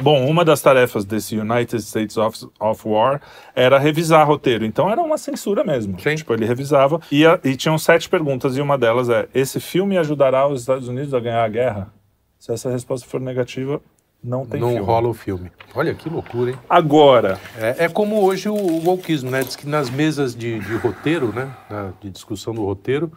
bom, 0.00 0.26
uma 0.28 0.44
das 0.44 0.60
tarefas 0.60 1.04
desse 1.04 1.36
United 1.38 1.82
States 1.82 2.16
Office 2.16 2.46
of 2.60 2.88
War 2.88 3.20
era 3.54 3.78
revisar 3.78 4.26
roteiro. 4.26 4.64
Então 4.64 4.90
era 4.90 5.00
uma 5.00 5.18
censura 5.18 5.62
mesmo. 5.64 5.98
Sim. 6.00 6.14
Tipo, 6.16 6.34
ele 6.34 6.44
revisava 6.46 7.00
e, 7.10 7.24
e 7.44 7.56
tinham 7.56 7.78
sete 7.78 8.08
perguntas 8.08 8.56
e 8.56 8.60
uma 8.60 8.76
delas 8.78 9.08
é: 9.08 9.28
esse 9.34 9.60
filme 9.60 9.96
ajudará 9.98 10.46
os 10.48 10.60
Estados 10.60 10.88
Unidos 10.88 11.12
a 11.14 11.20
ganhar 11.20 11.44
a 11.44 11.48
guerra? 11.48 11.92
Se 12.38 12.52
essa 12.52 12.70
resposta 12.70 13.08
for 13.08 13.20
negativa, 13.20 13.80
não 14.22 14.44
tem 14.46 14.60
não 14.60 14.70
filme. 14.70 14.84
rola 14.84 15.08
o 15.08 15.14
filme. 15.14 15.50
Olha 15.74 15.94
que 15.94 16.08
loucura, 16.08 16.50
hein? 16.50 16.56
Agora, 16.68 17.38
É, 17.58 17.84
é 17.84 17.88
como 17.88 18.22
hoje 18.22 18.48
o, 18.48 18.54
o 18.54 18.84
wokeismo, 18.84 19.30
né? 19.30 19.42
Diz 19.42 19.56
que 19.56 19.66
nas 19.68 19.88
mesas 19.90 20.34
de, 20.34 20.58
de 20.60 20.76
roteiro, 20.76 21.32
né? 21.32 21.50
Na- 21.70 21.92
de 22.00 22.10
discussão 22.10 22.54
do 22.54 22.64
roteiro, 22.64 23.10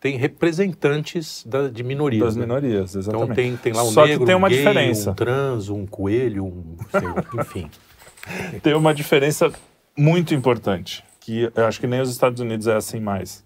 tem 0.00 0.16
representantes 0.16 1.44
da- 1.46 1.68
de 1.68 1.82
minorias. 1.82 2.22
das 2.24 2.36
né? 2.36 2.42
minorias, 2.42 2.94
exatamente. 2.94 3.24
Então 3.24 3.34
tem, 3.34 3.56
tem 3.56 3.72
lá 3.72 3.82
um 3.82 3.90
Só 3.90 4.04
negro, 4.04 4.20
que 4.20 4.26
tem 4.26 4.34
um 4.34 4.38
uma 4.38 4.48
gay, 4.48 4.58
diferença. 4.58 5.10
um 5.10 5.14
trans, 5.14 5.68
um 5.68 5.86
coelho, 5.86 6.44
um... 6.44 6.76
sei, 6.90 7.08
enfim. 7.40 7.70
tem 8.62 8.74
uma 8.74 8.94
diferença 8.94 9.52
muito 9.96 10.34
importante, 10.34 11.04
que 11.20 11.50
eu 11.54 11.66
acho 11.66 11.80
que 11.80 11.86
nem 11.86 12.00
os 12.00 12.10
Estados 12.10 12.40
Unidos 12.40 12.66
é 12.66 12.76
assim 12.76 13.00
mais. 13.00 13.44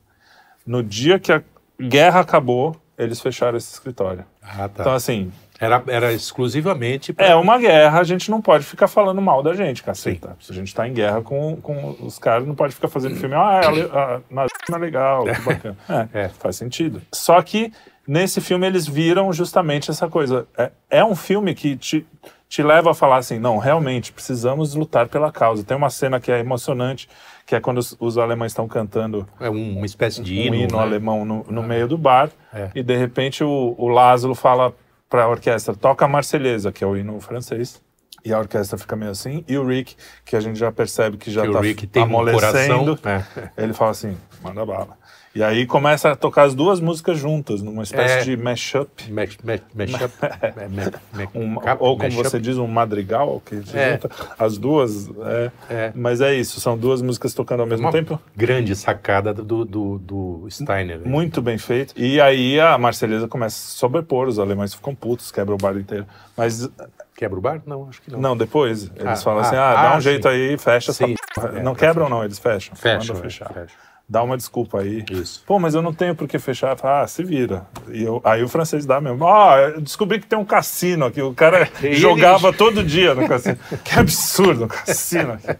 No 0.66 0.82
dia 0.82 1.18
que 1.18 1.32
a 1.32 1.42
guerra 1.80 2.20
acabou, 2.20 2.76
eles 2.98 3.20
fecharam 3.20 3.56
esse 3.56 3.72
escritório. 3.72 4.24
Ah, 4.40 4.68
tá. 4.68 4.82
Então, 4.82 4.92
assim, 4.92 5.32
Era, 5.62 5.82
era 5.86 6.12
exclusivamente 6.12 7.12
pra- 7.12 7.24
é 7.26 7.34
uma 7.36 7.56
guerra, 7.58 8.00
a 8.00 8.04
gente 8.04 8.30
não 8.30 8.40
pode 8.40 8.64
ficar 8.64 8.88
falando 8.88 9.22
mal 9.22 9.42
da 9.42 9.54
gente, 9.54 9.82
caceta. 9.82 10.36
Se 10.40 10.50
a 10.50 10.54
gente 10.54 10.74
tá 10.74 10.88
em 10.88 10.92
guerra 10.92 11.22
com, 11.22 11.56
com 11.56 11.96
os 12.00 12.18
caras, 12.18 12.46
não 12.46 12.54
pode 12.54 12.74
ficar 12.74 12.88
fazendo 12.88 13.14
filme, 13.16 13.34
ah, 13.36 13.60
é, 13.62 13.96
ah, 13.96 14.20
nazismo 14.30 14.74
é 14.74 14.78
legal, 14.78 15.24
que 15.24 15.40
bacana. 15.40 15.76
É, 16.12 16.22
É. 16.24 16.28
faz 16.28 16.56
sentido. 16.56 17.00
Só 17.12 17.40
que 17.42 17.72
nesse 18.06 18.40
filme 18.40 18.66
eles 18.66 18.86
viram 18.88 19.32
justamente 19.32 19.90
essa 19.90 20.08
coisa. 20.08 20.46
É, 20.58 20.70
é 20.90 21.04
um 21.04 21.14
filme 21.14 21.54
que 21.54 21.76
te, 21.76 22.04
te 22.48 22.62
leva 22.62 22.90
a 22.90 22.94
falar 22.94 23.18
assim, 23.18 23.38
não, 23.38 23.58
realmente, 23.58 24.12
precisamos 24.12 24.74
lutar 24.74 25.06
pela 25.08 25.30
causa. 25.30 25.62
Tem 25.64 25.76
uma 25.76 25.90
cena 25.90 26.18
que 26.20 26.32
é 26.32 26.40
emocionante, 26.40 27.08
que 27.46 27.54
é 27.54 27.60
quando 27.60 27.78
os, 27.78 27.96
os 28.00 28.18
alemães 28.18 28.52
estão 28.52 28.66
cantando 28.66 29.26
É 29.40 29.48
um- 29.48 29.76
uma 29.76 29.86
espécie 29.86 30.22
de 30.22 30.32
um 30.32 30.42
hino, 30.42 30.54
hino 30.56 30.76
né? 30.76 30.82
alemão 30.82 31.24
no, 31.24 31.44
no 31.48 31.62
meio 31.62 31.86
do 31.86 31.96
bar, 31.96 32.30
É. 32.52 32.70
e 32.74 32.82
de 32.82 32.96
repente 32.96 33.42
o, 33.44 33.74
o 33.78 33.88
Lázaro 33.88 34.34
fala 34.34 34.72
para 35.12 35.24
a 35.24 35.28
orquestra, 35.28 35.74
toca 35.76 36.06
a 36.06 36.08
Marselhesa, 36.08 36.72
que 36.72 36.82
é 36.82 36.86
o 36.86 36.96
hino 36.96 37.20
francês, 37.20 37.82
e 38.24 38.32
a 38.32 38.38
orquestra 38.38 38.78
fica 38.78 38.96
meio 38.96 39.10
assim, 39.10 39.44
e 39.46 39.58
o 39.58 39.66
Rick, 39.66 39.94
que 40.24 40.34
a 40.34 40.40
gente 40.40 40.58
já 40.58 40.72
percebe 40.72 41.18
que 41.18 41.30
já 41.30 41.42
tá 41.42 42.00
um 42.00 42.04
amolecendo, 42.04 42.96
coração. 42.96 43.22
É. 43.36 43.62
ele 43.62 43.74
fala 43.74 43.90
assim, 43.90 44.16
manda 44.42 44.64
bala. 44.64 44.96
E 45.34 45.42
aí 45.42 45.66
começa 45.66 46.10
a 46.10 46.16
tocar 46.16 46.42
as 46.42 46.54
duas 46.54 46.78
músicas 46.78 47.18
juntas, 47.18 47.62
numa 47.62 47.82
espécie 47.82 48.14
É. 48.18 48.22
de 48.22 48.36
mashup, 48.36 49.10
Mash, 49.10 49.38
mash, 49.42 49.60
mashup. 49.74 50.12
É, 50.42 50.68
ma- 50.68 51.28
um, 51.34 51.54
ou 51.78 51.96
como 51.96 52.02
mashup. 52.10 52.22
você 52.28 52.38
diz, 52.40 52.58
um 52.58 52.66
madrigal, 52.66 53.40
que 53.44 53.62
se 53.62 53.76
É. 53.78 53.92
junta 53.92 54.10
as 54.38 54.58
duas. 54.58 55.08
é. 55.24 55.50
É. 55.70 55.92
Mas 55.94 56.20
é 56.20 56.34
isso, 56.34 56.60
são 56.60 56.76
duas 56.76 57.00
músicas 57.00 57.32
tocando 57.32 57.60
ao 57.60 57.66
mesmo 57.66 57.86
Uma 57.86 57.92
tempo. 57.92 58.20
grande 58.36 58.76
sacada 58.76 59.32
do, 59.32 59.64
do, 59.64 59.98
do 59.98 60.46
Steiner. 60.50 60.98
né? 60.98 61.04
Muito 61.06 61.40
bem 61.40 61.56
feito. 61.56 61.94
E 61.96 62.20
aí 62.20 62.60
a 62.60 62.76
Marselhesa 62.76 63.26
começa 63.26 63.56
a 63.56 63.78
sobrepor, 63.78 64.28
os 64.28 64.38
alemães 64.38 64.74
ficam 64.74 64.94
putos, 64.94 65.32
quebra 65.32 65.54
o 65.54 65.58
bar 65.58 65.76
inteiro. 65.76 66.06
Mas 66.36 66.68
Quebra 67.14 67.38
o 67.38 67.42
bar? 67.42 67.60
Não, 67.66 67.88
acho 67.88 68.02
que 68.02 68.10
não. 68.10 68.18
não, 68.20 68.36
depois 68.36 68.90
eles 68.96 69.06
Ah, 69.06 69.16
falam 69.16 69.40
ah, 69.40 69.42
assim: 69.46 69.54
ah, 69.56 69.74
dá 69.74 69.92
ah, 69.92 69.96
um 69.96 70.00
jeito 70.00 70.22
sim. 70.28 70.34
aí, 70.34 70.58
fecha 70.58 70.92
Sim. 70.92 71.14
essa. 71.36 71.48
É, 71.58 71.62
não 71.62 71.74
quebram, 71.74 72.08
não, 72.08 72.24
eles 72.24 72.38
fecham. 72.38 72.74
Fecha, 72.74 73.12
Manda 73.12 73.20
é, 73.26 73.30
fechar. 73.30 73.52
fecha. 73.52 73.74
Dá 74.12 74.22
uma 74.22 74.36
desculpa 74.36 74.80
aí. 74.80 75.02
Isso. 75.10 75.42
Pô, 75.46 75.58
mas 75.58 75.74
eu 75.74 75.80
não 75.80 75.90
tenho 75.94 76.14
por 76.14 76.28
que 76.28 76.38
fechar. 76.38 76.76
Ah, 76.82 77.06
se 77.06 77.24
vira. 77.24 77.64
E 77.90 78.02
eu- 78.02 78.20
aí 78.22 78.42
o 78.42 78.48
francês 78.48 78.84
dá 78.84 79.00
mesmo. 79.00 79.26
Ah, 79.26 79.56
eu 79.74 79.80
descobri 79.80 80.20
que 80.20 80.26
tem 80.26 80.38
um 80.38 80.44
cassino 80.44 81.06
aqui. 81.06 81.22
O 81.22 81.32
cara 81.32 81.66
jogava 81.92 82.52
todo 82.52 82.84
dia 82.84 83.14
no 83.14 83.26
cassino. 83.26 83.56
que 83.82 83.98
absurdo, 83.98 84.64
um 84.64 84.68
cassino 84.68 85.32
aqui. 85.32 85.58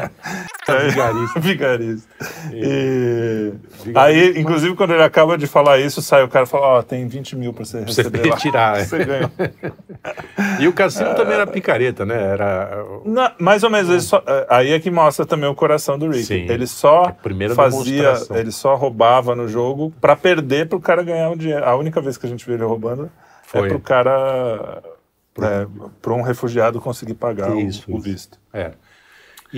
Vigarista. 0.88 1.40
Vigarista. 1.40 2.08
E... 2.52 3.52
Vigarista. 3.84 4.00
Aí, 4.02 4.38
inclusive, 4.40 4.74
quando 4.74 4.92
ele 4.94 5.02
acaba 5.02 5.38
de 5.38 5.46
falar 5.46 5.78
isso, 5.78 6.02
sai 6.02 6.22
o 6.24 6.28
cara 6.28 6.44
e 6.44 6.48
fala: 6.48 6.66
Ó, 6.78 6.82
tem 6.82 7.06
20 7.06 7.36
mil 7.36 7.52
pra 7.52 7.64
você 7.64 7.80
você 7.84 8.02
receber. 8.02 8.28
lá. 8.28 8.34
retirar, 8.34 8.78
é. 8.80 8.84
Você 8.84 9.04
ganhou. 9.04 9.30
E 10.60 10.68
o 10.68 10.72
cassino 10.72 11.14
também 11.14 11.34
era 11.34 11.46
picareta, 11.46 12.06
né? 12.06 12.14
Era 12.22 12.84
mais 13.40 13.62
ou 13.64 13.70
menos, 13.70 13.90
ele 13.90 14.00
só- 14.00 14.22
é, 14.26 14.46
aí 14.48 14.72
é 14.72 14.78
que 14.80 14.90
mostra 14.90 15.26
também 15.26 15.48
o 15.48 15.54
coração 15.54 15.98
do 15.98 16.08
Rick. 16.08 16.24
Sim. 16.24 16.46
Ele 16.48 16.66
só 16.66 17.14
fazia, 17.54 18.14
ele 18.30 18.52
só 18.52 18.74
roubava 18.76 19.34
no 19.34 19.48
jogo 19.48 19.92
pra 20.00 20.14
perder 20.14 20.68
pro 20.68 20.80
cara 20.80 21.02
ganhar 21.02 21.28
um 21.30 21.36
dinheiro. 21.36 21.64
A 21.64 21.74
única 21.76 22.00
vez 22.00 22.16
que 22.16 22.24
a 22.26 22.28
gente 22.28 22.44
viu 22.46 22.54
ele 22.54 22.64
roubando 22.64 23.10
Foi. 23.44 23.66
é 23.66 23.68
pro 23.68 23.80
cara, 23.80 24.80
é, 25.40 25.66
pra 26.00 26.12
um 26.14 26.22
refugiado 26.22 26.80
conseguir 26.80 27.14
pagar 27.14 27.50
o- 27.50 27.58
Isso, 27.60 27.84
o, 27.88 27.94
isso. 27.96 28.00
visto. 28.02 28.38
É. 28.52 28.72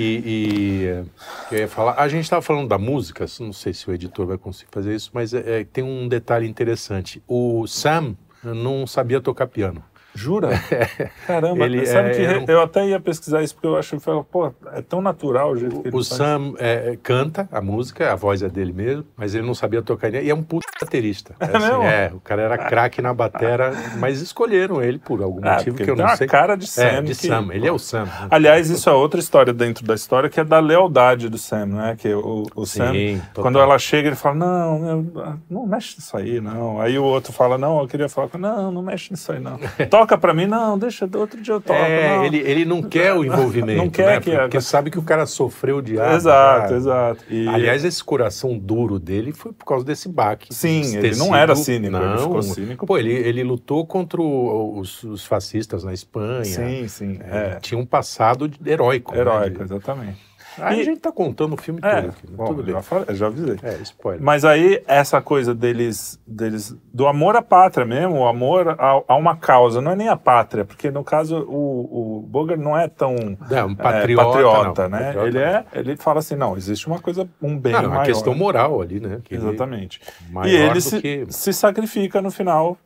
E, 0.01 0.23
e, 0.25 0.85
eu 1.51 1.59
ia 1.59 1.67
falar, 1.67 1.95
a 1.99 2.07
gente 2.07 2.23
estava 2.23 2.41
falando 2.41 2.69
da 2.69 2.79
música, 2.79 3.27
não 3.41 3.53
sei 3.53 3.75
se 3.75 3.91
o 3.91 3.93
editor 3.93 4.27
vai 4.27 4.39
conseguir 4.39 4.71
fazer 4.71 4.95
isso, 4.95 5.11
mas 5.13 5.35
é, 5.35 5.63
é, 5.63 5.65
tem 5.65 5.83
um 5.83 6.07
detalhe 6.07 6.47
interessante. 6.47 7.21
O 7.27 7.67
Sam 7.67 8.17
não 8.45 8.87
sabia 8.87 9.21
tocar 9.21 9.49
piano. 9.49 9.83
Jura? 10.19 10.51
Caramba, 11.27 11.65
Ele 11.65 11.87
sabe 11.87 12.11
é- 12.11 12.15
que 12.15 12.39
um- 12.39 12.45
eu 12.55 12.63
até 12.63 12.87
ia 12.87 12.99
pesquisar 13.01 13.43
isso 13.43 13.55
porque 13.55 13.67
eu 13.67 13.77
acho 13.77 13.97
que 13.97 14.03
pô, 14.31 14.53
é 14.73 14.83
tão 14.83 15.01
natural 15.01 15.53
o 15.53 15.57
jeito 15.57 15.81
que 15.81 15.89
ele 15.89 15.97
O. 15.97 16.03
Sam 16.03 16.55
é, 16.59 16.99
canta 17.03 17.49
a 17.53 17.61
música, 17.61 18.13
a 18.13 18.17
voz 18.17 18.43
é 18.43 18.49
dele 18.49 18.73
mesmo, 18.73 19.05
mas 19.17 19.35
ele 19.35 19.47
não 19.47 19.55
sabia 19.55 19.81
tocar 19.83 20.13
e 20.13 20.29
é 20.29 20.35
um 20.35 20.43
puto 20.43 20.67
baterista. 20.81 21.35
É, 21.41 21.47
mesmo? 21.59 21.83
é, 21.83 22.11
o 22.15 22.21
cara 22.21 22.43
era 22.43 22.59
craque 22.59 23.01
na 23.03 23.13
batera, 23.15 23.73
mas 23.99 24.21
escolheram 24.21 24.83
ele 24.83 24.99
por 24.99 25.23
algum 25.23 25.41
Ah, 25.47 25.55
motivo 25.57 25.77
que 25.77 25.91
eu 25.91 25.97
não 25.97 26.09
sei. 26.17 26.27
cara 26.27 26.57
de 26.57 26.67
Sam. 26.67 26.83
é, 26.85 27.01
de 27.03 27.15
que- 27.15 27.27
Sam, 27.27 27.49
ele 27.53 27.67
é 27.67 27.73
o 27.73 27.79
Sam. 27.79 28.07
Aliás, 28.31 28.69
isso 28.71 28.89
é 28.89 28.93
outra 28.93 29.21
história 29.21 29.53
dentro 29.53 29.85
da 29.87 29.95
história, 29.95 30.29
que 30.29 30.41
é 30.41 30.45
da 30.45 30.59
lealdade 30.59 31.29
do 31.29 31.39
Sam, 31.39 31.67
né? 31.67 31.97
Que 31.99 32.13
o, 32.15 32.47
o 32.55 32.67
Sam, 32.67 32.93
total. 33.33 33.43
quando 33.43 33.59
ela 33.59 33.79
chega, 33.79 34.09
ele 34.09 34.17
fala, 34.17 34.35
não, 34.37 34.89
eu- 34.89 35.35
não 35.51 35.67
mexe 35.67 35.97
nisso 35.99 36.17
aí, 36.17 36.41
não. 36.41 36.81
Aí 36.81 36.99
o 36.99 37.05
outro 37.05 37.33
fala, 37.33 37.59
não, 37.59 37.81
eu 37.81 37.87
queria 37.89 38.09
falar, 38.09 38.29
com- 38.29 38.39
não, 38.39 38.73
não 38.73 38.83
mexe 38.83 39.11
nisso 39.11 39.31
aí, 39.33 39.41
não. 39.41 39.59
Toca 39.91 40.08
pra 40.17 40.33
mim, 40.33 40.47
não, 40.47 40.79
deixa, 40.79 41.09
outro 41.17 41.41
dia 41.43 41.53
eu 41.55 41.61
toco. 41.61 41.79
É, 41.79 42.17
não. 42.17 42.25
ele, 42.25 42.39
ele 42.39 42.65
não 42.65 42.81
quer 42.83 43.13
o 43.13 43.25
envolvimento, 43.25 43.77
Não 43.83 43.91
quer 43.91 44.07
né? 44.07 44.21
que- 44.21 44.31
porque 44.37 44.61
sabe 44.61 44.91
que 44.91 44.99
o 44.99 45.03
cara 45.03 45.27
sofreu 45.27 45.83
de 45.83 46.01
ar. 46.01 46.15
Exato, 46.15 46.71
já. 46.71 46.77
exato. 46.77 47.25
E- 47.29 47.49
Aliás, 47.49 47.85
esse 47.85 48.03
coração 48.03 48.57
duro 48.57 48.99
dele 48.99 49.33
foi 49.33 49.53
por 49.53 49.65
causa 49.67 49.85
desse 49.85 50.09
baque. 50.09 50.55
Sim, 50.55 50.97
ele 50.97 51.17
não 51.17 51.35
era 51.37 51.55
cínico, 51.57 51.97
ele 51.97 52.05
não. 52.07 52.19
ficou 52.19 52.43
cínico. 52.43 52.87
Pô, 52.87 52.97
ele, 52.97 53.13
ele 53.13 53.43
lutou 53.43 53.85
contra 53.87 54.23
os, 54.23 55.03
os 55.03 55.27
fascistas 55.27 55.83
na 55.85 55.93
Espanha. 55.93 56.45
sim, 56.45 56.87
sim, 56.89 57.19
É, 57.29 57.57
é, 57.57 57.61
Tinha 57.61 57.79
um 57.79 57.85
passado 57.87 58.51
heróico. 58.65 59.13
né? 59.13 59.21
heróico, 59.21 59.59
De- 59.59 59.63
exatamente. 59.65 60.28
Aí 60.61 60.79
E- 60.79 60.81
a 60.81 60.85
gente 60.85 61.01
tá 61.01 61.13
contando 61.13 61.55
o 61.55 61.57
filme 61.57 61.81
É, 61.83 62.03
todo 62.03 62.09
aqui. 62.11 62.27
né? 62.27 62.33
bom, 62.37 62.45
Tudo 62.47 62.63
bem. 62.63 62.75
já, 62.75 62.83
falei, 62.83 63.15
já 63.15 63.27
avisei. 63.27 63.57
É, 63.63 63.75
spoiler. 63.83 64.23
Mas 64.23 64.45
aí, 64.45 64.83
essa 64.87 65.21
coisa 65.21 65.55
deles, 65.55 66.21
deles 66.27 66.77
do 66.93 67.07
amor 67.07 67.37
à 67.37 67.43
pátria 67.43 67.85
mesmo, 67.87 68.17
o 68.21 68.27
amor 68.27 68.69
a, 68.79 69.03
a 69.07 69.17
uma 69.17 69.37
causa, 69.37 69.81
não 69.81 69.93
é 69.93 69.97
nem 69.97 70.09
a 70.09 70.17
pátria, 70.17 70.65
porque 70.65 70.91
no 70.91 71.03
caso 71.05 71.39
o, 71.49 72.19
o 72.19 72.23
Bogart 72.23 72.61
não 72.61 72.77
é 72.77 72.89
tão 72.89 73.15
é, 73.15 73.75
patriota, 73.75 74.25
patriota, 74.25 74.89
não. 74.89 74.99
né? 74.99 75.05
Patriota 75.13 75.29
ele, 75.29 75.39
é, 75.39 75.65
ele 75.73 75.97
fala 75.97 76.19
assim, 76.21 76.35
não, 76.37 76.57
existe 76.57 76.87
uma 76.87 76.99
coisa, 76.99 77.29
um 77.41 77.59
bem 77.59 77.73
Não, 77.73 77.79
é 77.81 77.83
maior. 77.83 77.97
uma 77.99 78.05
questão 78.05 78.35
moral 78.35 78.81
ali, 78.81 79.01
né? 79.01 79.21
Que 79.25 79.35
Exatamente. 79.35 80.01
E 80.47 80.51
ele 80.55 80.81
se, 80.81 81.01
que- 81.01 81.27
se 81.31 81.53
sacrifica 81.53 82.21
no 82.21 82.31
final, 82.31 82.77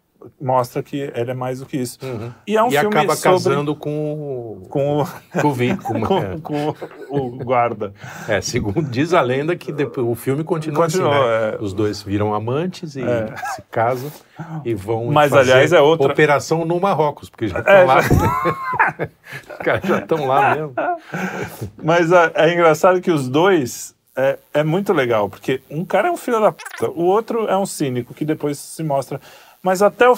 mostra 0.40 0.82
que 0.82 0.96
ele 1.14 1.30
é 1.30 1.34
mais 1.34 1.60
do 1.60 1.66
que 1.66 1.76
isso. 1.76 1.98
Uhum. 2.02 2.30
E 2.46 2.56
é 2.56 2.62
um 2.62 2.68
e 2.68 2.70
filme 2.72 2.86
acaba 2.96 3.16
sobre... 3.16 3.30
casando 3.32 3.74
com, 3.76 4.62
Com, 4.68 5.02
o- 5.02 5.06
com 5.40 5.48
o 5.48 5.52
Vi. 5.52 5.76
Com, 5.82 6.00
com, 6.02 6.40
com 6.40 6.74
o 7.10 7.30
guarda. 7.44 7.92
é, 8.28 8.40
segundo 8.40 8.82
diz 8.82 9.12
a 9.14 9.20
lenda 9.20 9.54
que 9.56 9.72
depois, 9.72 10.06
o 10.06 10.14
filme 10.14 10.42
continua, 10.44 10.82
Continua, 10.84 11.10
assim, 11.10 11.50
né? 11.50 11.58
é. 11.60 11.62
Os 11.62 11.72
dois 11.72 12.02
viram 12.02 12.34
amantes 12.34 12.96
e 12.96 13.02
É. 13.02 13.34
se 13.54 13.62
casam 13.70 14.10
e 14.64 14.74
vão 14.74 15.06
Mas, 15.06 15.30
fazer 15.30 15.52
aliás, 15.52 15.72
é 15.72 15.80
outra- 15.80 16.10
operação 16.12 16.64
no 16.64 16.80
Marrocos, 16.80 17.28
porque 17.30 17.48
já 17.48 17.58
estão 17.60 17.72
É, 17.74 17.84
lá. 17.84 17.98
Os 19.50 19.56
caras 19.58 19.82
já 19.88 19.98
estão 19.98 20.26
lá 20.26 20.54
mesmo. 20.54 20.74
Mas 21.82 22.10
é, 22.12 22.32
é 22.34 22.52
engraçado 22.52 23.00
que 23.00 23.10
os 23.10 23.28
dois 23.28 23.94
é, 24.16 24.38
é 24.52 24.62
muito 24.62 24.92
legal, 24.92 25.28
porque 25.28 25.62
um 25.70 25.84
cara 25.84 26.08
é 26.08 26.10
um 26.10 26.16
filho 26.16 26.40
da 26.40 26.52
puta, 26.52 26.90
o 26.90 27.04
outro 27.04 27.46
é 27.48 27.56
um 27.56 27.66
cínico 27.66 28.12
que 28.14 28.24
depois 28.24 28.58
se 28.58 28.82
mostra. 28.82 29.20
Mas 29.62 29.80
até 29.80 30.08
o 30.08 30.14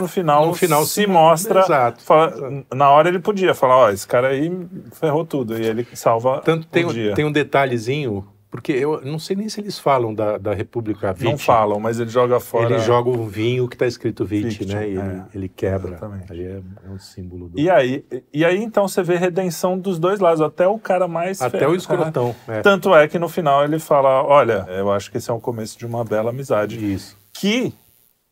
no 0.00 0.06
final, 0.08 0.46
No 0.46 0.54
final 0.54 0.84
se, 0.84 0.92
se- 0.92 1.06
mostra. 1.06 1.60
Exato. 1.60 2.02
fala- 2.04 2.64
na 2.74 2.90
hora 2.90 3.08
ele 3.08 3.18
podia 3.18 3.52
falar: 3.54 3.76
Ó, 3.76 3.90
esse 3.90 4.06
cara 4.06 4.28
aí 4.28 4.50
ferrou 4.92 5.24
tudo. 5.24 5.58
E 5.58 5.66
ele 5.66 5.86
salva 5.94 6.40
Tanto 6.44 6.66
tem, 6.68 6.84
o 6.84 6.90
um- 6.90 6.92
dia. 6.92 7.14
tem 7.14 7.24
um 7.24 7.32
detalhezinho, 7.32 8.24
porque 8.48 8.70
eu 8.72 9.00
não 9.04 9.18
sei 9.18 9.34
nem 9.34 9.48
se 9.48 9.60
eles 9.60 9.76
falam 9.76 10.14
da, 10.14 10.38
da 10.38 10.54
República 10.54 11.12
Vite. 11.12 11.28
Não 11.32 11.36
falam, 11.36 11.80
mas 11.80 11.98
ele 11.98 12.08
joga 12.10 12.38
fora. 12.38 12.74
Ele 12.74 12.78
joga 12.78 13.10
um 13.10 13.26
vinho 13.26 13.66
que 13.66 13.74
está 13.74 13.86
escrito 13.88 14.24
Vite, 14.24 14.60
Vite, 14.60 14.72
né? 14.72 14.88
E 14.88 14.92
ele, 14.92 14.98
é. 15.00 15.22
ele 15.34 15.48
quebra. 15.48 15.90
Exatamente. 15.90 16.30
Ali 16.32 16.44
é, 16.46 16.60
é 16.86 16.90
um 16.90 16.98
símbolo 17.00 17.48
do. 17.48 17.58
E 17.58 17.68
aí, 17.68 18.04
e 18.32 18.44
aí, 18.44 18.62
então, 18.62 18.86
você 18.86 19.02
vê 19.02 19.16
redenção 19.16 19.76
dos 19.76 19.98
dois 19.98 20.20
lados, 20.20 20.40
até 20.40 20.66
o 20.68 20.78
cara 20.78 21.08
mais. 21.08 21.42
Até 21.42 21.66
o 21.66 21.74
escrotão. 21.74 22.36
É. 22.46 22.60
Tanto 22.60 22.94
é 22.94 23.08
que 23.08 23.18
no 23.18 23.28
final 23.28 23.64
ele 23.64 23.80
fala: 23.80 24.22
Olha, 24.22 24.64
eu 24.68 24.92
acho 24.92 25.10
que 25.10 25.16
esse 25.18 25.28
é 25.28 25.34
o 25.34 25.40
começo 25.40 25.76
de 25.76 25.84
uma 25.84 26.04
bela 26.04 26.30
amizade. 26.30 26.76
Isso. 26.94 27.16
que, 27.34 27.74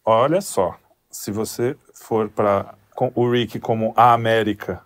olha 0.04 0.40
só, 0.40 0.76
se 1.10 1.30
você 1.30 1.76
for 1.94 2.28
para 2.28 2.74
o 3.14 3.30
Rick 3.30 3.58
como 3.60 3.92
a 3.96 4.12
América 4.12 4.80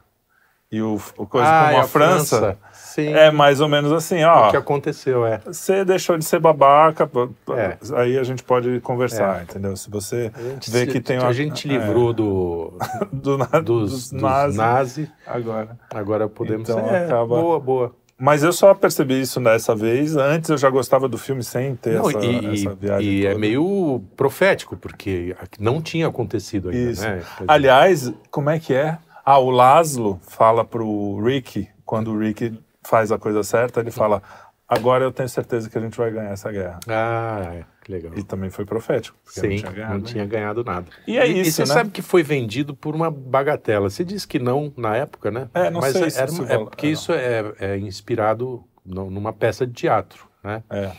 e 0.70 0.82
o, 0.82 1.00
o 1.16 1.26
coisa 1.26 1.48
Ah, 1.48 1.64
como 1.64 1.76
e 1.78 1.80
a, 1.80 1.84
França, 1.84 2.58
Sim. 2.72 3.14
é 3.14 3.30
mais 3.30 3.60
ou 3.60 3.68
menos 3.68 3.90
assim, 3.90 4.22
ó. 4.24 4.48
O 4.48 4.50
que 4.50 4.56
aconteceu, 4.56 5.24
é. 5.26 5.38
Você 5.46 5.82
deixou 5.84 6.18
de 6.18 6.24
ser 6.26 6.38
babaca, 6.40 7.10
É. 7.56 7.78
aí 7.96 8.18
a 8.18 8.22
gente 8.22 8.42
pode 8.44 8.78
conversar, 8.80 9.42
entendeu? 9.44 9.74
Se 9.76 9.88
você 9.90 10.30
A 10.34 10.38
vê 10.70 10.84
se- 10.84 10.86
que 10.88 11.00
tem 11.00 11.16
a 11.16 11.22
uma, 11.22 11.32
gente 11.32 11.66
é, 11.68 11.72
livrou 11.72 12.12
do, 12.12 12.76
do, 13.12 13.38
na- 13.38 13.46
dos, 13.60 13.90
dos, 13.90 14.10
dos 14.10 14.22
nazis 14.22 14.56
nazi, 14.56 15.12
agora. 15.26 15.78
agora 15.94 16.28
podemos... 16.28 16.68
Então, 16.68 16.80
é, 16.80 17.06
acaba- 17.06 17.26
Boa, 17.40 17.58
boa. 17.60 17.94
Mas 18.20 18.42
eu 18.42 18.52
só 18.52 18.74
percebi 18.74 19.20
isso 19.20 19.38
dessa 19.38 19.74
vez. 19.76 20.16
Antes 20.16 20.50
eu 20.50 20.58
já 20.58 20.68
gostava 20.68 21.08
do 21.08 21.16
filme 21.16 21.42
sem 21.42 21.76
ter 21.76 21.94
Não, 21.94 22.10
essa, 22.10 22.18
e 22.24 22.62
essa 22.62 22.74
viagem 22.74 23.08
e 23.08 23.24
é 23.24 23.28
toda. 23.28 23.40
meio 23.40 24.02
profético, 24.16 24.76
porque 24.76 25.36
não 25.60 25.80
tinha 25.80 26.08
acontecido 26.08 26.68
ainda, 26.70 26.90
Isso. 26.90 27.02
né? 27.02 27.22
Aliás, 27.46 28.12
como 28.30 28.50
é 28.50 28.58
que 28.58 28.74
é? 28.74 28.98
Ah, 29.24 29.38
o 29.38 29.50
Laszlo 29.50 30.18
fala 30.26 30.64
pro 30.64 31.22
Rick, 31.22 31.68
quando 31.86 32.10
o 32.10 32.18
Rick 32.18 32.58
faz 32.82 33.12
a 33.12 33.18
coisa 33.18 33.42
certa, 33.44 33.78
ele 33.78 33.90
fala: 33.92 34.20
agora 34.68 35.04
eu 35.04 35.10
tenho 35.12 35.28
certeza 35.28 35.68
que 35.70 35.78
a 35.78 35.80
gente 35.80 35.96
vai 35.96 36.10
ganhar 36.10 36.30
essa 36.30 36.50
guerra. 36.52 36.78
Ah, 36.86 37.50
é, 37.54 37.64
que 37.84 37.90
legal. 37.92 38.12
E 38.16 38.22
também 38.22 38.50
foi 38.50 38.64
profético, 38.64 39.16
porque 39.24 39.40
Sim, 39.40 39.48
não 39.48 39.56
tinha 39.56 39.72
ganhado. 39.72 39.94
não 39.94 40.00
tinha 40.02 40.24
ganhado 40.26 40.64
nada. 40.64 40.86
E 41.06 41.16
é 41.18 41.26
E 41.28 41.40
isso, 41.40 41.52
você 41.52 41.62
né? 41.62 41.66
sabe 41.66 41.90
que 41.90 42.02
foi 42.02 42.22
vendido 42.22 42.74
por 42.74 42.94
uma 42.94 43.10
bagatela. 43.10 43.88
Você 43.88 44.04
disse 44.04 44.26
que 44.28 44.38
não 44.38 44.72
na 44.76 44.96
época, 44.96 45.30
né? 45.30 45.48
É, 45.54 45.70
não 45.70 45.80
Mas 45.80 45.92
sei 45.92 46.04
é, 46.04 46.10
se 46.10 46.18
era 46.20 46.30
é 46.30 46.34
vala- 46.34 46.64
porque 46.66 46.86
é, 46.86 46.90
isso 46.90 47.12
é, 47.12 47.52
é 47.58 47.78
inspirado 47.78 48.62
nu- 48.84 49.10
numa 49.10 49.32
peça 49.32 49.66
de 49.66 49.72
teatro, 49.72 50.26
né? 50.44 50.62
É. 50.70 50.90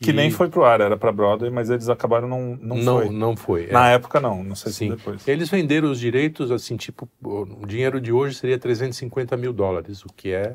Que 0.00 0.10
E- 0.10 0.12
nem 0.12 0.30
foi 0.30 0.48
pro 0.48 0.64
ar, 0.64 0.80
era 0.80 0.96
pra 0.96 1.10
Broadway, 1.10 1.50
mas 1.50 1.70
eles 1.70 1.88
acabaram 1.88 2.28
não, 2.28 2.56
não, 2.62 2.76
não, 2.76 2.96
foi. 2.98 3.08
não 3.10 3.36
foi. 3.36 3.64
é. 3.68 3.72
Na 3.72 3.88
época 3.90 4.20
não, 4.20 4.44
não 4.44 4.54
sei 4.54 4.70
Sim. 4.70 4.90
se 4.90 4.96
depois. 4.96 5.26
Eles 5.26 5.48
venderam 5.50 5.90
os 5.90 5.98
direitos, 5.98 6.52
assim, 6.52 6.76
tipo, 6.76 7.08
o 7.20 7.66
dinheiro 7.66 8.00
de 8.00 8.12
hoje 8.12 8.36
seria 8.36 8.56
350 8.56 9.36
mil 9.36 9.52
dólares, 9.52 10.04
o 10.04 10.08
que 10.14 10.30
é 10.32 10.54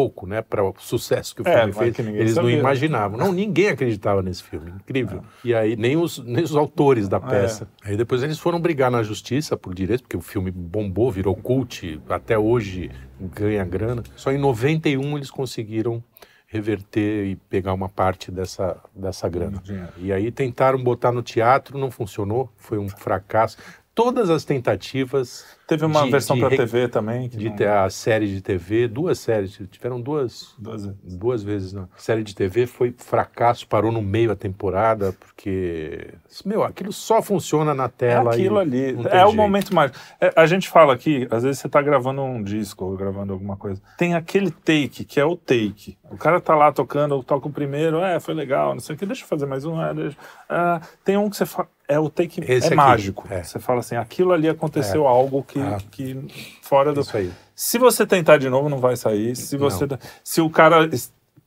pouco, 0.00 0.26
né, 0.26 0.40
para 0.40 0.64
o 0.64 0.74
sucesso 0.78 1.34
que 1.34 1.42
o 1.42 1.46
É, 1.46 1.58
filme 1.58 1.74
mas 1.76 1.96
fez. 1.96 2.08
Eles 2.08 2.34
não 2.34 2.44
sabia. 2.44 2.58
imaginavam. 2.58 3.18
Não, 3.18 3.32
ninguém 3.32 3.68
acreditava 3.68 4.22
nesse 4.22 4.42
filme. 4.42 4.70
Incrível. 4.70 5.22
E 5.44 5.54
aí, 5.54 5.76
nem 5.76 5.94
os, 5.94 6.18
nem 6.24 6.42
os 6.42 6.56
autores 6.56 7.06
da 7.06 7.20
peça. 7.20 7.68
Aí 7.84 7.98
depois 7.98 8.22
eles 8.22 8.38
foram 8.38 8.58
brigar 8.58 8.90
na 8.90 9.02
justiça 9.02 9.58
por 9.58 9.74
direitos, 9.74 10.00
porque 10.00 10.16
o 10.16 10.22
filme 10.22 10.50
bombou, 10.50 11.10
virou 11.10 11.34
cult, 11.36 12.00
até 12.08 12.38
hoje 12.38 12.90
ganha 13.20 13.62
grana. 13.62 14.02
Só 14.16 14.32
em 14.32 14.38
91 14.38 15.16
eles 15.18 15.30
conseguiram 15.30 16.02
reverter 16.46 17.26
e 17.26 17.36
pegar 17.36 17.74
uma 17.74 17.88
parte 17.88 18.30
dessa, 18.32 18.76
dessa 18.94 19.28
grana. 19.28 19.62
E 19.98 20.12
aí 20.12 20.32
tentaram 20.32 20.82
botar 20.82 21.12
no 21.12 21.22
teatro, 21.22 21.78
não 21.78 21.90
funcionou, 21.90 22.50
foi 22.56 22.78
um 22.78 22.88
fracasso. 22.88 23.58
Todas 23.94 24.30
as 24.30 24.44
tentativas 24.44 25.44
Teve 25.70 25.84
uma 25.86 26.02
de- 26.04 26.10
versão 26.10 26.36
re- 26.36 26.56
TV 26.56 26.88
também. 26.88 27.28
De 27.28 27.48
não- 27.48 27.54
ter 27.54 27.68
a 27.68 27.88
série 27.88 28.26
de 28.26 28.40
TV, 28.42 28.88
duas 28.88 29.20
séries, 29.20 29.56
tiveram 29.70 30.00
duas, 30.00 30.52
Duas 30.58 30.84
vezes. 30.84 30.98
duas 31.16 31.42
vezes 31.44 31.72
na 31.72 31.88
série 31.96 32.24
de 32.24 32.34
TV, 32.34 32.66
foi 32.66 32.92
fracasso, 32.98 33.68
parou 33.68 33.92
no 33.92 34.02
meio 34.02 34.30
da 34.30 34.34
temporada, 34.36 35.14
porque, 35.20 36.08
meu, 36.44 36.64
aquilo 36.64 36.92
só 36.92 37.22
funciona 37.22 37.72
na 37.72 37.84
É 37.84 37.88
tela. 37.88 38.30
aquilo 38.32 38.56
e 38.56 38.60
ali. 38.60 38.92
não 38.94 39.02
É 39.06 39.10
tem 39.10 39.20
o 39.20 39.26
jeito. 39.26 39.36
momento 39.36 39.72
mágico. 39.72 39.96
É, 40.20 40.32
a 40.34 40.44
gente 40.44 40.68
fala 40.68 40.92
aqui, 40.92 41.28
às 41.30 41.44
vezes 41.44 41.60
você 41.60 41.68
tá 41.68 41.80
gravando 41.80 42.20
um 42.20 42.42
disco 42.42 42.84
ou 42.86 42.96
gravando 42.96 43.32
alguma 43.32 43.56
coisa. 43.56 43.80
Tem 43.96 44.14
aquele 44.14 44.50
take, 44.50 45.04
que 45.04 45.20
é 45.20 45.24
o 45.24 45.36
take. 45.36 45.96
O 46.10 46.16
cara 46.16 46.40
tá 46.40 46.56
lá 46.56 46.72
tocando, 46.72 47.14
eu 47.14 47.22
toco 47.22 47.48
o 47.48 47.52
primeiro, 47.52 48.00
é, 48.02 48.18
foi 48.18 48.34
legal, 48.34 48.72
não 48.72 48.80
sei 48.80 48.96
o 48.96 48.98
que, 48.98 49.06
deixa 49.06 49.22
eu 49.22 49.28
fazer 49.28 49.46
mais 49.46 49.64
um. 49.64 49.80
É, 49.80 49.94
deixa- 49.94 50.16
Ah, 50.48 50.80
tem 51.04 51.16
um 51.16 51.30
que 51.30 51.36
você 51.36 51.46
fala. 51.46 51.68
É 51.86 51.98
o 51.98 52.08
take 52.08 52.40
Esse 52.40 52.52
é 52.52 52.66
aqui, 52.68 52.76
mágico. 52.76 53.26
é. 53.28 53.42
Você 53.42 53.58
fala 53.58 53.80
assim, 53.80 53.96
aquilo 53.96 54.32
ali 54.32 54.48
aconteceu 54.48 55.08
algo 55.08 55.42
que, 55.42 55.59
Ah. 55.62 55.78
que 55.90 56.56
fora 56.62 56.92
do. 56.92 57.00
Isso 57.00 57.16
aí. 57.16 57.30
Se 57.54 57.78
você 57.78 58.06
tentar 58.06 58.38
de 58.38 58.48
novo, 58.48 58.68
não 58.68 58.78
vai 58.78 58.96
sair. 58.96 59.34
Se 59.36 59.56
você. 59.56 59.86
Se 60.24 60.40
o 60.40 60.48
cara 60.50 60.88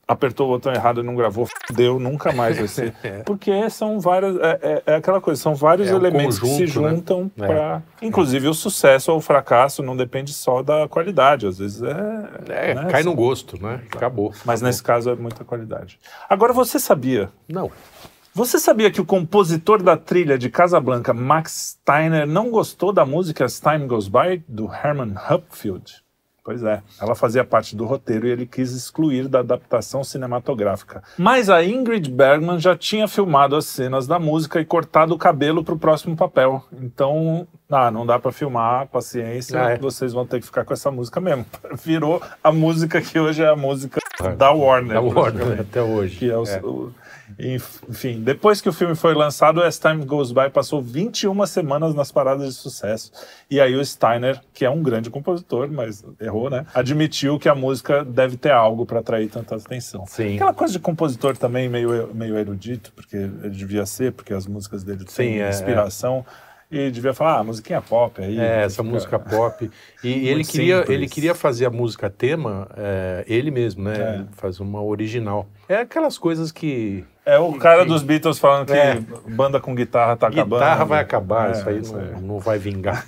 apertou 0.06 0.46
o 0.46 0.50
botão 0.50 0.70
errado 0.72 1.00
e 1.00 1.02
não 1.02 1.16
gravou, 1.16 1.48
deu, 1.72 1.98
nunca 1.98 2.30
mais 2.30 2.58
vai 2.58 2.68
ser. 2.68 2.92
Porque 3.24 3.70
são 3.70 3.98
várias. 3.98 4.36
É, 4.36 4.58
é- 4.62 4.82
é 4.92 4.94
aquela 4.96 5.18
coisa, 5.20 5.40
são 5.40 5.54
vários 5.54 5.88
É 5.88 5.94
elementos 5.94 6.38
que 6.38 6.46
se 6.46 6.52
conjunto, 6.66 6.80
né? 6.82 6.90
juntam 6.90 7.30
É. 7.38 7.46
para. 7.46 7.82
Inclusive, 8.02 8.46
o 8.48 8.52
sucesso 8.54 9.10
ou 9.12 9.18
o 9.18 9.20
fracasso 9.22 9.82
não 9.82 9.96
depende 9.96 10.32
só 10.34 10.62
da 10.62 10.86
qualidade. 10.88 11.46
Às 11.46 11.58
vezes 11.58 11.82
é. 11.82 12.70
É, 12.70 12.74
né, 12.74 12.84
cai 12.90 13.02
no 13.02 13.14
gosto, 13.14 13.60
né? 13.62 13.80
Acabou. 13.92 14.32
Mas 14.44 14.60
nesse 14.60 14.82
caso 14.82 15.08
é 15.10 15.14
muita 15.14 15.42
qualidade. 15.42 15.98
Agora, 16.28 16.52
você 16.52 16.78
sabia? 16.78 17.30
Não. 17.48 17.70
Você 18.34 18.58
sabia 18.58 18.90
que 18.90 19.00
o 19.00 19.04
compositor 19.04 19.80
da 19.82 19.96
trilha 19.96 20.36
de 20.36 20.50
Casablanca, 20.50 21.14
Max 21.14 21.76
Steiner, 21.80 22.26
não 22.26 22.50
gostou 22.50 22.92
da 22.92 23.06
música 23.06 23.44
As 23.44 23.60
Time 23.60 23.86
Goes 23.86 24.08
By, 24.08 24.42
do 24.48 24.68
Herman 24.72 25.14
Hupfield? 25.30 26.02
Pois 26.44 26.62
é, 26.62 26.82
ela 27.00 27.14
fazia 27.14 27.42
parte 27.42 27.74
do 27.74 27.86
roteiro 27.86 28.26
e 28.26 28.30
ele 28.30 28.44
quis 28.44 28.72
excluir 28.72 29.28
da 29.28 29.38
adaptação 29.38 30.04
cinematográfica. 30.04 31.02
Mas 31.16 31.48
a 31.48 31.64
Ingrid 31.64 32.10
Bergman 32.10 32.58
já 32.58 32.76
tinha 32.76 33.08
filmado 33.08 33.56
as 33.56 33.64
cenas 33.64 34.06
da 34.06 34.18
música 34.18 34.60
e 34.60 34.64
cortado 34.64 35.14
o 35.14 35.18
cabelo 35.18 35.64
para 35.64 35.72
o 35.74 35.78
próximo 35.78 36.14
papel. 36.14 36.62
Então, 36.82 37.46
ah, 37.70 37.90
não 37.90 38.04
dá 38.04 38.18
para 38.18 38.30
filmar, 38.30 38.88
paciência, 38.88 39.58
Ah, 39.64 39.70
é. 39.70 39.78
vocês 39.78 40.12
vão 40.12 40.26
ter 40.26 40.40
que 40.40 40.44
ficar 40.44 40.64
com 40.66 40.74
essa 40.74 40.90
música 40.90 41.18
mesmo. 41.18 41.46
Virou 41.82 42.20
a 42.42 42.52
música 42.52 43.00
que 43.00 43.18
hoje 43.18 43.42
é 43.42 43.48
a 43.48 43.56
música 43.56 44.00
da 44.36 44.50
Warner. 44.50 44.94
Da 44.94 45.00
Warner, 45.00 45.60
até 45.62 45.80
hoje. 45.80 46.16
que 46.18 46.30
é 46.30 46.36
o, 46.36 46.44
É. 46.46 46.60
o- 46.62 46.92
enfim, 47.38 48.20
depois 48.20 48.60
que 48.60 48.68
o 48.68 48.72
filme 48.72 48.94
foi 48.94 49.14
lançado, 49.14 49.62
As 49.62 49.78
Time 49.78 50.04
Goes 50.04 50.32
By 50.32 50.50
passou 50.52 50.80
21 50.82 51.46
semanas 51.46 51.94
nas 51.94 52.12
paradas 52.12 52.46
de 52.48 52.54
sucesso. 52.54 53.10
E 53.50 53.60
aí 53.60 53.74
o 53.74 53.84
Steiner, 53.84 54.40
que 54.52 54.64
é 54.64 54.70
um 54.70 54.82
grande 54.82 55.10
compositor, 55.10 55.68
mas 55.70 56.04
errou, 56.20 56.50
né? 56.50 56.66
Admitiu 56.74 57.38
que 57.38 57.48
a 57.48 57.54
música 57.54 58.04
deve 58.04 58.36
ter 58.36 58.52
algo 58.52 58.84
para 58.86 59.00
atrair 59.00 59.28
tanta 59.28 59.56
atenção. 59.56 60.06
Sim. 60.06 60.36
Aquela 60.36 60.54
coisa 60.54 60.72
de 60.72 60.78
compositor 60.78 61.36
também 61.36 61.68
meio, 61.68 62.10
meio 62.14 62.38
erudito, 62.38 62.92
porque 62.94 63.16
ele 63.16 63.50
devia 63.50 63.86
ser, 63.86 64.12
porque 64.12 64.32
as 64.32 64.46
músicas 64.46 64.84
dele 64.84 65.04
Sim, 65.06 65.14
têm 65.16 65.42
é, 65.42 65.48
inspiração. 65.48 66.24
E 66.70 66.90
devia 66.90 67.14
falar, 67.14 67.38
ah, 67.38 67.44
musiquinha 67.44 67.80
pop 67.80 68.20
aí. 68.20 68.38
É, 68.38 68.62
essa 68.64 68.82
fica- 68.82 68.94
música 68.94 69.18
pop. 69.18 69.70
E, 70.02 70.08
e 70.08 70.28
ele, 70.28 70.44
queria, 70.44 70.78
simples. 70.78 70.96
ele 70.96 71.08
queria 71.08 71.34
fazer 71.34 71.66
a 71.66 71.70
música 71.70 72.10
tema, 72.10 72.68
é, 72.76 73.24
ele 73.28 73.50
mesmo, 73.50 73.84
né? 73.84 74.26
É. 74.28 74.34
Fazer 74.34 74.62
uma 74.62 74.82
original. 74.82 75.46
É 75.68 75.76
aquelas 75.76 76.18
coisas 76.18 76.50
que. 76.50 77.04
É 77.26 77.38
o 77.38 77.54
cara 77.54 77.84
dos 77.86 78.02
Beatles 78.02 78.38
falando 78.38 78.66
que 78.66 78.72
É. 78.74 79.00
banda 79.28 79.58
com 79.60 79.74
guitarra 79.74 80.16
tá 80.16 80.28
acabando. 80.28 80.60
Guitarra 80.60 80.84
vai 80.84 81.00
acabar, 81.00 81.48
É, 81.48 81.52
isso 81.52 81.68
aí 81.68 81.78
isso 81.78 81.92
não, 81.96 82.00
aí. 82.00 82.20
não 82.22 82.38
vai 82.38 82.58
vingar. 82.58 83.06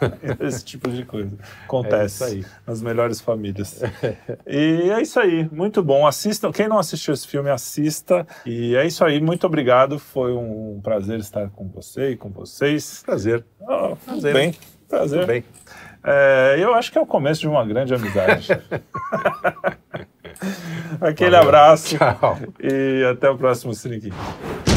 Esse 0.40 0.64
tipo 0.64 0.90
de 0.90 1.04
coisa. 1.04 1.36
Acontece 1.64 2.24
É 2.24 2.26
isso 2.28 2.36
aí. 2.36 2.46
nas 2.66 2.80
melhores 2.80 3.20
famílias. 3.20 3.82
e 4.46 4.90
é 4.90 5.02
isso 5.02 5.20
aí. 5.20 5.46
Muito 5.52 5.82
bom. 5.82 6.06
Assistam. 6.06 6.50
Quem 6.52 6.68
não 6.68 6.78
assistiu 6.78 7.12
esse 7.12 7.28
filme, 7.28 7.50
assista. 7.50 8.26
E 8.46 8.74
é 8.76 8.86
isso 8.86 9.04
aí. 9.04 9.20
Muito 9.20 9.46
obrigado. 9.46 9.98
Foi 9.98 10.32
um 10.32 10.80
prazer 10.82 11.20
estar 11.20 11.50
com 11.50 11.68
você 11.68 12.12
e 12.12 12.16
com 12.16 12.30
vocês. 12.30 13.02
Prazer. 13.04 13.44
Oh, 13.60 13.94
Prazer. 13.96 14.32
Bem, 14.32 14.54
prazer. 14.88 15.18
Tudo 15.20 15.28
bem. 15.28 15.44
É, 16.02 16.56
eu 16.58 16.74
acho 16.74 16.90
que 16.90 16.96
é 16.96 17.00
o 17.02 17.04
começo 17.04 17.42
de 17.42 17.48
uma 17.48 17.62
grande 17.66 17.92
amizade. 17.94 18.48
Aquele 21.00 21.30
Valeu. 21.30 21.48
abraço 21.48 21.96
Tchau. 21.96 22.38
e 22.62 23.04
até 23.10 23.30
o 23.30 23.36
próximo 23.36 23.74
Geek. 23.98 24.69